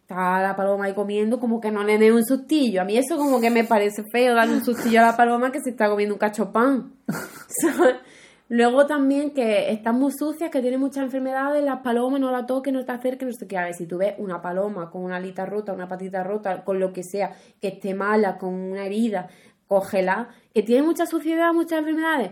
está 0.09 0.40
la 0.40 0.56
paloma 0.56 0.86
ahí 0.86 0.94
comiendo 0.94 1.38
como 1.38 1.61
que 1.61 1.70
no 1.70 1.84
le 1.84 1.98
dé 1.98 2.11
un 2.11 2.24
sustillo. 2.24 2.80
A 2.80 2.84
mí 2.84 2.96
eso 2.96 3.18
como 3.18 3.42
que 3.42 3.50
me 3.50 3.64
parece 3.64 4.02
feo 4.11 4.34
darle 4.34 4.54
un 4.54 4.64
sustillo 4.64 5.00
a 5.00 5.06
la 5.06 5.16
paloma 5.18 5.52
que 5.52 5.61
se 5.61 5.68
está 5.70 5.90
comiendo 5.90 6.14
un 6.14 6.18
cachopán. 6.18 6.94
Luego 8.48 8.86
también 8.86 9.32
que 9.32 9.70
están 9.70 9.96
muy 9.96 10.11
sucias, 10.11 10.50
que 10.50 10.62
tienen 10.62 10.80
muchas 10.80 11.04
enfermedades, 11.04 11.62
las 11.62 11.80
palomas 11.80 12.20
no 12.20 12.32
la 12.32 12.46
toques, 12.46 12.72
no 12.72 12.86
te 12.86 12.92
acerques, 12.92 13.28
no 13.28 13.34
sé 13.34 13.46
qué. 13.46 13.59
A 13.59 13.64
ver, 13.64 13.74
si 13.74 13.86
tú 13.86 13.98
ves 13.98 14.14
una 14.16 14.40
paloma 14.40 14.90
con 14.90 15.04
una 15.04 15.16
alita 15.16 15.44
rota, 15.44 15.74
una 15.74 15.88
patita 15.88 16.24
rota, 16.24 16.64
con 16.64 16.80
lo 16.80 16.90
que 16.94 17.02
sea, 17.02 17.36
que 17.61 17.68
esté 17.68 17.92
mala, 17.92 18.38
con 18.38 18.54
una 18.54 18.86
herida, 18.86 19.28
cógela, 19.66 20.30
que 20.54 20.62
tiene 20.62 20.82
mucha 20.84 21.04
suciedad, 21.04 21.52
muchas 21.52 21.80
enfermedades, 21.80 22.30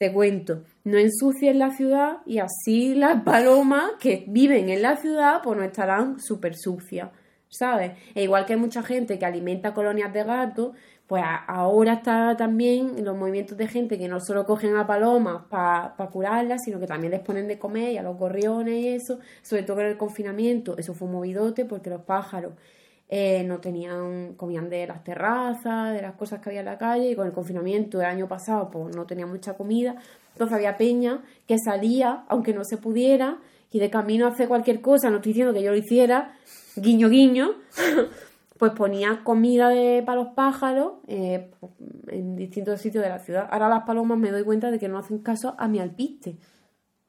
te 0.00 0.14
cuento, 0.14 0.62
no 0.84 0.96
ensucies 0.96 1.54
la 1.54 1.72
ciudad 1.72 2.20
y 2.24 2.38
así 2.38 2.94
las 2.94 3.22
palomas 3.22 3.92
que 4.00 4.24
viven 4.28 4.70
en 4.70 4.80
la 4.80 4.96
ciudad 4.96 5.42
pues 5.44 5.58
no 5.58 5.62
estarán 5.62 6.18
súper 6.18 6.56
sucias, 6.56 7.10
¿sabes? 7.50 7.92
E 8.14 8.22
igual 8.22 8.46
que 8.46 8.54
hay 8.54 8.58
mucha 8.58 8.82
gente 8.82 9.18
que 9.18 9.26
alimenta 9.26 9.74
colonias 9.74 10.10
de 10.10 10.24
gatos, 10.24 10.74
pues 11.06 11.22
ahora 11.46 11.92
está 11.92 12.34
también 12.34 13.04
los 13.04 13.14
movimientos 13.14 13.58
de 13.58 13.68
gente 13.68 13.98
que 13.98 14.08
no 14.08 14.20
solo 14.20 14.46
cogen 14.46 14.74
a 14.76 14.86
palomas 14.86 15.42
para 15.50 16.08
curarlas, 16.10 16.62
sino 16.64 16.80
que 16.80 16.86
también 16.86 17.10
les 17.10 17.20
ponen 17.20 17.46
de 17.46 17.58
comer 17.58 17.92
y 17.92 17.98
a 17.98 18.02
los 18.02 18.16
gorriones 18.16 18.82
y 18.82 18.88
eso, 18.88 19.18
sobre 19.42 19.64
todo 19.64 19.82
en 19.82 19.88
el 19.88 19.98
confinamiento, 19.98 20.78
eso 20.78 20.94
fue 20.94 21.08
un 21.08 21.12
movidote 21.12 21.66
porque 21.66 21.90
los 21.90 22.00
pájaros 22.00 22.54
eh, 23.12 23.42
no 23.42 23.58
tenían, 23.58 24.34
comían 24.34 24.70
de 24.70 24.86
las 24.86 25.02
terrazas, 25.02 25.92
de 25.92 26.00
las 26.00 26.14
cosas 26.14 26.40
que 26.40 26.50
había 26.50 26.60
en 26.60 26.66
la 26.66 26.78
calle, 26.78 27.10
y 27.10 27.16
con 27.16 27.26
el 27.26 27.32
confinamiento 27.32 27.98
del 27.98 28.06
año 28.06 28.28
pasado 28.28 28.70
pues 28.70 28.94
no 28.94 29.04
tenía 29.04 29.26
mucha 29.26 29.54
comida, 29.54 29.96
entonces 30.32 30.54
había 30.54 30.76
peña 30.76 31.24
que 31.48 31.56
salía, 31.58 32.24
aunque 32.28 32.54
no 32.54 32.64
se 32.64 32.76
pudiera, 32.76 33.38
y 33.72 33.80
de 33.80 33.90
camino 33.90 34.26
a 34.26 34.30
hacer 34.30 34.46
cualquier 34.46 34.80
cosa, 34.80 35.10
no 35.10 35.16
estoy 35.16 35.32
diciendo 35.32 35.52
que 35.52 35.60
yo 35.60 35.72
lo 35.72 35.76
hiciera, 35.76 36.36
guiño 36.76 37.08
guiño, 37.08 37.56
pues 38.60 38.72
ponía 38.74 39.24
comida 39.24 39.70
de, 39.70 40.04
para 40.06 40.22
los 40.22 40.34
pájaros 40.34 40.92
eh, 41.08 41.50
en 42.06 42.36
distintos 42.36 42.80
sitios 42.80 43.02
de 43.02 43.10
la 43.10 43.18
ciudad. 43.18 43.48
Ahora 43.50 43.68
las 43.68 43.82
palomas 43.82 44.18
me 44.18 44.30
doy 44.30 44.44
cuenta 44.44 44.70
de 44.70 44.78
que 44.78 44.86
no 44.86 44.98
hacen 44.98 45.18
caso 45.18 45.56
a 45.58 45.66
mi 45.66 45.80
alpiste. 45.80 46.36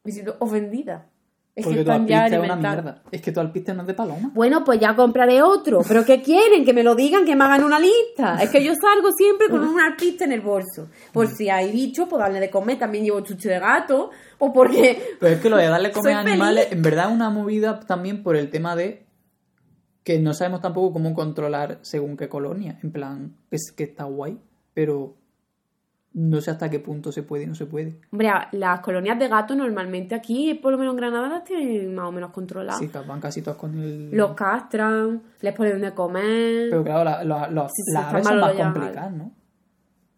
Me 0.03 0.11
siento 0.11 0.35
ofendida. 0.39 1.10
Es 1.53 1.65
Porque 1.65 1.79
que 1.79 1.85
tu 1.85 1.91
alpiste 1.91 2.27
es 2.27 2.39
una 2.39 2.55
mierda. 2.55 3.03
Es 3.11 3.21
que 3.21 3.31
tu 3.33 3.39
alpiste 3.41 3.73
no 3.73 3.81
es 3.81 3.87
de 3.87 3.93
paloma. 3.93 4.31
Bueno, 4.33 4.63
pues 4.63 4.79
ya 4.79 4.95
compraré 4.95 5.41
otro. 5.41 5.81
¿Pero 5.85 6.05
qué 6.05 6.21
quieren? 6.21 6.63
Que 6.63 6.73
me 6.73 6.81
lo 6.81 6.95
digan, 6.95 7.25
que 7.25 7.35
me 7.35 7.43
hagan 7.43 7.65
una 7.65 7.77
lista. 7.77 8.41
Es 8.41 8.49
que 8.49 8.63
yo 8.63 8.73
salgo 8.73 9.11
siempre 9.11 9.49
con 9.49 9.61
un 9.61 9.79
alpiste 9.81 10.23
en 10.23 10.31
el 10.31 10.39
bolso. 10.39 10.87
Por 11.11 11.27
si 11.27 11.49
hay 11.49 11.71
bichos, 11.71 12.07
pues 12.09 12.21
darle 12.21 12.39
de 12.39 12.49
comer. 12.49 12.79
También 12.79 13.03
llevo 13.03 13.19
chuche 13.19 13.49
de 13.49 13.59
gato. 13.59 14.11
O 14.39 14.53
porque... 14.53 15.17
Pero 15.19 15.35
es 15.35 15.41
que 15.41 15.49
lo 15.49 15.57
de 15.57 15.67
darle 15.67 15.91
comer 15.93 16.13
a 16.13 16.19
animales, 16.21 16.71
en 16.71 16.81
verdad 16.81 17.09
es 17.09 17.15
una 17.15 17.29
movida 17.29 17.81
también 17.81 18.23
por 18.23 18.37
el 18.37 18.49
tema 18.49 18.77
de 18.77 19.05
que 20.03 20.19
no 20.19 20.33
sabemos 20.33 20.61
tampoco 20.61 20.93
cómo 20.93 21.13
controlar 21.13 21.79
según 21.81 22.15
qué 22.15 22.29
colonia. 22.29 22.79
En 22.81 22.91
plan, 22.93 23.35
es 23.51 23.73
que 23.75 23.83
está 23.83 24.05
guay, 24.05 24.39
pero 24.73 25.17
no 26.13 26.41
sé 26.41 26.51
hasta 26.51 26.69
qué 26.69 26.79
punto 26.79 27.11
se 27.11 27.23
puede 27.23 27.43
y 27.43 27.47
no 27.47 27.55
se 27.55 27.65
puede. 27.65 27.99
Hombre, 28.11 28.29
las 28.51 28.81
colonias 28.81 29.17
de 29.17 29.27
gatos 29.27 29.55
normalmente 29.55 30.13
aquí, 30.13 30.53
por 30.55 30.73
lo 30.73 30.77
menos 30.77 30.93
en 30.93 30.97
Granada, 30.97 31.29
las 31.29 31.43
tienen 31.43 31.95
más 31.95 32.07
o 32.07 32.11
menos 32.11 32.31
controladas. 32.31 32.79
Sí, 32.79 32.89
van 33.07 33.21
casi 33.21 33.41
todos 33.41 33.57
con 33.57 33.79
el... 33.79 34.11
Los 34.11 34.33
castran, 34.33 35.21
les 35.39 35.53
ponen 35.55 35.79
de 35.79 35.93
comer... 35.93 36.69
Pero 36.69 36.83
claro, 36.83 37.23
las 37.23 37.71
aves 37.95 38.27
son 38.27 38.39
más 38.39 38.53
complicadas, 38.53 39.11
¿no? 39.13 39.31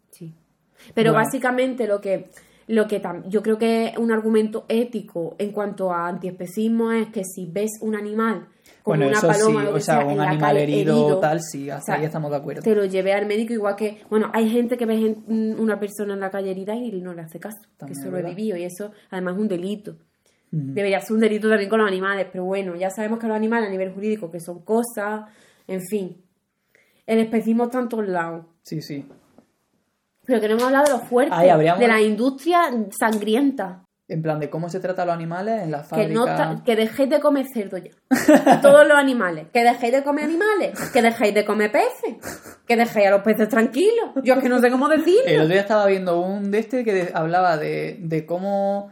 Sí. 0.10 0.34
Pero 0.94 1.14
básicamente 1.14 1.88
lo 1.88 2.02
que... 2.02 2.30
Lo 2.66 2.88
que 2.88 3.02
yo 3.28 3.44
creo 3.44 3.58
que 3.58 3.88
es 3.88 3.98
un 3.98 4.10
argumento 4.10 4.64
ético 4.70 5.36
en 5.38 5.52
cuanto 5.52 5.92
a 5.92 6.08
antiespecismo 6.08 6.94
es 6.94 7.10
que 7.10 7.26
si 7.26 7.46
ves 7.46 7.72
un 7.82 7.94
animal 7.94 8.48
bueno, 8.84 9.08
una 9.08 9.18
eso 9.18 9.28
paloma, 9.28 9.62
sí, 9.62 9.68
o 9.68 9.80
sea, 9.80 10.06
un 10.06 10.20
animal 10.20 10.58
herido, 10.58 11.20
tal, 11.20 11.42
sí, 11.42 11.70
hasta 11.70 11.96
ahí 11.96 12.06
estamos 12.06 12.32
de 12.32 12.38
acuerdo. 12.38 12.62
Te 12.62 12.76
lo 12.76 12.86
llevé 12.86 13.14
al 13.14 13.26
médico 13.26 13.54
igual 13.54 13.76
que, 13.76 14.02
bueno, 14.10 14.30
hay 14.34 14.50
gente 14.50 14.78
que 14.78 14.86
ve 14.86 15.16
una 15.28 15.80
persona 15.80 16.14
en 16.14 16.20
la 16.20 16.30
calle 16.30 16.52
herida 16.52 16.76
y 16.76 17.02
no 17.02 17.14
le 17.14 17.22
hace 17.22 17.40
caso, 17.40 17.62
que 17.86 17.94
eso 17.94 18.12
lo 18.12 18.18
he 18.18 18.24
vivido 18.24 18.58
y 18.58 18.64
eso 18.64 18.92
además 19.10 19.36
es 19.36 19.42
un 19.42 19.48
delito. 19.48 19.96
Debería 20.52 21.00
ser 21.00 21.14
un 21.14 21.20
delito 21.20 21.50
también 21.50 21.68
con 21.68 21.80
los 21.80 21.88
animales, 21.88 22.28
pero 22.32 22.46
bueno, 22.46 22.76
ya 22.76 22.92
sabemos 22.92 23.18
que 23.18 23.28
los 23.28 23.36
animales 23.36 23.70
a 23.70 23.72
nivel 23.72 23.92
jurídico 23.92 24.30
que 24.30 24.40
son 24.40 24.60
cosas, 24.60 25.22
en 25.68 25.82
fin. 25.82 26.22
El 27.08 27.20
especismo 27.20 27.64
está 27.64 27.80
en 27.80 27.90
todos 27.90 28.08
lados. 28.08 28.46
Sí, 28.62 28.82
sí. 28.82 29.04
Pero 30.26 30.40
queremos 30.40 30.64
hablar 30.64 30.86
de 30.86 30.92
lo 30.92 31.00
fuerte, 31.00 31.36
de 31.36 31.88
la 31.88 32.02
industria 32.02 32.70
sangrienta. 32.98 33.84
En 34.10 34.22
plan, 34.22 34.40
de 34.40 34.50
cómo 34.50 34.68
se 34.68 34.82
trata 34.82 35.04
a 35.04 35.06
los 35.06 35.16
animales 35.16 35.64
en 35.64 35.72
la 35.72 35.84
fábrica. 35.84 36.56
Que, 36.58 36.64
que 36.64 36.76
dejéis 36.76 37.10
de 37.10 37.20
comer 37.22 37.46
cerdo 37.54 37.78
ya. 37.78 37.92
Todos 38.62 38.86
los 38.86 38.98
animales. 38.98 39.48
Que 39.54 39.64
dejéis 39.64 39.94
de 39.94 40.04
comer 40.04 40.26
animales. 40.26 40.78
Que 40.92 41.02
dejéis 41.02 41.34
de 41.34 41.46
comer 41.46 41.72
peces. 41.72 42.18
Que 42.68 42.76
dejéis 42.76 43.08
a 43.08 43.12
los 43.12 43.22
peces 43.22 43.48
tranquilos. 43.48 44.12
Yo 44.24 44.34
es 44.34 44.42
que 44.42 44.50
no 44.50 44.60
sé 44.60 44.70
cómo 44.70 44.90
decirlo. 44.90 45.24
El 45.26 45.42
otro 45.42 45.54
día 45.54 45.62
estaba 45.62 45.86
viendo 45.86 46.20
un 46.20 46.52
de 46.52 46.60
este 46.60 46.84
que 46.84 47.12
hablaba 47.14 47.58
de, 47.58 47.98
de 48.02 48.26
cómo 48.26 48.92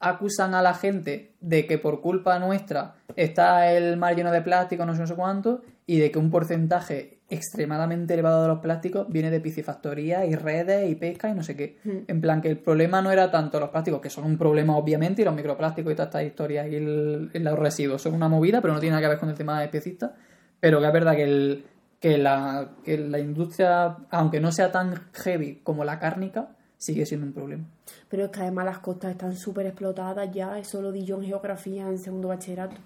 acusan 0.00 0.54
a 0.54 0.62
la 0.62 0.74
gente 0.74 1.34
de 1.40 1.66
que 1.66 1.78
por 1.78 2.00
culpa 2.00 2.38
nuestra 2.38 2.94
está 3.16 3.72
el 3.72 3.96
mar 3.96 4.14
lleno 4.14 4.30
de 4.30 4.42
plástico, 4.42 4.86
no 4.86 4.94
sé, 4.94 5.00
no 5.00 5.06
sé 5.06 5.14
cuánto, 5.14 5.62
y 5.86 5.98
de 5.98 6.10
que 6.10 6.18
un 6.18 6.30
porcentaje 6.30 7.17
extremadamente 7.30 8.14
elevado 8.14 8.42
de 8.42 8.48
los 8.48 8.58
plásticos 8.60 9.06
viene 9.08 9.30
de 9.30 9.40
piscifactoría 9.40 10.24
y 10.24 10.34
redes 10.34 10.90
y 10.90 10.94
pesca 10.94 11.28
y 11.28 11.34
no 11.34 11.42
sé 11.42 11.56
qué. 11.56 11.78
Mm. 11.84 11.90
En 12.08 12.20
plan, 12.20 12.40
que 12.40 12.48
el 12.48 12.58
problema 12.58 13.02
no 13.02 13.10
era 13.10 13.30
tanto 13.30 13.60
los 13.60 13.68
plásticos, 13.70 14.00
que 14.00 14.10
son 14.10 14.24
un 14.24 14.38
problema 14.38 14.76
obviamente, 14.76 15.22
y 15.22 15.24
los 15.24 15.34
microplásticos 15.34 15.92
y 15.92 15.94
todas 15.94 16.08
estas 16.08 16.24
historias 16.24 16.68
y, 16.68 16.76
el- 16.76 17.30
y 17.34 17.38
los 17.38 17.58
residuos 17.58 18.00
son 18.02 18.14
una 18.14 18.28
movida, 18.28 18.60
pero 18.62 18.72
no 18.74 18.80
tiene 18.80 18.92
nada 18.92 19.02
que 19.02 19.08
ver 19.08 19.18
con 19.18 19.28
el 19.28 19.34
tema 19.36 19.58
de 19.58 19.66
especistas. 19.66 20.12
Pero 20.60 20.80
que 20.80 20.86
es 20.86 20.92
verdad 20.92 21.14
que, 21.14 21.22
el, 21.24 21.64
que, 22.00 22.18
la, 22.18 22.70
que 22.84 22.96
la 22.98 23.18
industria, 23.18 23.96
aunque 24.10 24.40
no 24.40 24.50
sea 24.50 24.72
tan 24.72 24.94
heavy 25.12 25.60
como 25.62 25.84
la 25.84 25.98
cárnica, 25.98 26.48
sigue 26.78 27.04
siendo 27.06 27.26
un 27.26 27.32
problema. 27.32 27.64
Pero 28.08 28.24
es 28.24 28.30
que 28.30 28.40
además 28.40 28.64
las 28.64 28.78
costas 28.78 29.10
están 29.12 29.36
súper 29.36 29.66
explotadas 29.66 30.30
ya. 30.32 30.58
Eso 30.58 30.80
lo 30.80 30.92
di 30.92 31.04
yo 31.04 31.16
en 31.16 31.24
geografía 31.24 31.86
en 31.86 31.98
segundo 31.98 32.28
bachillerato. 32.28 32.76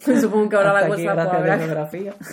Supongo 0.20 0.48
que 0.48 0.56
ahora 0.56 0.72
la 0.72 0.78
aquí, 0.80 1.04
cosa 1.04 1.56
geografía. 1.58 2.14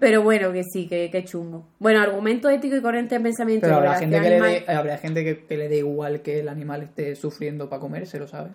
Pero 0.00 0.22
bueno, 0.22 0.52
que 0.52 0.62
sí, 0.64 0.88
que, 0.88 1.10
que 1.10 1.22
chungo. 1.24 1.66
Bueno, 1.78 2.00
argumento 2.00 2.48
ético 2.48 2.76
y 2.76 2.80
coherente 2.80 3.16
de 3.16 3.20
pensamiento. 3.20 3.66
Pero 3.66 3.76
habrá 3.76 3.94
gente, 3.98 4.20
que 4.22 4.30
le 4.30 4.40
dé, 4.40 4.64
habrá 4.68 4.96
gente 4.96 5.22
que, 5.22 5.44
que 5.44 5.56
le 5.58 5.68
dé 5.68 5.78
igual 5.78 6.22
que 6.22 6.40
el 6.40 6.48
animal 6.48 6.82
esté 6.82 7.14
sufriendo 7.14 7.68
para 7.68 7.80
comerse, 7.80 8.18
lo 8.18 8.26
sabe. 8.26 8.50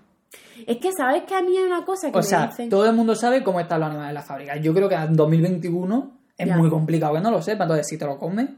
Es 0.66 0.78
que, 0.78 0.92
¿sabes 0.94 1.24
que 1.24 1.36
a 1.36 1.42
mí 1.44 1.56
hay 1.58 1.64
una 1.64 1.86
cosa 1.86 2.10
que 2.12 2.18
O 2.18 2.22
me 2.22 2.26
sea, 2.28 2.48
dicen? 2.48 2.70
todo 2.70 2.88
el 2.90 2.94
mundo 2.96 3.14
sabe 3.14 3.44
cómo 3.44 3.60
están 3.60 3.82
los 3.82 3.90
animales 3.90 4.10
en 4.10 4.16
la 4.16 4.22
fábrica. 4.24 4.56
Yo 4.58 4.74
creo 4.74 4.90
que 4.90 4.96
en 4.96 5.16
2021 5.16 6.12
es 6.40 6.48
Ya. 6.48 6.58
muy 6.58 6.70
complicado 6.72 7.14
que 7.14 7.22
no 7.22 7.30
lo 7.30 7.42
sepa. 7.44 7.66
Entonces, 7.66 7.86
si 7.88 8.00
te 8.00 8.06
lo 8.06 8.18
comes, 8.18 8.50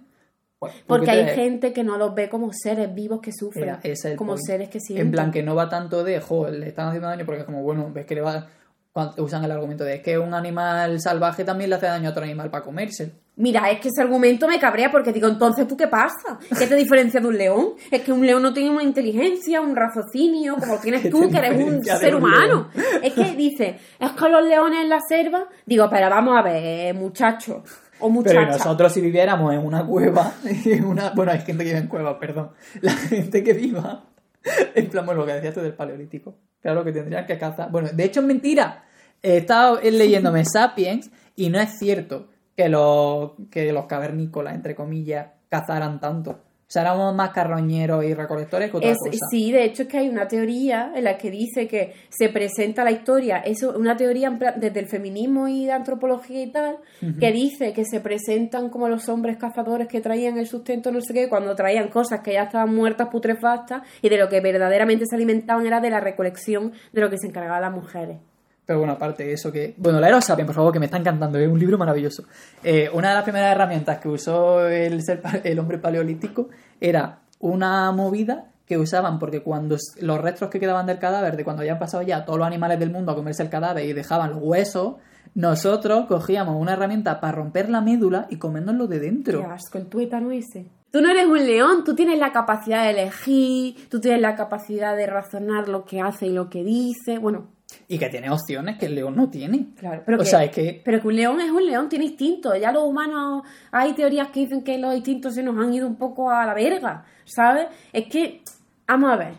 pues, 0.57 0.73
¿por 0.87 0.99
Porque 0.99 1.11
hay 1.11 1.25
te- 1.25 1.35
gente 1.35 1.73
que 1.73 1.83
no 1.83 1.97
los 1.97 2.15
ve 2.15 2.29
como 2.29 2.49
seres 2.53 2.93
vivos 2.95 3.19
que 3.19 3.31
sufren. 3.33 3.75
Es 3.83 4.07
como 4.15 4.33
point. 4.33 4.45
seres 4.45 4.69
que 4.69 4.79
sienten. 4.79 5.07
En 5.07 5.11
plan, 5.11 5.31
que 5.31 5.43
no 5.43 5.53
va 5.53 5.67
tanto 5.67 6.05
de, 6.05 6.21
joder, 6.21 6.53
le 6.53 6.67
están 6.69 6.87
haciendo 6.87 7.09
daño 7.09 7.25
porque 7.25 7.41
es 7.41 7.45
como, 7.45 7.61
bueno, 7.61 7.89
ves 7.93 8.05
que 8.05 8.15
le 8.15 8.21
va... 8.21 8.47
cuando 8.93 9.23
usan 9.23 9.43
el 9.43 9.51
argumento 9.51 9.83
de 9.83 10.03
que 10.03 10.19
un 10.19 10.35
animal 10.35 11.01
salvaje 11.01 11.43
también 11.43 11.71
le 11.71 11.77
hace 11.77 11.87
daño 11.87 12.09
a 12.09 12.11
otro 12.11 12.23
animal 12.23 12.51
para 12.51 12.63
comerse. 12.63 13.11
Mira, 13.35 13.71
es 13.71 13.79
que 13.79 13.87
ese 13.87 14.03
argumento 14.03 14.47
me 14.47 14.59
cabrea 14.59 14.91
porque 14.91 15.11
digo, 15.11 15.27
entonces, 15.27 15.67
¿tú 15.67 15.75
qué 15.75 15.87
pasa? 15.87 16.37
¿Qué 16.55 16.67
te 16.67 16.75
diferencia 16.75 17.19
de 17.19 17.27
un 17.27 17.35
león? 17.35 17.69
Es 17.89 18.01
que 18.01 18.13
un 18.13 18.23
león 18.23 18.43
no 18.43 18.53
tiene 18.53 18.69
una 18.69 18.83
inteligencia, 18.83 19.59
un 19.61 19.75
raciocinio, 19.75 20.55
como 20.57 20.77
tienes 20.81 21.01
¿Qué 21.01 21.09
tú, 21.09 21.27
que 21.31 21.37
eres 21.37 21.59
un 21.59 21.83
ser 21.83 22.13
un 22.13 22.23
humano. 22.23 22.69
Es 23.01 23.13
que 23.13 23.35
dice, 23.35 23.79
es 23.99 24.11
que 24.11 24.29
los 24.29 24.47
leones 24.47 24.81
en 24.81 24.89
la 24.89 24.99
selva, 24.99 25.47
digo, 25.65 25.89
pero 25.89 26.11
vamos 26.11 26.37
a 26.37 26.43
ver, 26.43 26.93
muchacho 26.93 27.63
o 27.99 28.09
muchacha. 28.09 28.35
Pero 28.41 28.51
nosotros 28.51 28.93
si 28.93 29.01
viviéramos 29.01 29.51
en 29.51 29.65
una 29.65 29.83
cueva, 29.83 30.33
en 30.65 30.85
una... 30.85 31.09
bueno, 31.15 31.31
hay 31.31 31.39
gente 31.39 31.63
que 31.63 31.69
vive 31.69 31.79
en 31.79 31.87
cuevas, 31.87 32.17
perdón. 32.19 32.51
La 32.81 32.91
gente 32.91 33.43
que 33.43 33.53
viva, 33.53 34.03
en 34.75 34.89
plan, 34.89 35.05
bueno, 35.05 35.21
lo 35.21 35.27
que 35.27 35.33
decías 35.33 35.53
tú 35.53 35.61
del 35.61 35.73
paleolítico. 35.73 36.35
Claro 36.61 36.83
que 36.83 36.91
tendrían 36.91 37.25
que 37.25 37.37
cazar. 37.37 37.71
Bueno, 37.71 37.89
de 37.91 38.03
hecho 38.03 38.21
es 38.21 38.25
mentira. 38.25 38.85
He 39.21 39.37
estado 39.37 39.79
leyéndome 39.81 40.43
Sapiens 40.51 41.11
y 41.35 41.49
no 41.49 41.59
es 41.59 41.77
cierto 41.77 42.27
que 42.55 42.69
los, 42.69 43.31
que 43.49 43.71
los 43.73 43.85
cavernícolas, 43.85 44.55
entre 44.55 44.75
comillas, 44.75 45.27
cazaran 45.49 45.99
tanto. 45.99 46.41
O 46.73 46.75
sea, 46.75 46.81
éramos 46.81 47.13
más 47.13 47.29
carroñeros 47.29 48.03
y 48.03 48.15
recolectores 48.15 48.71
que 48.71 48.77
otra 48.77 48.89
Es- 48.89 48.97
cosa. 48.97 49.27
sí, 49.29 49.51
de 49.51 49.63
hecho 49.63 49.83
es 49.83 49.87
que 49.89 49.99
hay 49.99 50.09
una 50.09 50.27
teoría 50.27 50.91
en 50.95 51.03
la 51.03 51.19
que 51.19 51.29
dice 51.29 51.67
que 51.67 51.93
se 52.09 52.29
presenta 52.29 52.83
la 52.83 52.89
historia, 52.89 53.37
eso 53.45 53.77
una 53.77 53.95
teoría 53.95 54.31
desde 54.57 54.79
el 54.79 54.87
feminismo 54.87 55.47
y 55.47 55.67
la 55.67 55.75
antropología 55.75 56.41
y 56.41 56.51
tal, 56.51 56.77
que 57.19 57.31
dice 57.31 57.73
que 57.73 57.85
se 57.85 57.99
presentan 57.99 58.71
como 58.71 58.89
los 58.89 59.07
hombres 59.07 59.37
cazadores 59.37 59.87
que 59.87 60.01
traían 60.01 60.39
el 60.39 60.47
sustento 60.47 60.91
no 60.91 60.99
sé 60.99 61.13
qué, 61.13 61.29
cuando 61.29 61.55
traían 61.55 61.89
cosas 61.89 62.21
que 62.21 62.33
ya 62.33 62.45
estaban 62.45 62.73
muertas, 62.73 63.09
putrefactas, 63.09 63.83
y 64.01 64.09
de 64.09 64.17
lo 64.17 64.27
que 64.27 64.41
verdaderamente 64.41 65.05
se 65.05 65.15
alimentaban 65.15 65.67
era 65.67 65.79
de 65.79 65.91
la 65.91 65.99
recolección 65.99 66.71
de 66.91 67.01
lo 67.01 67.11
que 67.11 67.19
se 67.19 67.27
encargaban 67.27 67.61
las 67.61 67.71
mujeres. 67.71 68.17
Pero 68.65 68.79
bueno, 68.79 68.93
aparte 68.93 69.25
de 69.25 69.33
eso 69.33 69.51
que... 69.51 69.73
Bueno, 69.77 69.99
la 69.99 70.21
Sapiens, 70.21 70.47
por 70.47 70.55
favor, 70.55 70.71
que 70.71 70.79
me 70.79 70.85
está 70.85 70.97
encantando, 70.97 71.37
es 71.37 71.49
un 71.49 71.59
libro 71.59 71.77
maravilloso. 71.77 72.23
Eh, 72.63 72.89
una 72.93 73.09
de 73.09 73.15
las 73.15 73.23
primeras 73.23 73.51
herramientas 73.51 73.99
que 73.99 74.07
usó 74.07 74.67
el, 74.67 75.01
el 75.43 75.59
hombre 75.59 75.79
paleolítico 75.79 76.49
era 76.79 77.19
una 77.39 77.91
movida 77.91 78.45
que 78.65 78.77
usaban 78.77 79.19
porque 79.19 79.43
cuando 79.43 79.75
los 79.99 80.21
restos 80.21 80.49
que 80.49 80.59
quedaban 80.59 80.85
del 80.85 80.99
cadáver, 80.99 81.35
de 81.35 81.43
cuando 81.43 81.61
habían 81.61 81.79
pasado 81.79 82.03
ya 82.03 82.23
todos 82.23 82.39
los 82.39 82.47
animales 82.47 82.79
del 82.79 82.91
mundo 82.91 83.11
a 83.11 83.15
comerse 83.15 83.43
el 83.43 83.49
cadáver 83.49 83.85
y 83.85 83.93
dejaban 83.93 84.31
los 84.31 84.39
huesos, 84.41 84.95
nosotros 85.35 86.05
cogíamos 86.07 86.55
una 86.55 86.73
herramienta 86.73 87.19
para 87.19 87.33
romper 87.33 87.69
la 87.69 87.81
médula 87.81 88.27
y 88.29 88.37
comérnoslo 88.37 88.87
de 88.87 88.99
dentro. 88.99 89.39
Qué 89.41 89.45
asco, 89.45 89.77
el 89.77 89.87
tuétano 89.87 90.31
ese. 90.31 90.69
Tú 90.91 91.01
no 91.01 91.09
eres 91.09 91.25
un 91.25 91.43
león, 91.43 91.83
tú 91.83 91.95
tienes 91.95 92.19
la 92.19 92.31
capacidad 92.31 92.83
de 92.83 92.91
elegir, 92.91 93.89
tú 93.89 93.99
tienes 93.99 94.21
la 94.21 94.35
capacidad 94.35 94.95
de 94.95 95.07
razonar 95.07 95.67
lo 95.67 95.85
que 95.85 95.99
hace 95.99 96.27
y 96.27 96.31
lo 96.31 96.49
que 96.49 96.63
dice. 96.63 97.17
Bueno, 97.17 97.47
Y 97.87 97.97
que 97.97 98.09
tiene 98.09 98.29
opciones 98.29 98.77
que 98.77 98.87
el 98.87 98.95
león 98.95 99.15
no 99.15 99.29
tiene. 99.29 99.67
Claro, 99.77 100.03
pero 100.05 100.17
o 100.17 100.21
que, 100.21 100.29
sea, 100.29 100.43
es 100.43 100.51
que... 100.51 100.81
pero 100.83 101.01
que 101.01 101.07
un 101.07 101.15
león 101.15 101.41
es 101.41 101.51
un 101.51 101.65
león, 101.65 101.89
tiene 101.89 102.05
instinto. 102.05 102.55
Ya 102.55 102.71
los 102.71 102.83
humanos, 102.83 103.43
hay 103.71 103.93
teorías 103.93 104.29
que 104.29 104.41
dicen 104.41 104.63
que 104.63 104.77
los 104.77 104.95
instintos 104.95 105.35
se 105.35 105.43
nos 105.43 105.57
han 105.57 105.73
ido 105.73 105.87
un 105.87 105.95
poco 105.95 106.29
a 106.29 106.45
la 106.45 106.53
verga, 106.53 107.05
¿sabes? 107.25 107.67
Es 107.91 108.07
que, 108.07 108.41
vamos 108.87 109.11
a 109.11 109.15
ver, 109.17 109.33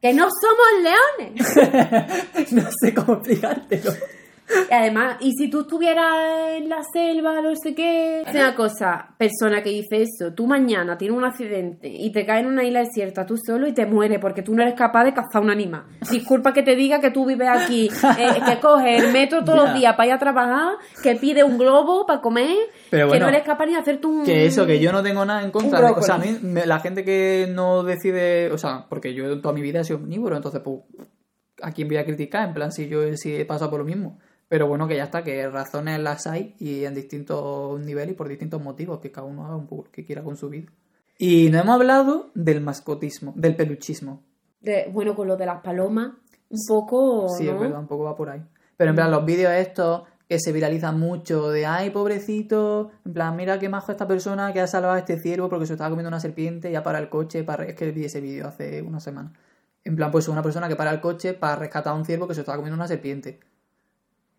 que 0.00 0.12
no 0.12 0.28
somos 0.30 0.82
leones. 1.28 2.52
no 2.52 2.62
sé 2.80 2.94
cómo 2.94 3.14
explicártelo. 3.14 3.92
Y 4.70 4.72
además, 4.74 5.16
y 5.20 5.32
si 5.32 5.50
tú 5.50 5.62
estuvieras 5.62 6.52
en 6.54 6.68
la 6.68 6.82
selva, 6.92 7.40
no 7.40 7.54
sé 7.56 7.74
qué. 7.74 8.22
Es 8.22 8.34
una 8.34 8.54
cosa, 8.54 9.14
persona 9.18 9.62
que 9.62 9.70
dice 9.70 10.02
eso, 10.02 10.32
tú 10.34 10.46
mañana 10.46 10.96
tienes 10.96 11.16
un 11.16 11.24
accidente 11.24 11.88
y 11.88 12.10
te 12.12 12.24
caes 12.24 12.42
en 12.44 12.52
una 12.52 12.62
isla 12.64 12.80
desierta 12.80 13.26
tú 13.26 13.36
solo 13.36 13.66
y 13.66 13.72
te 13.72 13.86
mueres 13.86 14.18
porque 14.20 14.42
tú 14.42 14.54
no 14.54 14.62
eres 14.62 14.74
capaz 14.74 15.04
de 15.04 15.14
cazar 15.14 15.42
un 15.42 15.50
animal. 15.50 15.84
Disculpa 16.10 16.52
que 16.52 16.62
te 16.62 16.76
diga 16.76 17.00
que 17.00 17.10
tú 17.10 17.24
vives 17.26 17.48
aquí, 17.48 17.86
eh, 18.18 18.40
que 18.46 18.58
coges 18.60 19.02
el 19.02 19.12
metro 19.12 19.44
todos 19.44 19.58
los 19.66 19.74
días 19.74 19.94
para 19.96 20.06
ir 20.08 20.12
a 20.12 20.18
trabajar, 20.18 20.74
que 21.02 21.16
pides 21.16 21.44
un 21.44 21.58
globo 21.58 22.06
para 22.06 22.20
comer, 22.20 22.56
Pero 22.90 23.10
que 23.10 23.18
no 23.18 23.28
eres 23.28 23.42
capaz 23.42 23.66
ni 23.66 23.72
de 23.72 23.78
hacerte 23.80 24.06
un. 24.06 24.24
Que 24.24 24.46
eso, 24.46 24.66
que 24.66 24.78
yo 24.78 24.92
no 24.92 25.02
tengo 25.02 25.24
nada 25.24 25.42
en 25.42 25.50
contra. 25.50 25.80
De- 25.80 25.92
o 25.92 26.02
sea, 26.02 26.16
a 26.16 26.18
mí, 26.18 26.38
me- 26.42 26.66
la 26.66 26.78
gente 26.80 27.04
que 27.04 27.48
no 27.52 27.82
decide, 27.82 28.50
o 28.52 28.58
sea, 28.58 28.86
porque 28.88 29.12
yo 29.14 29.40
toda 29.40 29.54
mi 29.54 29.60
vida 29.62 29.80
he 29.80 29.84
sido 29.84 29.98
omnívoro, 29.98 30.36
entonces, 30.36 30.60
pues, 30.64 30.80
¿a 31.62 31.72
quién 31.72 31.88
voy 31.88 31.96
a 31.96 32.04
criticar? 32.04 32.46
En 32.48 32.54
plan, 32.54 32.70
si 32.72 32.88
yo 32.88 33.00
sí 33.16 33.34
he 33.34 33.44
pasado 33.44 33.70
por 33.70 33.80
lo 33.80 33.84
mismo. 33.86 34.18
Pero 34.48 34.68
bueno, 34.68 34.86
que 34.86 34.96
ya 34.96 35.04
está, 35.04 35.24
que 35.24 35.48
razones 35.48 35.98
las 36.00 36.26
hay 36.26 36.54
y 36.60 36.84
en 36.84 36.94
distintos 36.94 37.80
niveles 37.80 38.12
y 38.12 38.16
por 38.16 38.28
distintos 38.28 38.62
motivos, 38.62 39.00
que 39.00 39.10
cada 39.10 39.26
uno 39.26 39.44
haga 39.44 39.56
un 39.56 39.66
poco 39.66 39.84
lo 39.84 39.90
que 39.90 40.04
quiera 40.04 40.22
con 40.22 40.36
su 40.36 40.48
vida. 40.48 40.70
Y 41.18 41.48
no 41.50 41.58
hemos 41.60 41.74
hablado 41.74 42.30
del 42.34 42.60
mascotismo, 42.60 43.32
del 43.36 43.56
peluchismo. 43.56 44.22
de- 44.60 44.88
bueno, 44.92 45.14
con 45.14 45.28
lo 45.28 45.36
de 45.36 45.46
las 45.46 45.62
palomas, 45.62 46.12
un 46.50 46.60
poco. 46.66 47.28
Sí, 47.28 47.44
¿no? 47.44 47.52
es 47.54 47.60
verdad, 47.60 47.80
un 47.80 47.86
poco 47.86 48.04
va 48.04 48.16
por 48.16 48.30
ahí. 48.30 48.42
Pero 48.76 48.90
en 48.90 48.96
plan, 48.96 49.10
los 49.10 49.24
vídeos 49.24 49.52
estos 49.52 50.02
que 50.28 50.38
se 50.40 50.52
viralizan 50.52 50.98
mucho 50.98 51.50
de 51.50 51.66
ay, 51.66 51.90
pobrecito, 51.90 52.90
en 53.04 53.12
plan, 53.12 53.36
mira 53.36 53.58
qué 53.60 53.68
majo 53.68 53.92
esta 53.92 54.08
persona 54.08 54.52
que 54.52 54.60
ha 54.60 54.66
salvado 54.66 54.94
a 54.94 54.98
este 54.98 55.18
ciervo 55.18 55.48
porque 55.48 55.66
se 55.66 55.74
estaba 55.74 55.88
comiendo 55.90 56.08
una 56.08 56.18
serpiente 56.20 56.68
y 56.68 56.72
ya 56.72 56.82
para 56.82 56.98
el 56.98 57.08
coche, 57.08 57.44
para... 57.44 57.64
es 57.64 57.74
que 57.74 57.90
vi 57.92 58.04
ese 58.04 58.20
vídeo 58.20 58.46
hace 58.48 58.82
una 58.82 58.98
semana. 59.00 59.32
En 59.84 59.94
plan, 59.94 60.10
pues 60.10 60.26
una 60.28 60.42
persona 60.42 60.68
que 60.68 60.74
para 60.76 60.90
el 60.90 61.00
coche 61.00 61.32
para 61.34 61.56
rescatar 61.56 61.92
a 61.92 61.96
un 61.96 62.04
ciervo 62.04 62.26
que 62.26 62.34
se 62.34 62.40
estaba 62.40 62.56
comiendo 62.56 62.74
una 62.76 62.88
serpiente. 62.88 63.38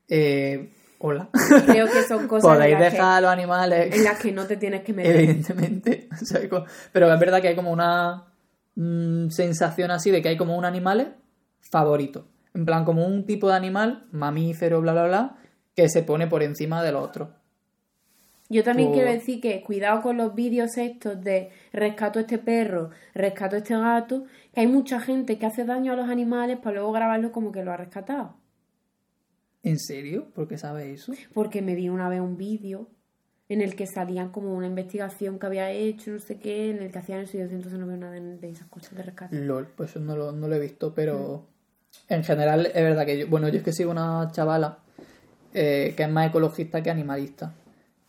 Eh, 0.09 0.73
hola. 0.99 1.29
Creo 1.65 1.87
que 1.87 2.03
son 2.03 2.27
cosas 2.27 2.55
Podéis 2.55 2.79
dejar 2.79 3.17
a 3.17 3.21
los 3.21 3.29
animales 3.31 3.95
en 3.95 4.03
las 4.03 4.19
que 4.19 4.31
no 4.31 4.45
te 4.45 4.57
tienes 4.57 4.81
que 4.83 4.93
meter. 4.93 5.15
evidentemente. 5.15 6.07
O 6.21 6.25
sea, 6.25 6.47
co- 6.49 6.65
pero 6.91 7.11
es 7.13 7.19
verdad 7.19 7.41
que 7.41 7.49
hay 7.49 7.55
como 7.55 7.71
una 7.71 8.25
mm, 8.75 9.29
sensación 9.29 9.91
así 9.91 10.11
de 10.11 10.21
que 10.21 10.29
hay 10.29 10.37
como 10.37 10.57
un 10.57 10.65
animal 10.65 11.15
favorito. 11.59 12.27
En 12.53 12.65
plan, 12.65 12.85
como 12.85 13.05
un 13.05 13.25
tipo 13.25 13.49
de 13.49 13.55
animal, 13.55 14.07
mamífero, 14.11 14.81
bla, 14.81 14.93
bla, 14.93 15.05
bla, 15.07 15.35
que 15.75 15.89
se 15.89 16.01
pone 16.03 16.25
por 16.27 16.41
encima 16.41 16.81
del 16.81 16.95
otro. 16.95 17.33
Yo 18.49 18.63
también 18.63 18.93
quiero 18.93 19.11
decir 19.11 19.41
que 19.41 19.61
cuidado 19.61 20.01
con 20.01 20.15
los 20.17 20.33
vídeos 20.33 20.77
estos 20.77 21.21
de 21.21 21.51
rescato 21.73 22.17
a 22.17 22.21
este 22.21 22.37
perro, 22.37 22.91
rescato 23.13 23.57
a 23.57 23.59
este 23.59 23.77
gato, 23.77 24.23
que 24.53 24.61
hay 24.61 24.67
mucha 24.67 25.01
gente 25.01 25.37
que 25.37 25.45
hace 25.45 25.65
daño 25.65 25.91
a 25.91 25.95
los 25.97 26.09
animales 26.09 26.57
para 26.57 26.75
luego 26.77 26.93
grabarlo 26.93 27.33
como 27.33 27.51
que 27.51 27.63
lo 27.63 27.73
ha 27.73 27.77
rescatado. 27.77 28.37
¿En 29.63 29.79
serio? 29.79 30.31
¿Por 30.33 30.47
qué 30.47 30.57
sabes 30.57 31.01
eso? 31.01 31.13
Porque 31.33 31.61
me 31.61 31.75
vi 31.75 31.89
una 31.89 32.09
vez 32.09 32.21
un 32.21 32.37
vídeo 32.37 32.89
en 33.49 33.61
el 33.61 33.75
que 33.75 33.87
salían 33.87 34.29
como 34.31 34.53
una 34.53 34.67
investigación 34.67 35.39
que 35.39 35.45
había 35.45 35.71
hecho, 35.71 36.11
no 36.11 36.19
sé 36.19 36.37
qué, 36.37 36.69
en 36.69 36.81
el 36.81 36.91
que 36.91 36.99
hacían 36.99 37.21
eso 37.21 37.37
y 37.37 37.39
yo 37.39 37.45
entonces 37.45 37.79
no 37.79 37.87
veo 37.87 37.97
nada 37.97 38.19
de 38.19 38.49
esas 38.49 38.67
cosas 38.67 38.95
de 38.95 39.03
rescate. 39.03 39.39
LOL, 39.39 39.67
pues 39.67 39.91
eso 39.91 39.99
no 39.99 40.15
lo, 40.17 40.31
no 40.31 40.47
lo 40.47 40.55
he 40.55 40.59
visto, 40.59 40.93
pero 40.93 41.47
en 42.09 42.23
general 42.23 42.65
es 42.65 42.73
verdad 42.73 43.05
que 43.05 43.19
yo, 43.19 43.27
bueno, 43.27 43.47
yo 43.47 43.57
es 43.57 43.63
que 43.63 43.71
sigo 43.71 43.91
una 43.91 44.29
chavala 44.31 44.79
eh, 45.53 45.93
que 45.95 46.03
es 46.03 46.09
más 46.09 46.27
ecologista 46.29 46.83
que 46.83 46.89
animalista, 46.89 47.55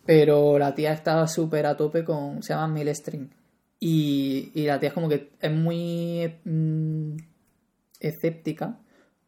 pero 0.04 0.58
la 0.58 0.74
tía 0.74 0.92
estaba 0.92 1.28
súper 1.28 1.66
a 1.66 1.76
tope 1.76 2.04
con, 2.04 2.42
se 2.42 2.52
llama 2.52 2.74
Milestring, 2.74 3.30
y, 3.78 4.50
y 4.54 4.66
la 4.66 4.80
tía 4.80 4.88
es 4.88 4.94
como 4.94 5.08
que 5.08 5.30
es 5.40 5.52
muy 5.52 6.34
mm, 6.44 7.16
escéptica 8.00 8.80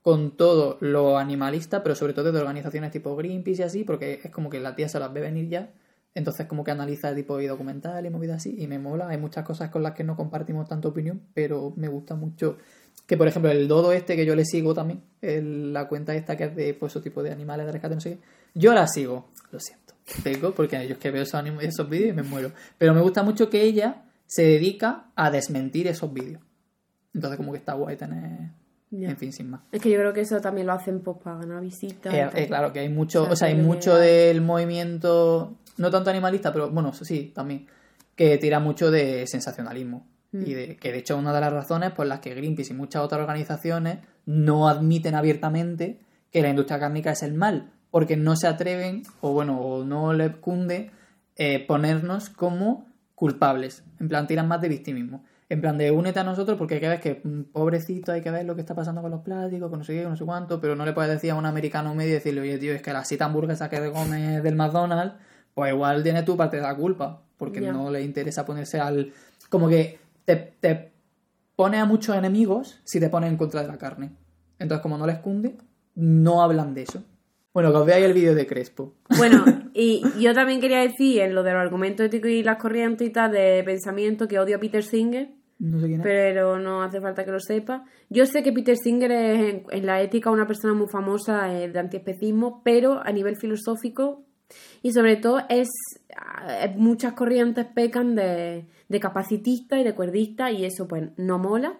con 0.02 0.36
todo 0.36 0.78
lo 0.80 1.18
animalista, 1.18 1.82
pero 1.82 1.94
sobre 1.94 2.14
todo 2.14 2.32
de 2.32 2.40
organizaciones 2.40 2.90
tipo 2.90 3.14
Greenpeace 3.16 3.62
y 3.62 3.64
así, 3.64 3.84
porque 3.84 4.20
es 4.22 4.30
como 4.30 4.50
que 4.50 4.60
la 4.60 4.74
tía 4.74 4.88
se 4.88 4.98
las 4.98 5.12
ve 5.12 5.20
venir 5.20 5.48
ya. 5.48 5.70
Entonces 6.14 6.46
como 6.46 6.64
que 6.64 6.72
analiza 6.72 7.14
tipo 7.14 7.40
y 7.40 7.46
documental 7.46 8.04
y 8.04 8.10
movidas 8.10 8.38
así 8.38 8.56
y 8.58 8.66
me 8.66 8.78
mola. 8.78 9.08
Hay 9.08 9.18
muchas 9.18 9.44
cosas 9.44 9.70
con 9.70 9.82
las 9.82 9.92
que 9.92 10.02
no 10.02 10.16
compartimos 10.16 10.68
tanta 10.68 10.88
opinión, 10.88 11.22
pero 11.34 11.72
me 11.76 11.88
gusta 11.88 12.16
mucho 12.16 12.56
que 13.06 13.16
por 13.16 13.28
ejemplo 13.28 13.50
el 13.50 13.68
dodo 13.68 13.92
este 13.92 14.16
que 14.16 14.24
yo 14.24 14.34
le 14.36 14.44
sigo 14.44 14.72
también, 14.72 15.02
la 15.20 15.88
cuenta 15.88 16.14
esta 16.14 16.36
que 16.36 16.44
es 16.44 16.56
de 16.56 16.74
pues, 16.74 16.92
ese 16.92 17.02
tipo 17.02 17.22
de 17.22 17.32
animales 17.32 17.66
de 17.66 17.72
rescate, 17.72 17.94
no 17.94 18.00
sé 18.00 18.10
qué, 18.10 18.18
yo 18.54 18.72
la 18.72 18.86
sigo, 18.86 19.28
lo 19.50 19.58
siento. 19.58 19.94
tengo, 20.22 20.52
porque 20.52 20.86
yo 20.86 20.94
es 20.94 20.98
que 20.98 21.10
veo 21.10 21.22
esos, 21.22 21.42
esos 21.60 21.88
vídeos 21.88 22.10
y 22.10 22.12
me 22.12 22.22
muero. 22.22 22.52
Pero 22.78 22.94
me 22.94 23.00
gusta 23.00 23.22
mucho 23.22 23.50
que 23.50 23.62
ella 23.62 24.04
se 24.26 24.42
dedica 24.42 25.10
a 25.16 25.30
desmentir 25.30 25.86
esos 25.86 26.12
vídeos. 26.12 26.42
Entonces 27.14 27.36
como 27.36 27.52
que 27.52 27.58
está 27.58 27.74
guay 27.74 27.96
tener... 27.96 28.50
En 28.92 29.16
fin, 29.16 29.32
sin 29.32 29.50
más. 29.50 29.60
Es 29.70 29.80
que 29.80 29.90
yo 29.90 29.98
creo 29.98 30.12
que 30.12 30.22
eso 30.22 30.40
también 30.40 30.66
lo 30.66 30.72
hacen 30.72 31.00
pues 31.00 31.18
para 31.22 31.36
ganar 31.38 31.60
visitas. 31.60 32.12
Eh, 32.12 32.28
eh, 32.34 32.46
claro 32.48 32.72
que 32.72 32.80
hay 32.80 32.88
mucho, 32.88 33.22
O 33.22 33.24
sea, 33.24 33.32
o 33.32 33.36
sea, 33.36 33.48
hay 33.48 33.54
mucho 33.54 33.94
del 33.96 34.40
movimiento, 34.40 35.56
no 35.76 35.90
tanto 35.90 36.10
animalista, 36.10 36.52
pero 36.52 36.70
bueno, 36.70 36.92
sí, 36.92 37.30
también, 37.34 37.66
que 38.16 38.36
tira 38.38 38.58
mucho 38.58 38.90
de 38.90 39.26
sensacionalismo. 39.26 40.06
Mm. 40.32 40.42
Y 40.42 40.54
de, 40.54 40.76
que 40.76 40.92
de 40.92 40.98
hecho 40.98 41.14
es 41.14 41.20
una 41.20 41.32
de 41.32 41.40
las 41.40 41.52
razones 41.52 41.92
por 41.92 42.06
las 42.06 42.20
que 42.20 42.34
Greenpeace 42.34 42.72
y 42.72 42.76
muchas 42.76 43.02
otras 43.02 43.20
organizaciones 43.20 43.98
no 44.26 44.68
admiten 44.68 45.14
abiertamente 45.14 46.00
que 46.30 46.42
la 46.42 46.50
industria 46.50 46.78
cárnica 46.78 47.12
es 47.12 47.22
el 47.22 47.34
mal, 47.34 47.72
porque 47.90 48.16
no 48.16 48.36
se 48.36 48.46
atreven, 48.46 49.02
o 49.20 49.32
bueno, 49.32 49.60
o 49.60 49.84
no 49.84 50.12
les 50.12 50.36
cunde 50.36 50.90
eh, 51.36 51.64
ponernos 51.66 52.28
como 52.28 52.86
culpables. 53.14 53.84
En 53.98 54.08
plan, 54.08 54.26
tiran 54.26 54.48
más 54.48 54.60
de 54.60 54.68
victimismo. 54.68 55.24
En 55.50 55.60
plan 55.60 55.76
de 55.76 55.90
únete 55.90 56.20
a 56.20 56.24
nosotros 56.24 56.56
porque 56.56 56.74
hay 56.74 56.80
que 56.80 56.88
ver 56.88 57.00
que, 57.00 57.20
mm, 57.24 57.52
pobrecito, 57.52 58.12
hay 58.12 58.22
que 58.22 58.30
ver 58.30 58.46
lo 58.46 58.54
que 58.54 58.60
está 58.60 58.74
pasando 58.76 59.02
con 59.02 59.10
los 59.10 59.20
plásticos, 59.22 59.68
con 59.68 59.80
no 59.80 59.84
sé 59.84 59.94
qué, 59.94 60.02
con 60.02 60.12
no 60.12 60.16
sé 60.16 60.24
cuánto, 60.24 60.60
pero 60.60 60.76
no 60.76 60.86
le 60.86 60.92
puedes 60.92 61.10
decir 61.10 61.32
a 61.32 61.34
un 61.34 61.44
americano 61.44 61.92
medio 61.92 62.10
y 62.10 62.14
decirle, 62.14 62.40
oye, 62.40 62.56
tío, 62.56 62.72
es 62.72 62.82
que 62.82 62.92
la 62.92 63.04
sita 63.04 63.24
hamburguesa 63.24 63.68
que 63.68 63.80
te 63.80 63.90
comes 63.90 64.44
del 64.44 64.54
McDonald's, 64.54 65.16
pues 65.52 65.72
igual 65.72 66.04
tiene 66.04 66.22
tu 66.22 66.36
parte 66.36 66.58
de 66.58 66.62
la 66.62 66.76
culpa, 66.76 67.24
porque 67.36 67.60
no 67.60 67.90
le 67.90 68.00
interesa 68.02 68.46
ponerse 68.46 68.78
al... 68.78 69.12
Como 69.48 69.68
que 69.68 69.98
te, 70.24 70.36
te 70.36 70.92
pone 71.56 71.78
a 71.78 71.84
muchos 71.84 72.14
enemigos 72.14 72.80
si 72.84 73.00
te 73.00 73.10
pones 73.10 73.28
en 73.28 73.36
contra 73.36 73.62
de 73.62 73.68
la 73.68 73.76
carne. 73.76 74.12
Entonces, 74.60 74.82
como 74.82 74.98
no 74.98 75.06
les 75.06 75.18
cunde, 75.18 75.58
no 75.96 76.42
hablan 76.42 76.74
de 76.74 76.82
eso. 76.82 77.02
Bueno, 77.52 77.72
que 77.72 77.78
os 77.78 77.86
veáis 77.86 78.04
el 78.04 78.12
vídeo 78.12 78.36
de 78.36 78.46
Crespo. 78.46 78.94
Bueno, 79.16 79.44
y 79.74 80.04
yo 80.20 80.32
también 80.32 80.60
quería 80.60 80.78
decir 80.78 81.22
en 81.22 81.34
lo 81.34 81.42
de 81.42 81.52
los 81.52 81.60
argumentos 81.60 82.06
éticos 82.06 82.30
y 82.30 82.44
las 82.44 82.58
corrientes 82.58 83.08
y 83.08 83.10
tal 83.10 83.32
de 83.32 83.62
pensamiento 83.64 84.28
que 84.28 84.38
odio 84.38 84.56
a 84.56 84.60
Peter 84.60 84.84
Singer, 84.84 85.39
No 85.60 85.78
sé 85.78 85.86
quién 85.86 86.00
es. 86.00 86.04
pero 86.04 86.58
no 86.58 86.82
hace 86.82 87.00
falta 87.00 87.24
que 87.24 87.30
lo 87.30 87.38
sepa. 87.40 87.84
Yo 88.08 88.26
sé 88.26 88.42
que 88.42 88.52
Peter 88.52 88.76
Singer 88.76 89.12
es 89.12 89.40
en, 89.40 89.66
en 89.70 89.86
la 89.86 90.02
ética 90.02 90.30
una 90.30 90.46
persona 90.46 90.74
muy 90.74 90.88
famosa 90.88 91.54
eh, 91.54 91.68
de 91.68 91.78
antiespecismo, 91.78 92.62
pero 92.64 93.00
a 93.04 93.12
nivel 93.12 93.36
filosófico 93.36 94.24
y 94.82 94.92
sobre 94.92 95.16
todo 95.16 95.42
es 95.48 95.68
eh, 96.48 96.74
muchas 96.76 97.12
corrientes 97.12 97.66
pecan 97.66 98.14
de, 98.14 98.66
de 98.88 99.00
capacitista 99.00 99.78
y 99.78 99.84
de 99.84 99.94
cuerdista 99.94 100.50
y 100.50 100.64
eso 100.64 100.88
pues 100.88 101.10
no 101.16 101.38
mola. 101.38 101.78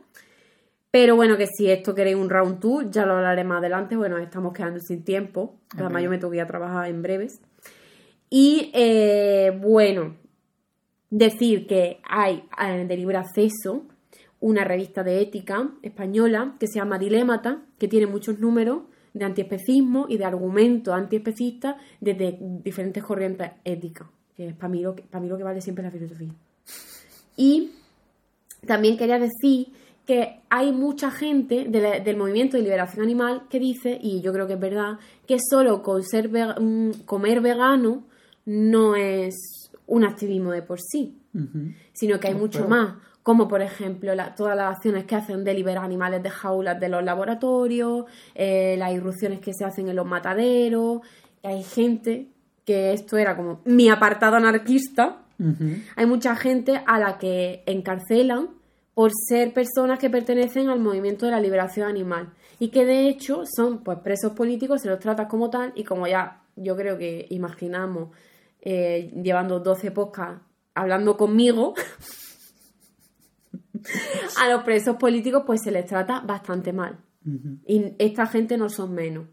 Pero 0.91 1.15
bueno, 1.15 1.37
que 1.37 1.47
si 1.47 1.71
esto 1.71 1.95
queréis 1.95 2.17
un 2.17 2.31
round 2.31 2.59
2, 2.59 2.91
ya 2.91 3.07
lo 3.07 3.15
hablaré 3.15 3.45
más 3.45 3.59
adelante, 3.59 3.97
bueno, 3.97 4.19
estamos 4.19 4.53
quedando 4.53 4.81
sin 4.81 5.05
tiempo, 5.05 5.55
además 5.77 6.03
yo 6.03 6.11
me 6.11 6.19
tengo 6.19 6.33
que 6.33 6.39
ir 6.39 6.43
a 6.43 6.49
trabajar 6.49 6.89
en 6.89 7.01
breves. 7.01 7.41
Y 8.29 8.71
eh, 8.75 9.57
bueno, 9.61 10.17
decir 11.11 11.67
que 11.67 12.01
hay 12.09 12.45
eh, 12.59 12.87
de 12.87 12.97
libre 12.97 13.19
acceso 13.19 13.85
una 14.41 14.65
revista 14.65 15.03
de 15.03 15.21
ética 15.21 15.71
española 15.83 16.57
que 16.59 16.67
se 16.67 16.79
llama 16.79 16.99
Dilémata, 16.99 17.63
que 17.79 17.89
tiene 17.89 18.07
muchos 18.07 18.39
números 18.39 18.83
de 19.13 19.25
antiespecismo 19.25 20.07
y 20.09 20.17
de 20.17 20.25
argumentos 20.25 20.95
antiespecistas 20.95 21.77
desde 22.01 22.39
diferentes 22.41 23.03
corrientes 23.05 23.51
éticas, 23.65 24.09
que 24.37 24.49
es 24.49 24.55
para 24.55 24.69
mí, 24.69 24.81
lo 24.81 24.95
que, 24.95 25.03
para 25.03 25.21
mí 25.21 25.29
lo 25.29 25.37
que 25.37 25.45
vale 25.45 25.61
siempre 25.61 25.85
la 25.85 25.91
filosofía. 25.91 26.33
Y 27.37 27.73
también 28.67 28.97
quería 28.97 29.19
decir 29.19 29.69
que 30.07 30.41
hay 30.49 30.73
mucha 30.73 31.11
gente 31.11 31.67
del 31.67 32.17
movimiento 32.17 32.57
de 32.57 32.63
liberación 32.63 33.05
animal 33.05 33.43
que 33.51 33.61
dice, 33.61 33.99
y 34.01 34.23
yo 34.23 34.33
creo 34.33 34.47
que 34.47 34.55
es 34.55 34.61
verdad, 34.61 34.99
que 35.27 35.39
solo 35.39 35.83
con 35.83 36.03
ser 36.03 36.29
mm, 36.29 37.05
comer 37.05 37.41
vegano 37.41 38.05
no 38.47 38.97
es 38.97 39.60
un 39.91 40.05
activismo 40.05 40.51
de 40.53 40.63
por 40.63 40.79
sí, 40.81 41.19
sino 41.93 42.19
que 42.19 42.29
hay 42.29 42.35
Pues 42.35 42.43
mucho 42.43 42.69
más, 42.69 42.95
como 43.23 43.47
por 43.49 43.61
ejemplo 43.61 44.15
la- 44.15 44.35
todas 44.35 44.57
las 44.57 44.77
acciones 44.77 45.05
que 45.05 45.15
hacen 45.17 45.45
de 45.45 45.53
liberar 45.55 45.85
animales 45.85 46.23
de 46.23 46.31
jaulas 46.31 46.79
de 46.81 46.89
los 46.89 47.03
laboratorios, 47.05 48.05
eh, 48.35 48.77
las 48.79 48.93
irrupciones 48.93 49.41
que 49.41 49.53
se 49.53 49.65
hacen 49.65 49.89
en 49.89 49.97
los 49.97 50.07
mataderos, 50.07 51.01
hay 51.43 51.63
gente 51.63 52.29
que 52.65 52.93
esto 52.93 53.17
era 53.19 53.37
como 53.37 53.61
mi 53.65 53.89
apartado 53.89 54.37
anarquista, 54.37 55.19
hay 55.97 56.07
mucha 56.07 56.37
gente 56.37 56.83
a 56.87 56.99
la 56.99 57.17
que 57.19 57.63
encarcelan 57.67 58.49
por 58.95 59.11
ser 59.29 59.53
personas 59.55 59.99
que 59.99 60.11
pertenecen 60.11 60.69
al 60.69 60.79
movimiento 60.81 61.25
de 61.27 61.33
la 61.33 61.41
liberación 61.41 61.89
animal 61.89 62.35
y 62.59 62.69
que 62.69 62.85
de 62.85 63.09
hecho 63.09 63.45
son 63.57 63.83
pues 63.83 63.99
presos 64.01 64.33
políticos, 64.33 64.83
se 64.83 64.89
los 64.89 64.99
trata 64.99 65.27
como 65.29 65.49
tal 65.49 65.73
y 65.75 65.83
como 65.85 66.07
ya 66.07 66.43
yo 66.57 66.77
creo 66.77 66.99
que 66.99 67.27
imaginamos 67.31 68.11
eh, 68.61 69.13
llevando 69.23 69.61
12 69.61 69.91
podcasts 69.91 70.43
hablando 70.75 71.17
conmigo, 71.17 71.75
a 74.41 74.49
los 74.49 74.63
presos 74.63 74.97
políticos 74.97 75.45
pues 75.47 75.63
se 75.63 75.71
les 75.71 75.87
trata 75.87 76.21
bastante 76.21 76.73
mal. 76.73 76.99
Y 77.67 77.95
esta 77.99 78.27
gente 78.27 78.57
no 78.57 78.71
son 78.71 78.95
menos. 78.95 79.27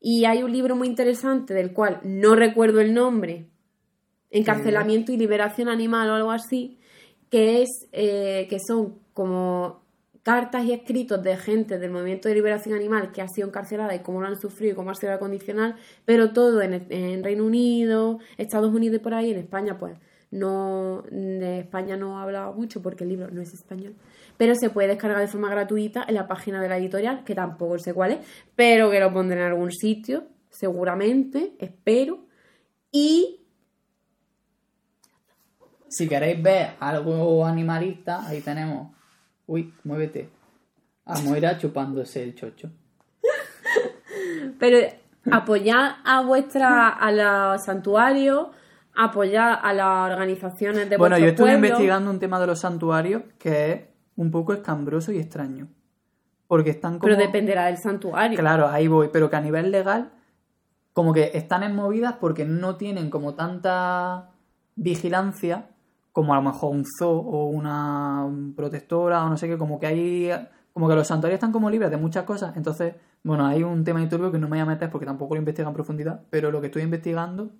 Y 0.00 0.24
hay 0.24 0.42
un 0.42 0.52
libro 0.52 0.76
muy 0.76 0.88
interesante 0.88 1.52
del 1.52 1.72
cual 1.72 2.00
no 2.04 2.34
recuerdo 2.34 2.80
el 2.80 2.94
nombre, 2.94 3.50
Encarcelamiento 4.30 5.12
y 5.12 5.16
Liberación 5.16 5.68
Animal 5.68 6.10
o 6.10 6.14
algo 6.14 6.30
así, 6.30 6.78
que 7.30 7.62
es 7.62 7.88
eh, 7.92 8.46
que 8.48 8.58
son 8.60 8.98
como 9.12 9.82
cartas 10.28 10.62
y 10.66 10.74
escritos 10.74 11.22
de 11.22 11.38
gente 11.38 11.78
del 11.78 11.90
movimiento 11.90 12.28
de 12.28 12.34
liberación 12.34 12.74
animal 12.74 13.12
que 13.12 13.22
ha 13.22 13.28
sido 13.28 13.48
encarcelada 13.48 13.94
y 13.94 14.00
cómo 14.00 14.20
lo 14.20 14.26
han 14.26 14.38
sufrido 14.38 14.72
y 14.74 14.76
cómo 14.76 14.90
ha 14.90 14.94
sido 14.94 15.10
la 15.10 15.18
condicional, 15.18 15.76
pero 16.04 16.34
todo 16.34 16.60
en, 16.60 17.24
Reino 17.24 17.46
Unido, 17.46 18.18
Estados 18.36 18.70
Unidos 18.74 18.96
y 18.96 18.98
por 18.98 19.14
ahí, 19.14 19.30
en 19.30 19.38
España 19.38 19.78
pues 19.78 19.96
no 20.30 21.02
de 21.10 21.60
España 21.60 21.96
no 21.96 22.18
ha 22.18 22.24
hablado 22.24 22.52
mucho 22.52 22.82
porque 22.82 23.04
el 23.04 23.08
libro 23.08 23.30
no 23.30 23.40
es 23.40 23.54
español, 23.54 23.94
pero 24.36 24.54
se 24.54 24.68
puede 24.68 24.88
descargar 24.88 25.18
de 25.18 25.28
forma 25.28 25.48
gratuita 25.48 26.04
en 26.06 26.16
la 26.16 26.28
página 26.28 26.60
de 26.60 26.68
la 26.68 26.76
editorial, 26.76 27.24
que 27.24 27.34
tampoco 27.34 27.78
sé 27.78 27.94
cuál 27.94 28.12
es, 28.12 28.18
pero 28.54 28.90
que 28.90 29.00
lo 29.00 29.10
pondré 29.10 29.40
en 29.40 29.46
algún 29.46 29.72
sitio, 29.72 30.26
seguramente, 30.50 31.54
espero. 31.58 32.26
Y 32.92 33.46
Si 35.88 36.06
queréis 36.06 36.42
ver 36.42 36.72
algo 36.80 37.46
animalista, 37.46 38.28
ahí 38.28 38.42
tenemos. 38.42 38.97
Uy, 39.48 39.74
muévete. 39.82 40.28
A 41.06 41.18
Moira 41.20 41.56
chupándose 41.56 42.22
el 42.22 42.34
chocho. 42.34 42.70
Pero 44.58 44.78
apoyad 45.30 45.96
a 46.04 46.20
vuestra, 46.20 46.88
a 46.88 47.10
los 47.10 47.64
santuarios, 47.64 48.48
apoyad 48.94 49.58
a 49.60 49.72
las 49.72 50.12
organizaciones 50.12 50.90
de 50.90 50.98
Bueno, 50.98 51.16
yo 51.16 51.28
estuve 51.28 51.52
pueblo. 51.52 51.66
investigando 51.66 52.10
un 52.10 52.18
tema 52.18 52.38
de 52.38 52.46
los 52.46 52.60
santuarios 52.60 53.22
que 53.38 53.72
es 53.72 53.80
un 54.16 54.30
poco 54.30 54.52
escambroso 54.52 55.12
y 55.12 55.18
extraño. 55.18 55.68
Porque 56.46 56.70
están 56.70 56.98
como. 56.98 57.10
Pero 57.10 57.16
dependerá 57.16 57.66
del 57.66 57.78
santuario. 57.78 58.38
Claro, 58.38 58.68
ahí 58.68 58.86
voy, 58.86 59.08
pero 59.10 59.30
que 59.30 59.36
a 59.36 59.40
nivel 59.40 59.70
legal, 59.70 60.10
como 60.92 61.14
que 61.14 61.30
están 61.32 61.62
en 61.62 61.74
movidas 61.74 62.16
porque 62.20 62.44
no 62.44 62.76
tienen 62.76 63.08
como 63.08 63.34
tanta 63.34 64.28
vigilancia 64.76 65.70
como 66.18 66.32
a 66.32 66.36
lo 66.38 66.42
mejor 66.42 66.72
un 66.74 66.84
zoo 66.98 67.10
o 67.16 67.46
una 67.46 68.26
protectora 68.56 69.24
o 69.24 69.28
no 69.28 69.36
sé 69.36 69.46
qué, 69.46 69.56
como 69.56 69.78
que 69.78 69.86
hay, 69.86 70.30
como 70.72 70.88
que 70.88 70.96
los 70.96 71.06
santuarios 71.06 71.36
están 71.36 71.52
como 71.52 71.70
libres 71.70 71.92
de 71.92 71.96
muchas 71.96 72.24
cosas, 72.24 72.56
entonces, 72.56 72.96
bueno, 73.22 73.46
hay 73.46 73.62
un 73.62 73.84
tema 73.84 74.00
de 74.00 74.08
turbio 74.08 74.32
que 74.32 74.38
no 74.38 74.48
me 74.48 74.56
voy 74.56 74.58
a 74.58 74.64
meter 74.66 74.90
porque 74.90 75.06
tampoco 75.06 75.34
lo 75.36 75.38
investigo 75.38 75.68
en 75.68 75.74
profundidad, 75.74 76.20
pero 76.28 76.50
lo 76.50 76.60
que 76.60 76.66
estoy 76.66 76.82
investigando 76.82 77.50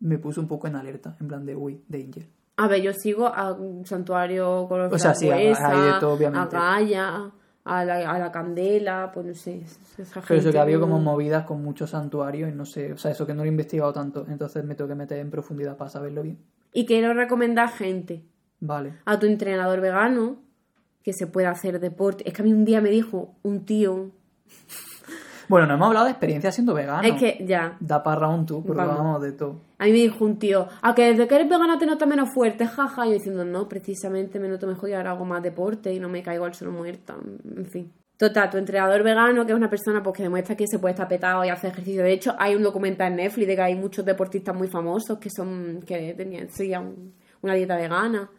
me 0.00 0.18
puso 0.18 0.42
un 0.42 0.48
poco 0.48 0.66
en 0.66 0.76
alerta, 0.76 1.16
en 1.18 1.28
plan 1.28 1.46
de, 1.46 1.56
uy, 1.56 1.82
danger. 1.88 2.28
A 2.58 2.68
ver, 2.68 2.82
yo 2.82 2.92
sigo 2.92 3.26
a 3.26 3.52
un 3.52 3.86
santuario 3.86 4.66
con 4.68 4.80
los 4.80 4.92
O 4.92 4.98
sea, 4.98 5.14
sí, 5.14 5.30
hay 5.30 5.48
de 5.48 5.54
todo, 5.98 6.12
obviamente. 6.12 6.56
a 6.58 6.60
Gaia, 6.60 7.30
a 7.64 7.84
la, 7.86 8.10
a 8.10 8.18
la 8.18 8.30
Candela, 8.30 9.10
pues 9.14 9.24
no 9.24 9.34
sé. 9.34 9.62
esa 9.96 10.20
Pero 10.28 10.40
eso 10.40 10.52
que 10.52 10.58
había 10.58 10.76
no- 10.76 10.82
como 10.82 10.98
movidas 10.98 11.44
con 11.46 11.64
muchos 11.64 11.88
santuarios 11.88 12.50
y 12.50 12.54
no 12.54 12.66
sé, 12.66 12.92
o 12.92 12.98
sea, 12.98 13.12
eso 13.12 13.26
que 13.26 13.32
no 13.32 13.38
lo 13.44 13.46
he 13.46 13.48
investigado 13.48 13.94
tanto, 13.94 14.26
entonces 14.28 14.62
me 14.62 14.74
tengo 14.74 14.88
que 14.88 14.94
meter 14.94 15.20
en 15.20 15.30
profundidad 15.30 15.78
para 15.78 15.88
saberlo 15.88 16.22
bien. 16.22 16.38
Y 16.74 16.84
quiero 16.84 17.14
recomendar 17.14 17.70
gente. 17.70 18.24
Vale. 18.60 18.94
A 19.06 19.18
tu 19.18 19.26
entrenador 19.26 19.80
vegano, 19.80 20.42
que 21.02 21.12
se 21.12 21.26
pueda 21.26 21.50
hacer 21.50 21.78
deporte. 21.80 22.28
Es 22.28 22.34
que 22.34 22.42
a 22.42 22.44
mí 22.44 22.52
un 22.52 22.64
día 22.64 22.80
me 22.80 22.90
dijo 22.90 23.34
un 23.42 23.64
tío. 23.64 24.10
Bueno, 25.48 25.66
no 25.66 25.74
hemos 25.74 25.88
hablado 25.88 26.06
de 26.06 26.12
experiencia 26.12 26.50
siendo 26.50 26.74
vegano. 26.74 27.06
Es 27.06 27.20
que 27.20 27.44
ya. 27.46 27.76
Da 27.78 28.02
para 28.02 28.20
round 28.20 28.46
tú, 28.48 28.64
porque 28.64 28.82
Vamos. 28.82 28.96
vamos 28.96 29.22
de 29.22 29.32
todo. 29.32 29.60
A 29.78 29.84
mí 29.84 29.92
me 29.92 29.98
dijo 29.98 30.24
un 30.24 30.38
tío, 30.38 30.68
a 30.80 30.94
que 30.94 31.02
desde 31.04 31.28
que 31.28 31.34
eres 31.34 31.48
vegana 31.48 31.78
te 31.78 31.86
notas 31.86 32.08
menos 32.08 32.30
fuerte, 32.32 32.66
jaja. 32.66 33.06
Y 33.06 33.10
yo 33.10 33.14
diciendo, 33.14 33.44
no, 33.44 33.68
precisamente 33.68 34.40
me 34.40 34.48
noto 34.48 34.66
mejor 34.66 34.88
y 34.88 34.94
ahora 34.94 35.10
hago 35.10 35.26
más 35.26 35.42
deporte 35.42 35.92
y 35.92 36.00
no 36.00 36.08
me 36.08 36.22
caigo 36.22 36.46
al 36.46 36.54
suelo 36.54 36.72
muerta. 36.72 37.14
En 37.56 37.66
fin. 37.66 37.92
Total, 38.16 38.48
tu 38.48 38.58
entrenador 38.58 39.02
vegano, 39.02 39.44
que 39.44 39.52
es 39.52 39.56
una 39.56 39.68
persona 39.68 40.02
pues, 40.02 40.16
que 40.16 40.22
demuestra 40.22 40.56
que 40.56 40.66
se 40.68 40.78
puede 40.78 40.92
estar 40.92 41.08
petado 41.08 41.44
y 41.44 41.48
hacer 41.48 41.72
ejercicio. 41.72 42.02
De 42.02 42.12
hecho, 42.12 42.34
hay 42.38 42.54
un 42.54 42.62
documental 42.62 43.10
en 43.10 43.16
Netflix 43.16 43.48
de 43.48 43.56
que 43.56 43.62
hay 43.62 43.74
muchos 43.74 44.04
deportistas 44.04 44.54
muy 44.54 44.68
famosos 44.68 45.18
que 45.18 45.30
son 45.30 45.82
que 45.84 46.14
tenían 46.14 46.48
seguían 46.48 47.12
una 47.42 47.54
dieta 47.54 47.76
vegana. 47.76 48.30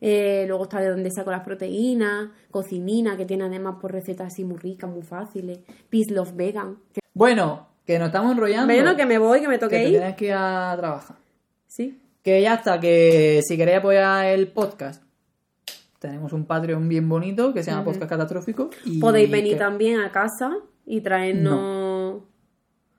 Eh, 0.00 0.44
luego 0.46 0.64
está 0.64 0.80
de 0.80 0.90
dónde 0.90 1.10
saco 1.10 1.30
las 1.30 1.42
proteínas, 1.42 2.28
cocinina, 2.50 3.16
que 3.16 3.24
tiene 3.24 3.44
además 3.44 3.76
por 3.80 3.92
recetas 3.92 4.28
así 4.28 4.44
muy 4.44 4.58
ricas, 4.58 4.90
muy 4.90 5.02
fáciles. 5.02 5.58
Peace 5.88 6.12
Love 6.12 6.34
Vegan. 6.34 6.76
Que... 6.92 7.00
Bueno, 7.12 7.68
que 7.86 7.98
nos 7.98 8.08
estamos 8.08 8.32
enrollando. 8.32 8.72
Bueno, 8.72 8.96
que 8.96 9.06
me 9.06 9.18
voy, 9.18 9.40
que 9.40 9.48
me 9.48 9.54
que 9.54 9.60
toque 9.60 9.76
te 9.76 9.84
ir. 9.84 9.90
tienes 9.90 10.16
que 10.16 10.26
ir 10.26 10.34
a 10.34 10.74
trabajar. 10.76 11.16
Sí. 11.66 12.00
Que 12.22 12.40
ya 12.40 12.54
está, 12.54 12.80
que 12.80 13.40
si 13.46 13.56
queréis 13.56 13.78
apoyar 13.78 14.26
el 14.26 14.48
podcast, 14.48 15.02
tenemos 16.06 16.34
un 16.34 16.44
Patreon 16.44 16.86
bien 16.86 17.08
bonito 17.08 17.54
que 17.54 17.62
se 17.62 17.70
llama 17.70 17.84
Podcast 17.84 18.10
Catastrófico. 18.10 18.68
Y 18.84 19.00
Podéis 19.00 19.30
venir 19.30 19.54
que- 19.54 19.58
también 19.58 20.00
a 20.00 20.12
casa 20.12 20.50
y 20.84 21.00
traernos... 21.00 22.22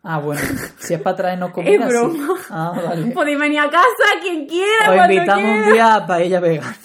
Ah, 0.08 0.20
bueno, 0.20 0.41
si 0.80 0.93
es 0.95 1.01
para 1.01 1.16
traernos 1.16 1.51
comida, 1.53 1.72
Es 1.74 1.82
sí. 1.84 1.88
broma. 1.89 2.28
Ah, 2.49 2.74
vale. 2.84 3.12
Podéis 3.12 3.38
venir 3.39 3.60
a 3.60 3.70
casa 3.70 4.06
quien 4.22 4.47
quiera, 4.47 4.89
Os 4.89 5.10
invitamos 5.12 5.43
quiera. 5.43 5.66
un 5.68 5.74
día 5.74 5.95
a 5.95 6.08
paella 6.08 6.39
vegana. 6.39 6.76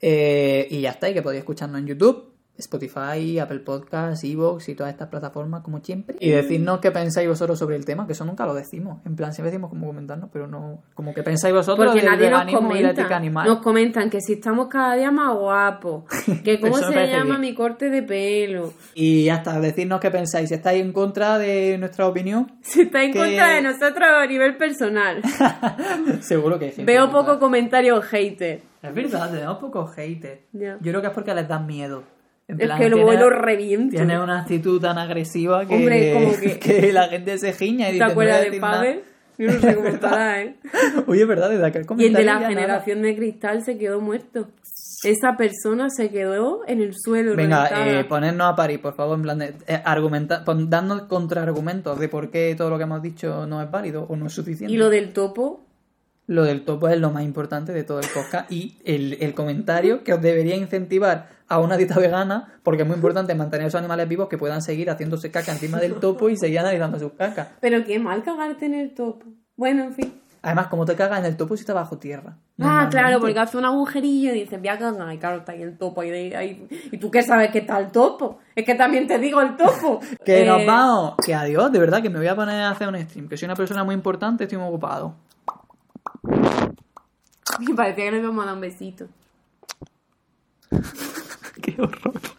Eh, 0.00 0.66
y 0.70 0.80
ya 0.80 0.90
está, 0.90 1.08
y 1.08 1.14
que 1.14 1.22
podéis 1.22 1.40
escucharnos 1.40 1.80
en 1.80 1.86
YouTube, 1.86 2.27
Spotify, 2.58 3.38
Apple 3.38 3.60
Podcasts, 3.60 4.24
Evox 4.24 4.68
y 4.68 4.74
todas 4.74 4.92
estas 4.92 5.08
plataformas 5.08 5.62
como 5.62 5.80
siempre. 5.80 6.16
Y 6.20 6.30
decirnos 6.30 6.80
qué 6.80 6.90
pensáis 6.90 7.28
vosotros 7.28 7.58
sobre 7.58 7.76
el 7.76 7.84
tema, 7.84 8.06
que 8.06 8.12
eso 8.12 8.24
nunca 8.24 8.44
lo 8.46 8.54
decimos. 8.54 8.98
En 9.06 9.16
plan, 9.16 9.32
siempre 9.32 9.50
decimos 9.50 9.70
como 9.70 9.86
comentarnos, 9.86 10.28
pero 10.32 10.46
no... 10.46 10.82
Como 10.94 11.14
que 11.14 11.22
pensáis 11.22 11.54
vosotros 11.54 11.86
Porque 11.86 12.00
del 12.00 12.10
nadie 12.10 12.30
nos 12.30 12.40
veganismo 12.46 12.76
y 12.76 12.82
la 12.82 12.88
ética 12.90 13.02
comenta. 13.04 13.16
animal. 13.16 13.46
Nos 13.48 13.58
comentan 13.62 14.10
que 14.10 14.20
si 14.20 14.34
estamos 14.34 14.68
cada 14.68 14.94
día 14.96 15.10
más 15.10 15.34
guapos, 15.36 16.04
que 16.44 16.60
cómo 16.60 16.76
se 16.76 17.06
llama 17.06 17.24
bien. 17.38 17.40
mi 17.40 17.54
corte 17.54 17.90
de 17.90 18.02
pelo, 18.02 18.72
Y 18.94 19.24
ya 19.24 19.36
está, 19.36 19.60
decirnos 19.60 20.00
qué 20.00 20.10
pensáis. 20.10 20.48
Si 20.48 20.54
estáis 20.54 20.82
en 20.82 20.92
contra 20.92 21.38
de 21.38 21.78
nuestra 21.78 22.06
opinión, 22.06 22.52
si 22.62 22.82
está 22.82 23.02
en 23.04 23.12
Que- 23.12 23.18
contra 23.18 23.54
de 23.54 23.62
nosotros 23.62 24.02
a 24.08 24.26
nivel 24.26 24.56
personal. 24.56 25.22
seguro 26.20 26.58
que 26.58 26.66
hay 26.66 26.72
gente. 26.72 26.92
Veo 26.92 27.10
poco 27.10 27.38
comentario 27.38 28.00
hater. 28.02 28.62
Es 28.82 28.94
verdad, 28.94 29.30
tenemos 29.30 29.58
pocos 29.58 29.92
haters. 29.94 30.40
Yo 30.52 30.76
creo 30.80 31.00
que 31.00 31.06
es 31.08 31.12
porque 31.12 31.34
les 31.34 31.48
dan 31.48 31.66
miedo. 31.66 32.02
En 32.48 32.60
Es 32.60 32.70
que 32.70 32.76
tiene- 32.78 33.02
vuelo 33.02 33.30
reviento. 33.30 33.94
Tiene 33.96 34.18
una 34.20 34.40
actitud 34.40 34.80
tan 34.80 34.96
agresiva 34.98 35.66
que, 35.66 35.74
Hombre, 35.76 36.12
como 36.14 36.36
que- 36.40 36.58
que 36.58 36.92
la 36.92 37.08
gente 37.08 37.36
se 37.38 37.52
giña 37.52 37.88
y 37.90 37.98
¿Te 37.98 38.04
dice, 38.04 38.06
"No 38.08 38.14
voy 38.14 38.26
a 38.26 38.36
acuerdas 38.36 38.38
de 38.40 38.44
decir 38.46 38.60
nada". 38.62 38.76
Pavel? 38.78 39.00
Yo 39.38 39.46
no 39.52 39.60
sé 39.60 39.74
cómo 39.76 39.88
estará, 39.88 40.42
¿eh? 40.42 40.56
Oye, 41.06 41.22
es 41.22 41.28
verdad, 41.28 41.50
desde 41.50 41.66
aquel 41.66 41.80
Y 41.82 41.82
el 41.82 41.86
comentario 41.86 42.18
de 42.18 42.24
la 42.24 42.34
nada. 42.34 42.48
generación 42.48 43.02
de 43.02 43.14
cristal 43.16 43.62
se 43.64 43.76
quedó 43.78 44.00
muerto. 44.00 44.48
Esa 45.04 45.36
persona 45.36 45.90
se 45.90 46.10
quedó 46.10 46.62
en 46.66 46.80
el 46.80 46.92
suelo. 46.96 47.36
Venga, 47.36 47.68
eh, 47.86 48.02
ponernos 48.04 48.50
a 48.52 48.56
parir, 48.56 48.80
por 48.82 48.94
favor, 48.96 49.16
en 49.16 49.22
plan 49.22 49.38
de 49.38 49.54
eh, 49.68 49.80
argumentar, 49.84 50.42
dando 50.68 51.06
contraargumentos 51.06 52.00
de 52.00 52.08
por 52.08 52.30
qué 52.30 52.54
todo 52.56 52.68
lo 52.70 52.78
que 52.78 52.82
hemos 52.82 53.00
dicho 53.00 53.46
no 53.46 53.62
es 53.62 53.70
válido 53.70 54.06
o 54.08 54.16
no 54.16 54.26
es 54.26 54.32
suficiente. 54.32 54.72
Y 54.74 54.76
lo 54.76 54.90
del 54.90 55.12
topo, 55.12 55.64
Lo 56.26 56.42
del 56.44 56.62
topo 56.64 56.88
es 56.88 56.98
lo 56.98 57.10
más 57.12 57.22
importante 57.22 57.72
de 57.72 57.84
todo 57.84 58.00
el 58.00 58.06
podcast 58.12 58.50
y 58.52 58.76
el, 58.84 59.18
el 59.20 59.34
comentario 59.34 60.02
que 60.02 60.12
os 60.14 60.20
debería 60.20 60.56
incentivar 60.56 61.28
a 61.48 61.60
una 61.60 61.76
dieta 61.76 61.98
vegana 61.98 62.60
porque 62.62 62.82
es 62.82 62.88
muy 62.88 62.96
importante 62.96 63.34
mantener 63.34 63.64
a 63.64 63.68
esos 63.68 63.78
animales 63.78 64.08
vivos 64.08 64.28
que 64.28 64.36
puedan 64.38 64.60
seguir 64.62 64.90
haciéndose 64.90 65.30
caca 65.30 65.52
encima 65.52 65.78
del 65.78 65.94
topo 65.94 66.28
y 66.28 66.36
seguir 66.36 66.58
analizando 66.60 66.98
sus 66.98 67.12
cacas. 67.12 67.48
pero 67.60 67.84
qué 67.84 67.98
mal 67.98 68.22
cagarte 68.22 68.66
en 68.66 68.74
el 68.74 68.94
topo. 68.94 69.26
Bueno, 69.56 69.84
en 69.84 69.94
fin. 69.94 70.20
Además, 70.40 70.68
como 70.68 70.84
te 70.84 70.94
cagas 70.94 71.18
en 71.18 71.24
el 71.24 71.36
topo 71.36 71.56
si 71.56 71.62
está 71.62 71.74
bajo 71.74 71.98
tierra. 71.98 72.36
Ah, 72.60 72.86
claro, 72.88 73.18
porque 73.18 73.38
hace 73.40 73.56
un 73.58 73.64
agujerillo 73.64 74.30
y 74.32 74.40
dices, 74.42 74.58
voy 74.60 74.68
a 74.68 74.78
cagar, 74.78 75.12
y 75.12 75.18
claro, 75.18 75.38
está 75.38 75.50
ahí 75.52 75.62
el 75.62 75.76
topo. 75.76 76.00
ahí- 76.00 76.68
¿Y 76.92 76.98
tú 76.98 77.10
qué 77.10 77.22
sabes 77.22 77.50
que 77.50 77.58
está 77.58 77.76
el 77.78 77.90
topo? 77.90 78.38
Es 78.54 78.64
que 78.64 78.76
también 78.76 79.08
te 79.08 79.18
digo 79.18 79.40
el 79.40 79.56
topo. 79.56 79.98
Que 80.24 80.42
Eh, 80.44 80.46
nos 80.46 80.64
vamos. 80.64 81.14
Que 81.26 81.34
adiós, 81.34 81.72
de 81.72 81.78
verdad, 81.80 82.00
que 82.02 82.08
me 82.10 82.18
voy 82.18 82.28
a 82.28 82.36
poner 82.36 82.60
a 82.62 82.70
hacer 82.70 82.86
un 82.88 82.96
stream. 83.00 83.28
Que 83.28 83.36
soy 83.36 83.46
una 83.46 83.56
persona 83.56 83.82
muy 83.82 83.96
importante, 83.96 84.44
estoy 84.44 84.58
muy 84.58 84.68
ocupado. 84.68 85.16
Me 87.60 87.74
parecía 87.74 88.04
que 88.04 88.10
nos 88.12 88.20
íbamos 88.20 88.42
a 88.44 88.46
dar 88.46 88.54
un 88.54 88.60
besito. 88.60 89.06
Qué 91.62 91.74
horror. 91.80 92.37